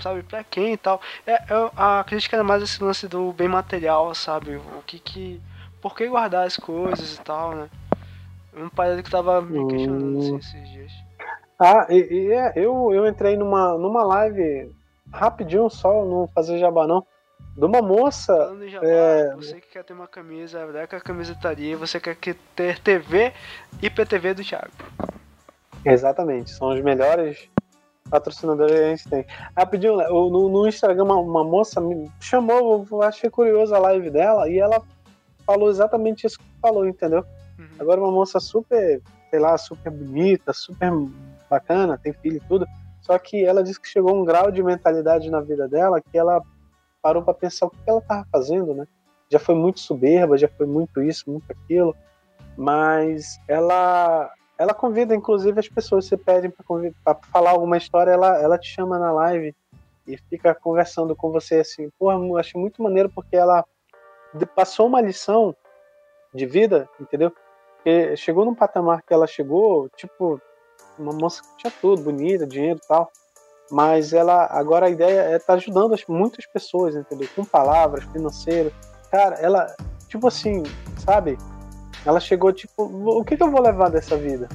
sabe, 0.00 0.22
pra 0.22 0.44
quem 0.44 0.74
e 0.74 0.76
tal. 0.76 1.00
É, 1.26 1.32
é, 1.32 1.70
a 1.76 2.04
crítica 2.06 2.36
era 2.36 2.44
mais 2.44 2.62
esse 2.62 2.82
lance 2.82 3.08
do 3.08 3.32
bem 3.32 3.48
material, 3.48 4.14
sabe? 4.14 4.56
O 4.56 4.82
que 4.86 4.98
que. 4.98 5.40
Por 5.80 5.96
que 5.96 6.06
guardar 6.06 6.46
as 6.46 6.56
coisas 6.56 7.16
e 7.16 7.20
tal, 7.22 7.54
né? 7.54 7.68
Um 8.54 8.68
parede 8.68 9.02
que 9.02 9.10
tava 9.10 9.40
me 9.40 9.66
questionando 9.68 10.18
assim, 10.18 10.36
esses 10.36 10.70
dias. 10.70 10.92
Ah, 11.58 11.86
e, 11.88 11.96
e 11.96 12.32
é, 12.32 12.52
eu, 12.56 12.92
eu 12.92 13.06
entrei 13.06 13.36
numa, 13.36 13.76
numa 13.78 14.04
live 14.04 14.72
rapidinho 15.12 15.68
só, 15.70 16.04
não 16.04 16.28
fazer 16.28 16.58
jabá 16.58 16.86
não. 16.86 17.04
De 17.56 17.64
uma 17.64 17.82
moça. 17.82 18.34
Jabá, 18.68 18.86
é... 18.86 19.34
Você 19.34 19.60
que 19.60 19.68
quer 19.68 19.84
ter 19.84 19.92
uma 19.92 20.06
camisa, 20.06 20.60
a 20.64 21.00
camisetaria, 21.00 21.76
você 21.76 21.98
quer 21.98 22.16
ter 22.54 22.78
TV 22.78 23.32
e 23.80 23.90
PTV 23.90 24.34
do 24.34 24.44
Thiago. 24.44 24.70
Exatamente, 25.84 26.50
são 26.50 26.68
os 26.68 26.80
melhores 26.80 27.50
patrocinadores 28.08 28.74
que 28.74 28.82
a 28.82 28.88
gente 28.90 29.08
tem. 29.08 29.26
Rapidinho, 29.56 29.96
no, 29.96 30.48
no 30.48 30.68
Instagram, 30.68 31.04
uma, 31.04 31.16
uma, 31.16 31.44
moça 31.44 31.80
me 31.80 32.10
chamou, 32.20 32.86
eu 32.90 33.02
achei 33.02 33.30
curioso 33.30 33.74
a 33.74 33.78
live 33.78 34.10
dela 34.10 34.48
e 34.48 34.58
ela 34.58 34.82
falou 35.46 35.70
exatamente 35.70 36.26
isso 36.26 36.38
que 36.38 36.44
falou, 36.60 36.86
entendeu? 36.86 37.24
Uhum. 37.58 37.66
Agora, 37.78 38.00
uma 38.00 38.12
moça 38.12 38.38
super, 38.38 39.00
sei 39.30 39.38
lá, 39.38 39.56
super 39.56 39.90
bonita, 39.90 40.52
super 40.52 40.90
bacana, 41.48 41.98
tem 41.98 42.12
filho 42.12 42.36
e 42.36 42.48
tudo. 42.48 42.66
Só 43.00 43.18
que 43.18 43.44
ela 43.44 43.64
disse 43.64 43.80
que 43.80 43.88
chegou 43.88 44.14
um 44.14 44.24
grau 44.24 44.50
de 44.50 44.62
mentalidade 44.62 45.30
na 45.30 45.40
vida 45.40 45.66
dela 45.66 46.00
que 46.00 46.16
ela 46.16 46.40
parou 47.00 47.22
para 47.22 47.34
pensar 47.34 47.66
o 47.66 47.70
que 47.70 47.78
ela 47.86 47.98
estava 47.98 48.26
fazendo, 48.30 48.74
né? 48.74 48.86
Já 49.28 49.38
foi 49.38 49.54
muito 49.54 49.80
soberba, 49.80 50.38
já 50.38 50.48
foi 50.48 50.66
muito 50.66 51.02
isso, 51.02 51.30
muito 51.30 51.50
aquilo, 51.50 51.96
mas 52.56 53.40
ela 53.48 54.30
ela 54.58 54.74
convida, 54.74 55.14
inclusive, 55.14 55.58
as 55.58 55.68
pessoas, 55.68 56.06
você 56.06 56.16
pede 56.16 56.48
para 57.04 57.18
falar 57.32 57.50
alguma 57.50 57.76
história, 57.76 58.10
ela, 58.10 58.38
ela 58.40 58.58
te 58.58 58.68
chama 58.68 58.98
na 58.98 59.12
live 59.12 59.54
e 60.06 60.16
fica 60.16 60.54
conversando 60.54 61.16
com 61.16 61.30
você 61.30 61.56
assim. 61.56 61.90
Porra, 61.98 62.16
achei 62.38 62.60
muito 62.60 62.82
maneiro 62.82 63.08
porque 63.08 63.36
ela 63.36 63.64
passou 64.54 64.86
uma 64.86 65.00
lição 65.00 65.54
de 66.34 66.46
vida, 66.46 66.88
entendeu? 67.00 67.32
Porque 67.76 68.16
chegou 68.16 68.44
num 68.44 68.54
patamar 68.54 69.02
que 69.02 69.12
ela 69.12 69.26
chegou, 69.26 69.88
tipo, 69.96 70.40
uma 70.98 71.12
moça 71.12 71.42
que 71.42 71.56
tinha 71.58 71.72
tudo, 71.80 72.02
bonita, 72.02 72.46
dinheiro 72.46 72.80
e 72.82 72.86
tal. 72.86 73.10
Mas 73.70 74.12
ela, 74.12 74.46
agora 74.50 74.86
a 74.86 74.90
ideia 74.90 75.22
é 75.22 75.36
estar 75.36 75.46
tá 75.46 75.54
ajudando 75.54 75.96
muitas 76.08 76.46
pessoas, 76.46 76.94
entendeu? 76.94 77.28
Com 77.34 77.44
palavras, 77.44 78.04
financeiro. 78.04 78.72
Cara, 79.10 79.36
ela, 79.36 79.74
tipo 80.08 80.28
assim, 80.28 80.62
sabe? 80.98 81.38
Ela 82.04 82.20
chegou 82.20 82.52
tipo, 82.52 82.82
o 82.82 83.24
que, 83.24 83.36
que 83.36 83.42
eu 83.42 83.50
vou 83.50 83.62
levar 83.62 83.90
dessa 83.90 84.16
vida? 84.16 84.48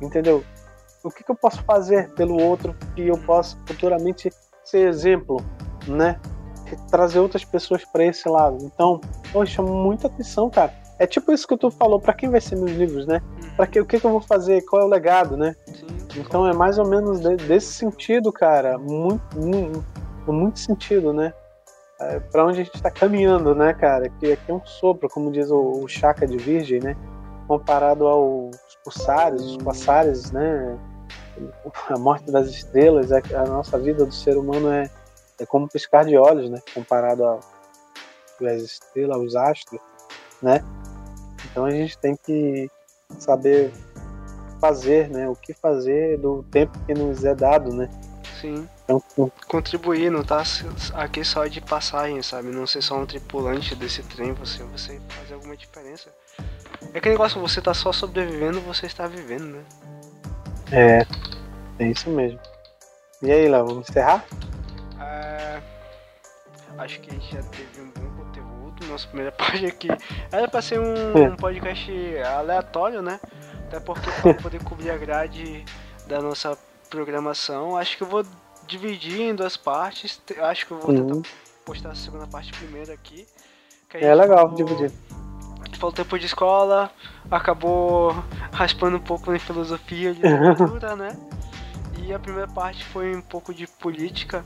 Entendeu? 0.00 0.44
O 1.02 1.10
que, 1.10 1.24
que 1.24 1.30
eu 1.30 1.36
posso 1.36 1.62
fazer 1.62 2.10
pelo 2.10 2.40
outro 2.42 2.74
que 2.94 3.06
eu 3.06 3.16
possa 3.18 3.56
futuramente 3.66 4.30
ser 4.64 4.88
exemplo, 4.88 5.38
né? 5.86 6.20
Trazer 6.90 7.18
outras 7.18 7.44
pessoas 7.44 7.84
para 7.84 8.04
esse 8.04 8.28
lado. 8.28 8.58
Então, 8.64 9.00
poxa, 9.32 9.62
muita 9.62 10.06
atenção, 10.06 10.50
cara. 10.50 10.72
É 10.98 11.06
tipo 11.06 11.32
isso 11.32 11.48
que 11.48 11.56
tu 11.56 11.70
falou, 11.70 11.98
para 11.98 12.12
quem 12.12 12.28
vai 12.28 12.40
ser 12.40 12.56
meus 12.56 12.72
livros, 12.72 13.06
né? 13.06 13.22
Para 13.56 13.66
que 13.66 13.80
o 13.80 13.86
que, 13.86 13.98
que 13.98 14.06
eu 14.06 14.10
vou 14.10 14.20
fazer, 14.20 14.62
qual 14.66 14.82
é 14.82 14.84
o 14.84 14.88
legado, 14.88 15.36
né? 15.36 15.56
Então 16.14 16.46
é 16.46 16.52
mais 16.52 16.78
ou 16.78 16.86
menos 16.86 17.20
desse 17.20 17.72
sentido, 17.72 18.30
cara, 18.32 18.76
muito, 18.76 19.22
muito, 19.38 19.84
muito 20.26 20.58
sentido, 20.58 21.12
né? 21.12 21.32
É, 22.00 22.18
para 22.18 22.46
onde 22.46 22.60
a 22.60 22.64
gente 22.64 22.74
está 22.74 22.90
caminhando, 22.90 23.54
né, 23.54 23.74
cara? 23.74 24.08
Que 24.08 24.32
aqui 24.32 24.50
é 24.50 24.54
um 24.54 24.64
sopro, 24.64 25.08
como 25.08 25.30
diz 25.30 25.50
o, 25.50 25.82
o 25.82 25.88
Chaka 25.88 26.26
de 26.26 26.38
Virgem, 26.38 26.80
né? 26.80 26.96
Comparado 27.46 28.06
aos 28.06 28.56
pulsares, 28.82 29.42
os 29.42 29.56
passares, 29.58 30.32
né? 30.32 30.78
A 31.90 31.98
morte 31.98 32.30
das 32.30 32.48
estrelas, 32.48 33.12
a, 33.12 33.18
a 33.34 33.44
nossa 33.44 33.78
vida 33.78 34.04
do 34.04 34.12
ser 34.12 34.36
humano 34.36 34.70
é, 34.70 34.90
é 35.38 35.46
como 35.46 35.68
piscar 35.68 36.04
de 36.04 36.16
olhos, 36.16 36.48
né? 36.48 36.58
Comparado 36.72 37.24
às 37.24 38.62
estrelas, 38.62 39.16
aos 39.16 39.36
astros, 39.36 39.80
né? 40.42 40.64
Então 41.50 41.66
a 41.66 41.70
gente 41.70 41.98
tem 41.98 42.16
que 42.16 42.70
saber 43.18 43.72
fazer, 44.58 45.10
né? 45.10 45.28
O 45.28 45.36
que 45.36 45.52
fazer 45.52 46.18
do 46.18 46.42
tempo 46.44 46.78
que 46.86 46.94
nos 46.94 47.24
é 47.24 47.34
dado, 47.34 47.74
né? 47.74 47.90
Sim. 48.40 48.66
Contribuir, 49.46 50.10
não 50.10 50.24
tá 50.24 50.42
aqui 50.94 51.24
só 51.24 51.46
de 51.46 51.60
passagem, 51.60 52.22
sabe? 52.22 52.48
Não 52.48 52.66
ser 52.66 52.82
só 52.82 52.96
um 52.98 53.06
tripulante 53.06 53.74
desse 53.74 54.02
trem, 54.02 54.32
você, 54.32 54.62
você 54.64 55.00
fazer 55.08 55.34
alguma 55.34 55.56
diferença. 55.56 56.08
É 56.92 56.98
aquele 56.98 57.14
negócio, 57.14 57.40
você 57.40 57.60
tá 57.60 57.74
só 57.74 57.92
sobrevivendo, 57.92 58.60
você 58.60 58.86
está 58.86 59.06
vivendo, 59.06 59.56
né? 59.56 59.64
É, 60.72 61.06
é 61.78 61.88
isso 61.88 62.08
mesmo. 62.10 62.40
E 63.22 63.30
aí, 63.30 63.48
Léo, 63.48 63.66
vamos 63.66 63.88
encerrar? 63.88 64.24
É, 65.00 65.60
acho 66.78 67.00
que 67.00 67.10
a 67.10 67.12
gente 67.12 67.34
já 67.34 67.42
teve 67.42 67.80
um 67.80 67.90
bom 67.90 68.24
conteúdo. 68.24 68.86
Nossa 68.86 69.06
primeira 69.06 69.30
parte 69.32 69.66
aqui 69.66 69.88
era 70.32 70.48
pra 70.48 70.62
ser 70.62 70.80
um, 70.80 71.18
é. 71.18 71.28
um 71.28 71.36
podcast 71.36 71.92
aleatório, 72.36 73.02
né? 73.02 73.20
Até 73.66 73.78
porque 73.78 74.10
para 74.22 74.34
poder 74.42 74.64
cobrir 74.64 74.90
a 74.90 74.96
grade 74.96 75.64
da 76.06 76.20
nossa 76.20 76.56
programação, 76.88 77.76
acho 77.76 77.96
que 77.96 78.02
eu 78.02 78.08
vou 78.08 78.24
dividir 78.70 79.20
em 79.20 79.34
duas 79.34 79.56
partes. 79.56 80.20
Acho 80.38 80.66
que 80.66 80.72
eu 80.72 80.78
vou 80.78 80.94
tentar 80.94 81.14
uhum. 81.14 81.22
postar 81.64 81.90
a 81.90 81.94
segunda 81.94 82.26
parte 82.26 82.52
primeiro 82.52 82.92
aqui. 82.92 83.26
é 83.92 84.14
legal, 84.14 84.50
ficou... 84.50 84.64
dividir. 84.64 84.92
Falou 85.78 85.94
tempo 85.94 86.18
de 86.18 86.26
escola, 86.26 86.90
acabou 87.30 88.14
raspando 88.52 88.98
um 88.98 89.00
pouco 89.00 89.34
em 89.34 89.38
filosofia 89.38 90.12
de 90.12 90.20
literatura, 90.20 90.94
né? 90.94 91.16
E 92.02 92.12
a 92.12 92.18
primeira 92.18 92.48
parte 92.48 92.84
foi 92.84 93.16
um 93.16 93.22
pouco 93.22 93.54
de 93.54 93.66
política. 93.66 94.44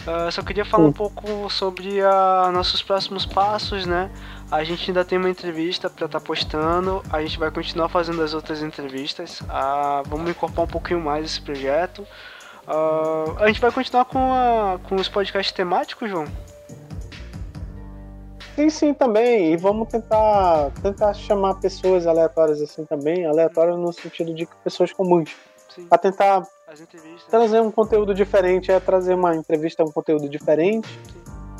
Uh, 0.00 0.32
só 0.32 0.42
queria 0.42 0.64
falar 0.64 0.86
um 0.86 0.92
pouco 0.92 1.48
sobre 1.48 2.00
a, 2.00 2.50
nossos 2.52 2.82
próximos 2.82 3.24
passos, 3.24 3.86
né? 3.86 4.10
A 4.50 4.64
gente 4.64 4.90
ainda 4.90 5.04
tem 5.04 5.18
uma 5.18 5.30
entrevista 5.30 5.88
para 5.88 6.06
estar 6.06 6.18
tá 6.18 6.24
postando. 6.24 7.00
A 7.10 7.22
gente 7.22 7.38
vai 7.38 7.50
continuar 7.52 7.88
fazendo 7.88 8.20
as 8.20 8.34
outras 8.34 8.60
entrevistas. 8.60 9.40
Uh, 9.42 10.02
vamos 10.08 10.30
incorporar 10.30 10.64
um 10.64 10.70
pouquinho 10.70 11.00
mais 11.00 11.26
esse 11.26 11.40
projeto. 11.40 12.04
Uh, 12.72 13.36
a 13.38 13.48
gente 13.48 13.60
vai 13.60 13.70
continuar 13.70 14.06
com, 14.06 14.32
a, 14.32 14.78
com 14.88 14.94
os 14.94 15.06
podcasts 15.06 15.52
temáticos, 15.52 16.08
João? 16.08 16.24
Sim, 18.54 18.70
sim, 18.70 18.94
também. 18.94 19.52
E 19.52 19.56
vamos 19.56 19.88
tentar, 19.88 20.70
tentar 20.82 21.12
chamar 21.12 21.56
pessoas 21.56 22.06
aleatórias 22.06 22.62
assim 22.62 22.84
também. 22.86 23.26
Aleatórias 23.26 23.76
no 23.78 23.92
sentido 23.92 24.34
de 24.34 24.46
pessoas 24.64 24.90
comuns. 24.92 25.36
Para 25.88 25.98
tentar 25.98 26.46
trazer 27.30 27.60
um 27.60 27.70
conteúdo 27.70 28.14
diferente. 28.14 28.72
É 28.72 28.80
trazer 28.80 29.14
uma 29.14 29.36
entrevista, 29.36 29.82
um 29.82 29.90
conteúdo 29.90 30.28
diferente. 30.28 30.88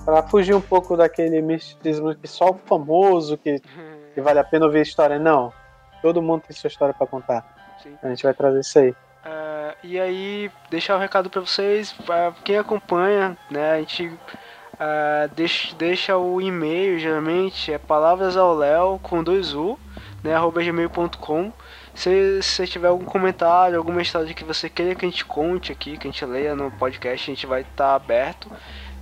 Para 0.06 0.22
fugir 0.22 0.54
um 0.54 0.60
pouco 0.60 0.96
daquele 0.96 1.42
misticismo 1.42 2.14
que 2.14 2.26
só 2.26 2.50
o 2.50 2.54
famoso, 2.54 3.36
que, 3.36 3.60
que 4.14 4.20
vale 4.20 4.38
a 4.38 4.44
pena 4.44 4.64
ouvir 4.64 4.78
a 4.78 4.82
história. 4.82 5.18
Não. 5.18 5.52
Todo 6.00 6.22
mundo 6.22 6.42
tem 6.46 6.56
sua 6.56 6.68
história 6.68 6.94
para 6.94 7.06
contar. 7.06 7.76
Sim. 7.82 7.96
A 8.02 8.08
gente 8.08 8.22
vai 8.22 8.32
trazer 8.32 8.60
isso 8.60 8.78
aí. 8.78 8.94
Uh, 9.24 9.76
e 9.84 10.00
aí, 10.00 10.50
deixar 10.68 10.94
o 10.94 10.96
um 10.96 11.00
recado 11.00 11.30
para 11.30 11.40
vocês, 11.40 11.92
pra 11.92 12.32
quem 12.44 12.58
acompanha, 12.58 13.36
né, 13.48 13.74
a 13.74 13.78
gente 13.78 14.06
uh, 14.06 15.28
deixa, 15.36 15.74
deixa 15.76 16.16
o 16.16 16.40
e-mail, 16.40 16.98
geralmente 16.98 17.72
é 17.72 17.78
palavras 17.78 18.36
ao 18.36 18.52
Léo 18.54 18.98
com 19.00 19.22
dois 19.22 19.54
U, 19.54 19.78
né, 20.24 20.34
arroba 20.34 20.62
gmail.com. 20.62 21.52
Se 21.94 22.42
você 22.42 22.66
tiver 22.66 22.88
algum 22.88 23.04
comentário, 23.04 23.78
alguma 23.78 24.02
história 24.02 24.32
que 24.34 24.44
você 24.44 24.68
queira 24.68 24.94
que 24.94 25.04
a 25.04 25.08
gente 25.08 25.24
conte 25.24 25.70
aqui, 25.70 25.96
que 25.96 26.08
a 26.08 26.10
gente 26.10 26.24
leia 26.24 26.56
no 26.56 26.70
podcast, 26.72 27.30
a 27.30 27.34
gente 27.34 27.46
vai 27.46 27.60
estar 27.60 27.90
tá 27.90 27.94
aberto. 27.94 28.50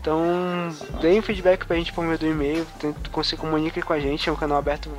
Então, 0.01 0.71
deem 1.01 1.21
feedback 1.23 1.64
pra 1.66 1.77
gente 1.77 1.93
por 1.93 2.05
meio 2.05 2.18
do 2.18 2.27
e-mail, 2.27 2.66
se 3.23 3.37
comunique 3.37 3.83
com 3.83 3.93
a 3.93 4.01
gente, 4.01 4.29
é 4.29 4.33
um 4.33 4.37
canal 4.37 4.59
aberto 4.59 4.91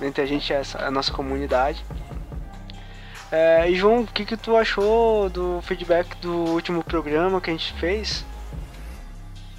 entre 0.00 0.22
a 0.22 0.26
gente 0.26 0.52
e 0.52 0.56
a 0.56 0.90
nossa 0.90 1.12
comunidade. 1.12 1.84
É, 3.30 3.70
e 3.70 3.74
João, 3.74 4.00
o 4.00 4.06
que, 4.06 4.24
que 4.24 4.36
tu 4.36 4.56
achou 4.56 5.28
do 5.28 5.60
feedback 5.62 6.16
do 6.16 6.32
último 6.32 6.82
programa 6.82 7.40
que 7.40 7.50
a 7.50 7.52
gente 7.52 7.74
fez? 7.74 8.24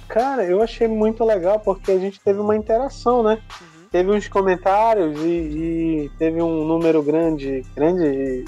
Cara, 0.08 0.44
eu 0.44 0.60
achei 0.60 0.88
muito 0.88 1.24
legal 1.24 1.60
porque 1.60 1.92
a 1.92 1.98
gente 1.98 2.18
teve 2.18 2.40
uma 2.40 2.56
interação, 2.56 3.22
né? 3.22 3.38
Uhum. 3.60 3.86
Teve 3.92 4.10
uns 4.10 4.26
comentários 4.26 5.20
e, 5.20 5.28
e, 5.28 6.10
teve 6.18 6.42
um 6.42 6.64
número 6.64 7.00
grande, 7.00 7.64
grande, 7.76 8.44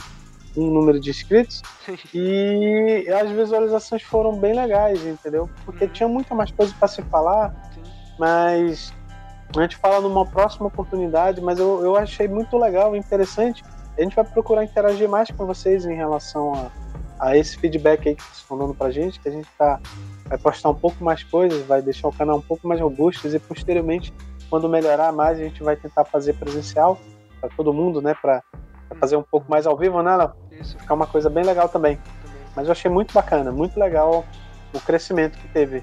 um 0.56 0.66
número 0.72 0.98
de 0.98 1.10
inscritos 1.10 1.62
e 2.12 3.06
as 3.08 3.30
visualizações 3.30 4.02
foram 4.02 4.36
bem 4.36 4.54
legais, 4.54 5.06
entendeu? 5.06 5.48
Porque 5.64 5.84
uhum. 5.84 5.90
tinha 5.90 6.08
muita 6.08 6.34
mais 6.34 6.50
coisa 6.50 6.74
para 6.76 6.88
se 6.88 7.00
falar, 7.02 7.54
Sim. 7.72 7.82
mas 8.18 8.92
a 9.56 9.62
gente 9.62 9.76
fala 9.76 10.00
numa 10.00 10.26
próxima 10.26 10.66
oportunidade, 10.66 11.40
mas 11.40 11.60
eu, 11.60 11.84
eu 11.84 11.96
achei 11.96 12.26
muito 12.26 12.58
legal, 12.58 12.96
interessante 12.96 13.62
a 13.96 14.02
gente 14.02 14.16
vai 14.16 14.24
procurar 14.24 14.64
interagir 14.64 15.08
mais 15.08 15.30
com 15.30 15.46
vocês 15.46 15.84
em 15.84 15.94
relação 15.94 16.54
a, 16.54 16.70
a 17.28 17.36
esse 17.36 17.56
feedback 17.56 18.08
aí 18.08 18.14
que 18.14 18.22
vocês 18.22 18.38
estão 18.38 18.58
dando 18.58 18.74
pra 18.74 18.90
gente, 18.90 19.20
que 19.20 19.28
a 19.28 19.32
gente 19.32 19.48
tá, 19.58 19.80
vai 20.26 20.38
postar 20.38 20.70
um 20.70 20.74
pouco 20.74 21.02
mais 21.04 21.22
coisas, 21.22 21.62
vai 21.66 21.82
deixar 21.82 22.08
o 22.08 22.12
canal 22.12 22.38
um 22.38 22.42
pouco 22.42 22.66
mais 22.66 22.80
robusto 22.80 23.28
e 23.28 23.38
posteriormente, 23.38 24.12
quando 24.48 24.68
melhorar 24.68 25.12
mais, 25.12 25.38
a 25.38 25.42
gente 25.42 25.62
vai 25.62 25.76
tentar 25.76 26.04
fazer 26.04 26.34
presencial 26.34 26.98
para 27.40 27.50
todo 27.50 27.72
mundo, 27.72 28.00
né? 28.00 28.14
Para 28.20 28.42
fazer 28.98 29.16
um 29.16 29.22
pouco 29.22 29.50
mais 29.50 29.66
ao 29.66 29.76
vivo, 29.76 30.02
né, 30.02 30.16
Léo? 30.16 30.32
Isso. 30.50 30.78
Ficar 30.78 30.94
uma 30.94 31.06
coisa 31.06 31.28
bem 31.28 31.44
legal 31.44 31.68
também. 31.68 31.98
Mas 32.54 32.66
eu 32.66 32.72
achei 32.72 32.90
muito 32.90 33.12
bacana, 33.14 33.50
muito 33.50 33.78
legal 33.78 34.24
o 34.74 34.80
crescimento 34.80 35.38
que 35.38 35.48
teve 35.48 35.82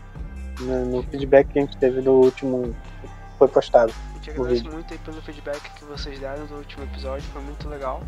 no, 0.60 0.86
no 0.86 1.04
feedback 1.04 1.48
que 1.48 1.60
a 1.60 1.62
gente 1.62 1.78
teve 1.78 2.02
do 2.02 2.14
último 2.14 2.76
que 3.02 3.38
foi 3.38 3.48
postado 3.48 3.94
te 4.22 4.32
agradeço 4.32 4.70
muito 4.70 4.94
aí 4.94 5.00
pelo 5.00 5.22
feedback 5.22 5.62
que 5.74 5.86
vocês 5.86 6.20
deram 6.20 6.46
do 6.46 6.56
último 6.56 6.84
episódio, 6.84 7.28
foi 7.32 7.42
muito 7.42 7.68
legal. 7.68 8.02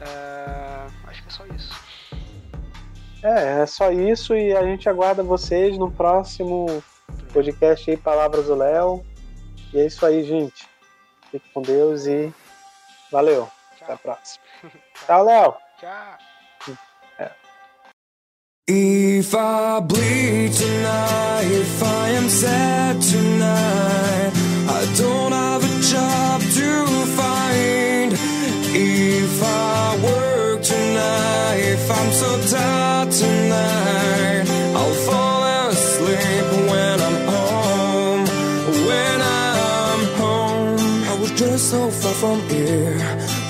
É... 0.00 0.86
Acho 1.06 1.22
que 1.22 1.28
é 1.28 1.32
só 1.32 1.46
isso. 1.46 1.74
É, 3.22 3.62
é 3.62 3.66
só 3.66 3.90
isso 3.90 4.34
e 4.34 4.56
a 4.56 4.62
gente 4.62 4.88
aguarda 4.88 5.22
vocês 5.22 5.76
no 5.76 5.90
próximo 5.90 6.82
podcast 7.32 7.90
aí, 7.90 7.96
Palavras 7.96 8.46
do 8.46 8.54
Léo. 8.54 9.04
E 9.72 9.78
é 9.78 9.86
isso 9.86 10.04
aí, 10.04 10.24
gente. 10.24 10.68
Fique 11.30 11.48
com 11.52 11.62
Deus 11.62 12.06
e 12.06 12.32
valeu. 13.12 13.48
Tchau. 13.76 13.84
Até 13.84 13.92
a 13.92 13.96
próxima. 13.96 14.44
Tchau, 15.06 15.24
Léo. 15.24 15.54
Tchau. 15.78 16.76
É. 17.18 17.30
If 18.68 19.34
I 19.34 19.80
bleed 19.80 20.52
tonight, 20.56 21.46
if 21.46 21.82
I 21.82 22.16
am 22.16 22.28
sad 22.28 23.00
tonight 23.02 24.39
I 24.72 24.86
don't 24.96 25.32
have 25.32 25.64
a 25.64 25.74
job 25.82 26.40
to 26.40 26.70
find. 27.18 28.12
If 28.72 29.42
I 29.42 29.98
work 30.08 30.62
tonight, 30.62 31.58
if 31.76 31.90
I'm 31.90 32.10
so 32.12 32.30
tired 32.54 33.10
tonight, 33.10 34.44
I'll 34.78 34.98
fall 35.08 35.42
asleep 35.68 36.46
when 36.70 36.96
I'm 37.08 37.18
home. 37.34 38.24
When 38.88 39.18
I'm 39.20 40.02
home, 40.22 40.78
I 41.10 41.18
was 41.20 41.32
just 41.32 41.70
so 41.70 41.90
far 41.90 42.14
from 42.22 42.38
here, 42.48 42.96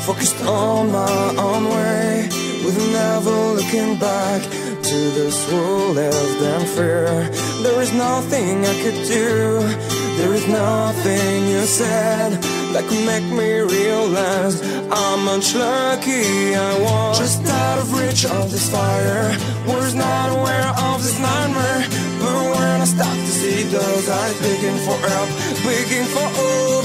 focused 0.06 0.40
on 0.42 0.90
my 0.90 1.34
own 1.36 1.64
way, 1.68 2.28
with 2.64 2.78
never 2.92 3.36
looking 3.58 3.98
back 3.98 4.40
to 4.88 4.98
this 5.18 5.36
world 5.52 5.96
left 5.96 6.42
and 6.54 6.66
fear. 6.74 7.28
There 7.62 7.80
is 7.82 7.92
nothing 7.92 8.64
I 8.64 8.74
could 8.82 9.00
do. 9.06 9.99
There 10.20 10.34
is 10.34 10.46
nothing 10.48 11.48
you 11.48 11.62
said 11.64 12.32
that 12.74 12.84
could 12.86 13.06
make 13.06 13.24
me 13.24 13.60
realize 13.60 14.60
how 14.92 15.16
much 15.16 15.54
lucky 15.54 16.54
I 16.54 16.72
was. 16.78 17.18
Just 17.18 17.40
out 17.48 17.78
of 17.78 17.88
reach 17.98 18.26
of 18.26 18.50
this 18.52 18.68
fire, 18.68 19.32
was 19.66 19.94
not 19.94 20.28
aware 20.36 20.68
of 20.76 21.02
this 21.02 21.18
nightmare. 21.18 21.82
But 22.20 22.36
when 22.52 22.80
I 22.84 22.84
start 22.84 23.16
to 23.16 23.32
see 23.40 23.62
those 23.62 24.08
eyes 24.10 24.36
begging 24.44 24.80
for 24.84 24.98
help, 25.08 25.28
begging 25.64 26.08
for 26.12 26.28
hope, 26.36 26.79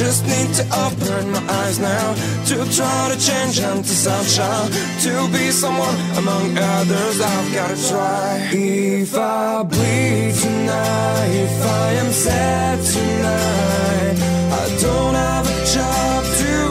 just 0.00 0.24
need 0.24 0.50
to 0.54 0.64
open 0.86 1.30
my 1.30 1.42
eyes 1.60 1.78
now 1.78 2.14
to 2.46 2.56
try 2.74 3.12
to 3.12 3.18
change 3.20 3.58
into 3.58 3.94
sunshine, 4.06 4.70
to 5.04 5.28
be 5.28 5.50
someone 5.50 5.94
among 6.16 6.56
others. 6.56 7.20
I've 7.20 7.52
gotta 7.52 7.76
try. 7.86 8.48
If 8.50 9.14
I 9.14 9.62
bleed 9.62 10.34
tonight, 10.36 11.32
if 11.46 11.66
I 11.66 11.86
am 12.02 12.10
sad 12.12 12.76
tonight, 12.94 14.16
I 14.62 14.64
don't 14.80 15.16
have 15.26 15.46
a 15.46 15.58
job 15.74 16.24
to 16.40 16.69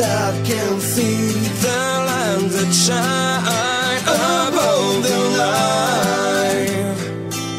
that 0.00 0.34
can 0.46 0.80
see 0.80 1.18
the 1.64 1.80
land 2.08 2.50
that 2.56 2.72
shine 2.72 4.02
above 4.48 5.02
the 5.08 5.20
line. 5.42 6.94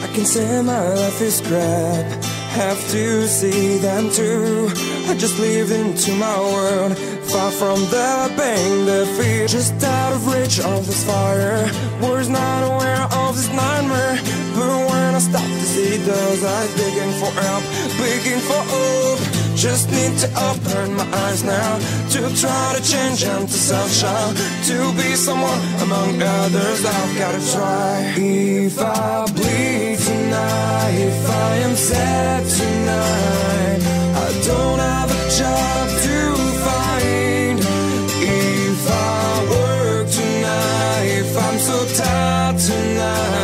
I 0.05 0.07
can 0.13 0.25
say 0.25 0.61
my 0.63 0.93
life 0.93 1.21
is 1.21 1.39
crap 1.41 2.07
have 2.51 2.81
to 2.91 3.27
see 3.27 3.77
them 3.77 4.09
too. 4.09 4.69
I 5.09 5.13
just 5.15 5.37
lived 5.39 5.71
into 5.71 6.11
my 6.15 6.37
world, 6.53 6.97
far 7.31 7.51
from 7.51 7.79
the 7.95 8.33
pain, 8.35 8.85
the 8.85 9.05
fear, 9.17 9.47
just 9.47 9.73
out 9.83 10.13
of 10.13 10.27
reach 10.27 10.59
of 10.59 10.85
this 10.85 11.03
fire. 11.05 11.63
Was 12.01 12.27
not 12.27 12.61
aware 12.71 13.03
of 13.21 13.35
this 13.37 13.49
nightmare, 13.49 14.17
but 14.55 14.79
when 14.89 15.15
I 15.15 15.19
stop 15.19 15.49
to 15.61 15.67
see 15.75 15.97
those 15.97 16.43
eyes 16.43 16.71
begging 16.75 17.13
for 17.21 17.31
help, 17.45 17.63
begging 18.01 18.41
for 18.49 18.61
hope. 18.73 19.40
Just 19.61 19.91
need 19.91 20.17
to 20.17 20.27
open 20.49 20.95
my 20.95 21.05
eyes 21.25 21.43
now 21.43 21.77
To 22.13 22.19
try 22.35 22.73
to 22.75 22.81
change 22.81 23.23
and 23.23 23.47
to 23.47 23.53
self-child 23.53 24.35
To 24.65 24.91
be 24.93 25.13
someone 25.13 25.59
among 25.83 26.19
others 26.19 26.83
I've 26.83 27.15
gotta 27.15 27.51
try. 27.53 28.11
If 28.17 28.79
I 28.79 29.27
bleed 29.31 29.99
tonight 29.99 30.95
If 30.97 31.29
I 31.29 31.55
am 31.57 31.75
sad 31.75 32.43
tonight 32.43 33.81
I 34.25 34.27
don't 34.47 34.79
have 34.79 35.11
a 35.11 35.29
job 35.29 35.89
to 36.05 36.17
find. 36.65 37.59
If 37.59 38.89
I 38.89 39.45
work 39.53 40.09
tonight 40.09 41.05
If 41.21 41.37
I'm 41.37 41.59
so 41.59 41.85
tired 42.03 42.57
tonight 42.57 43.40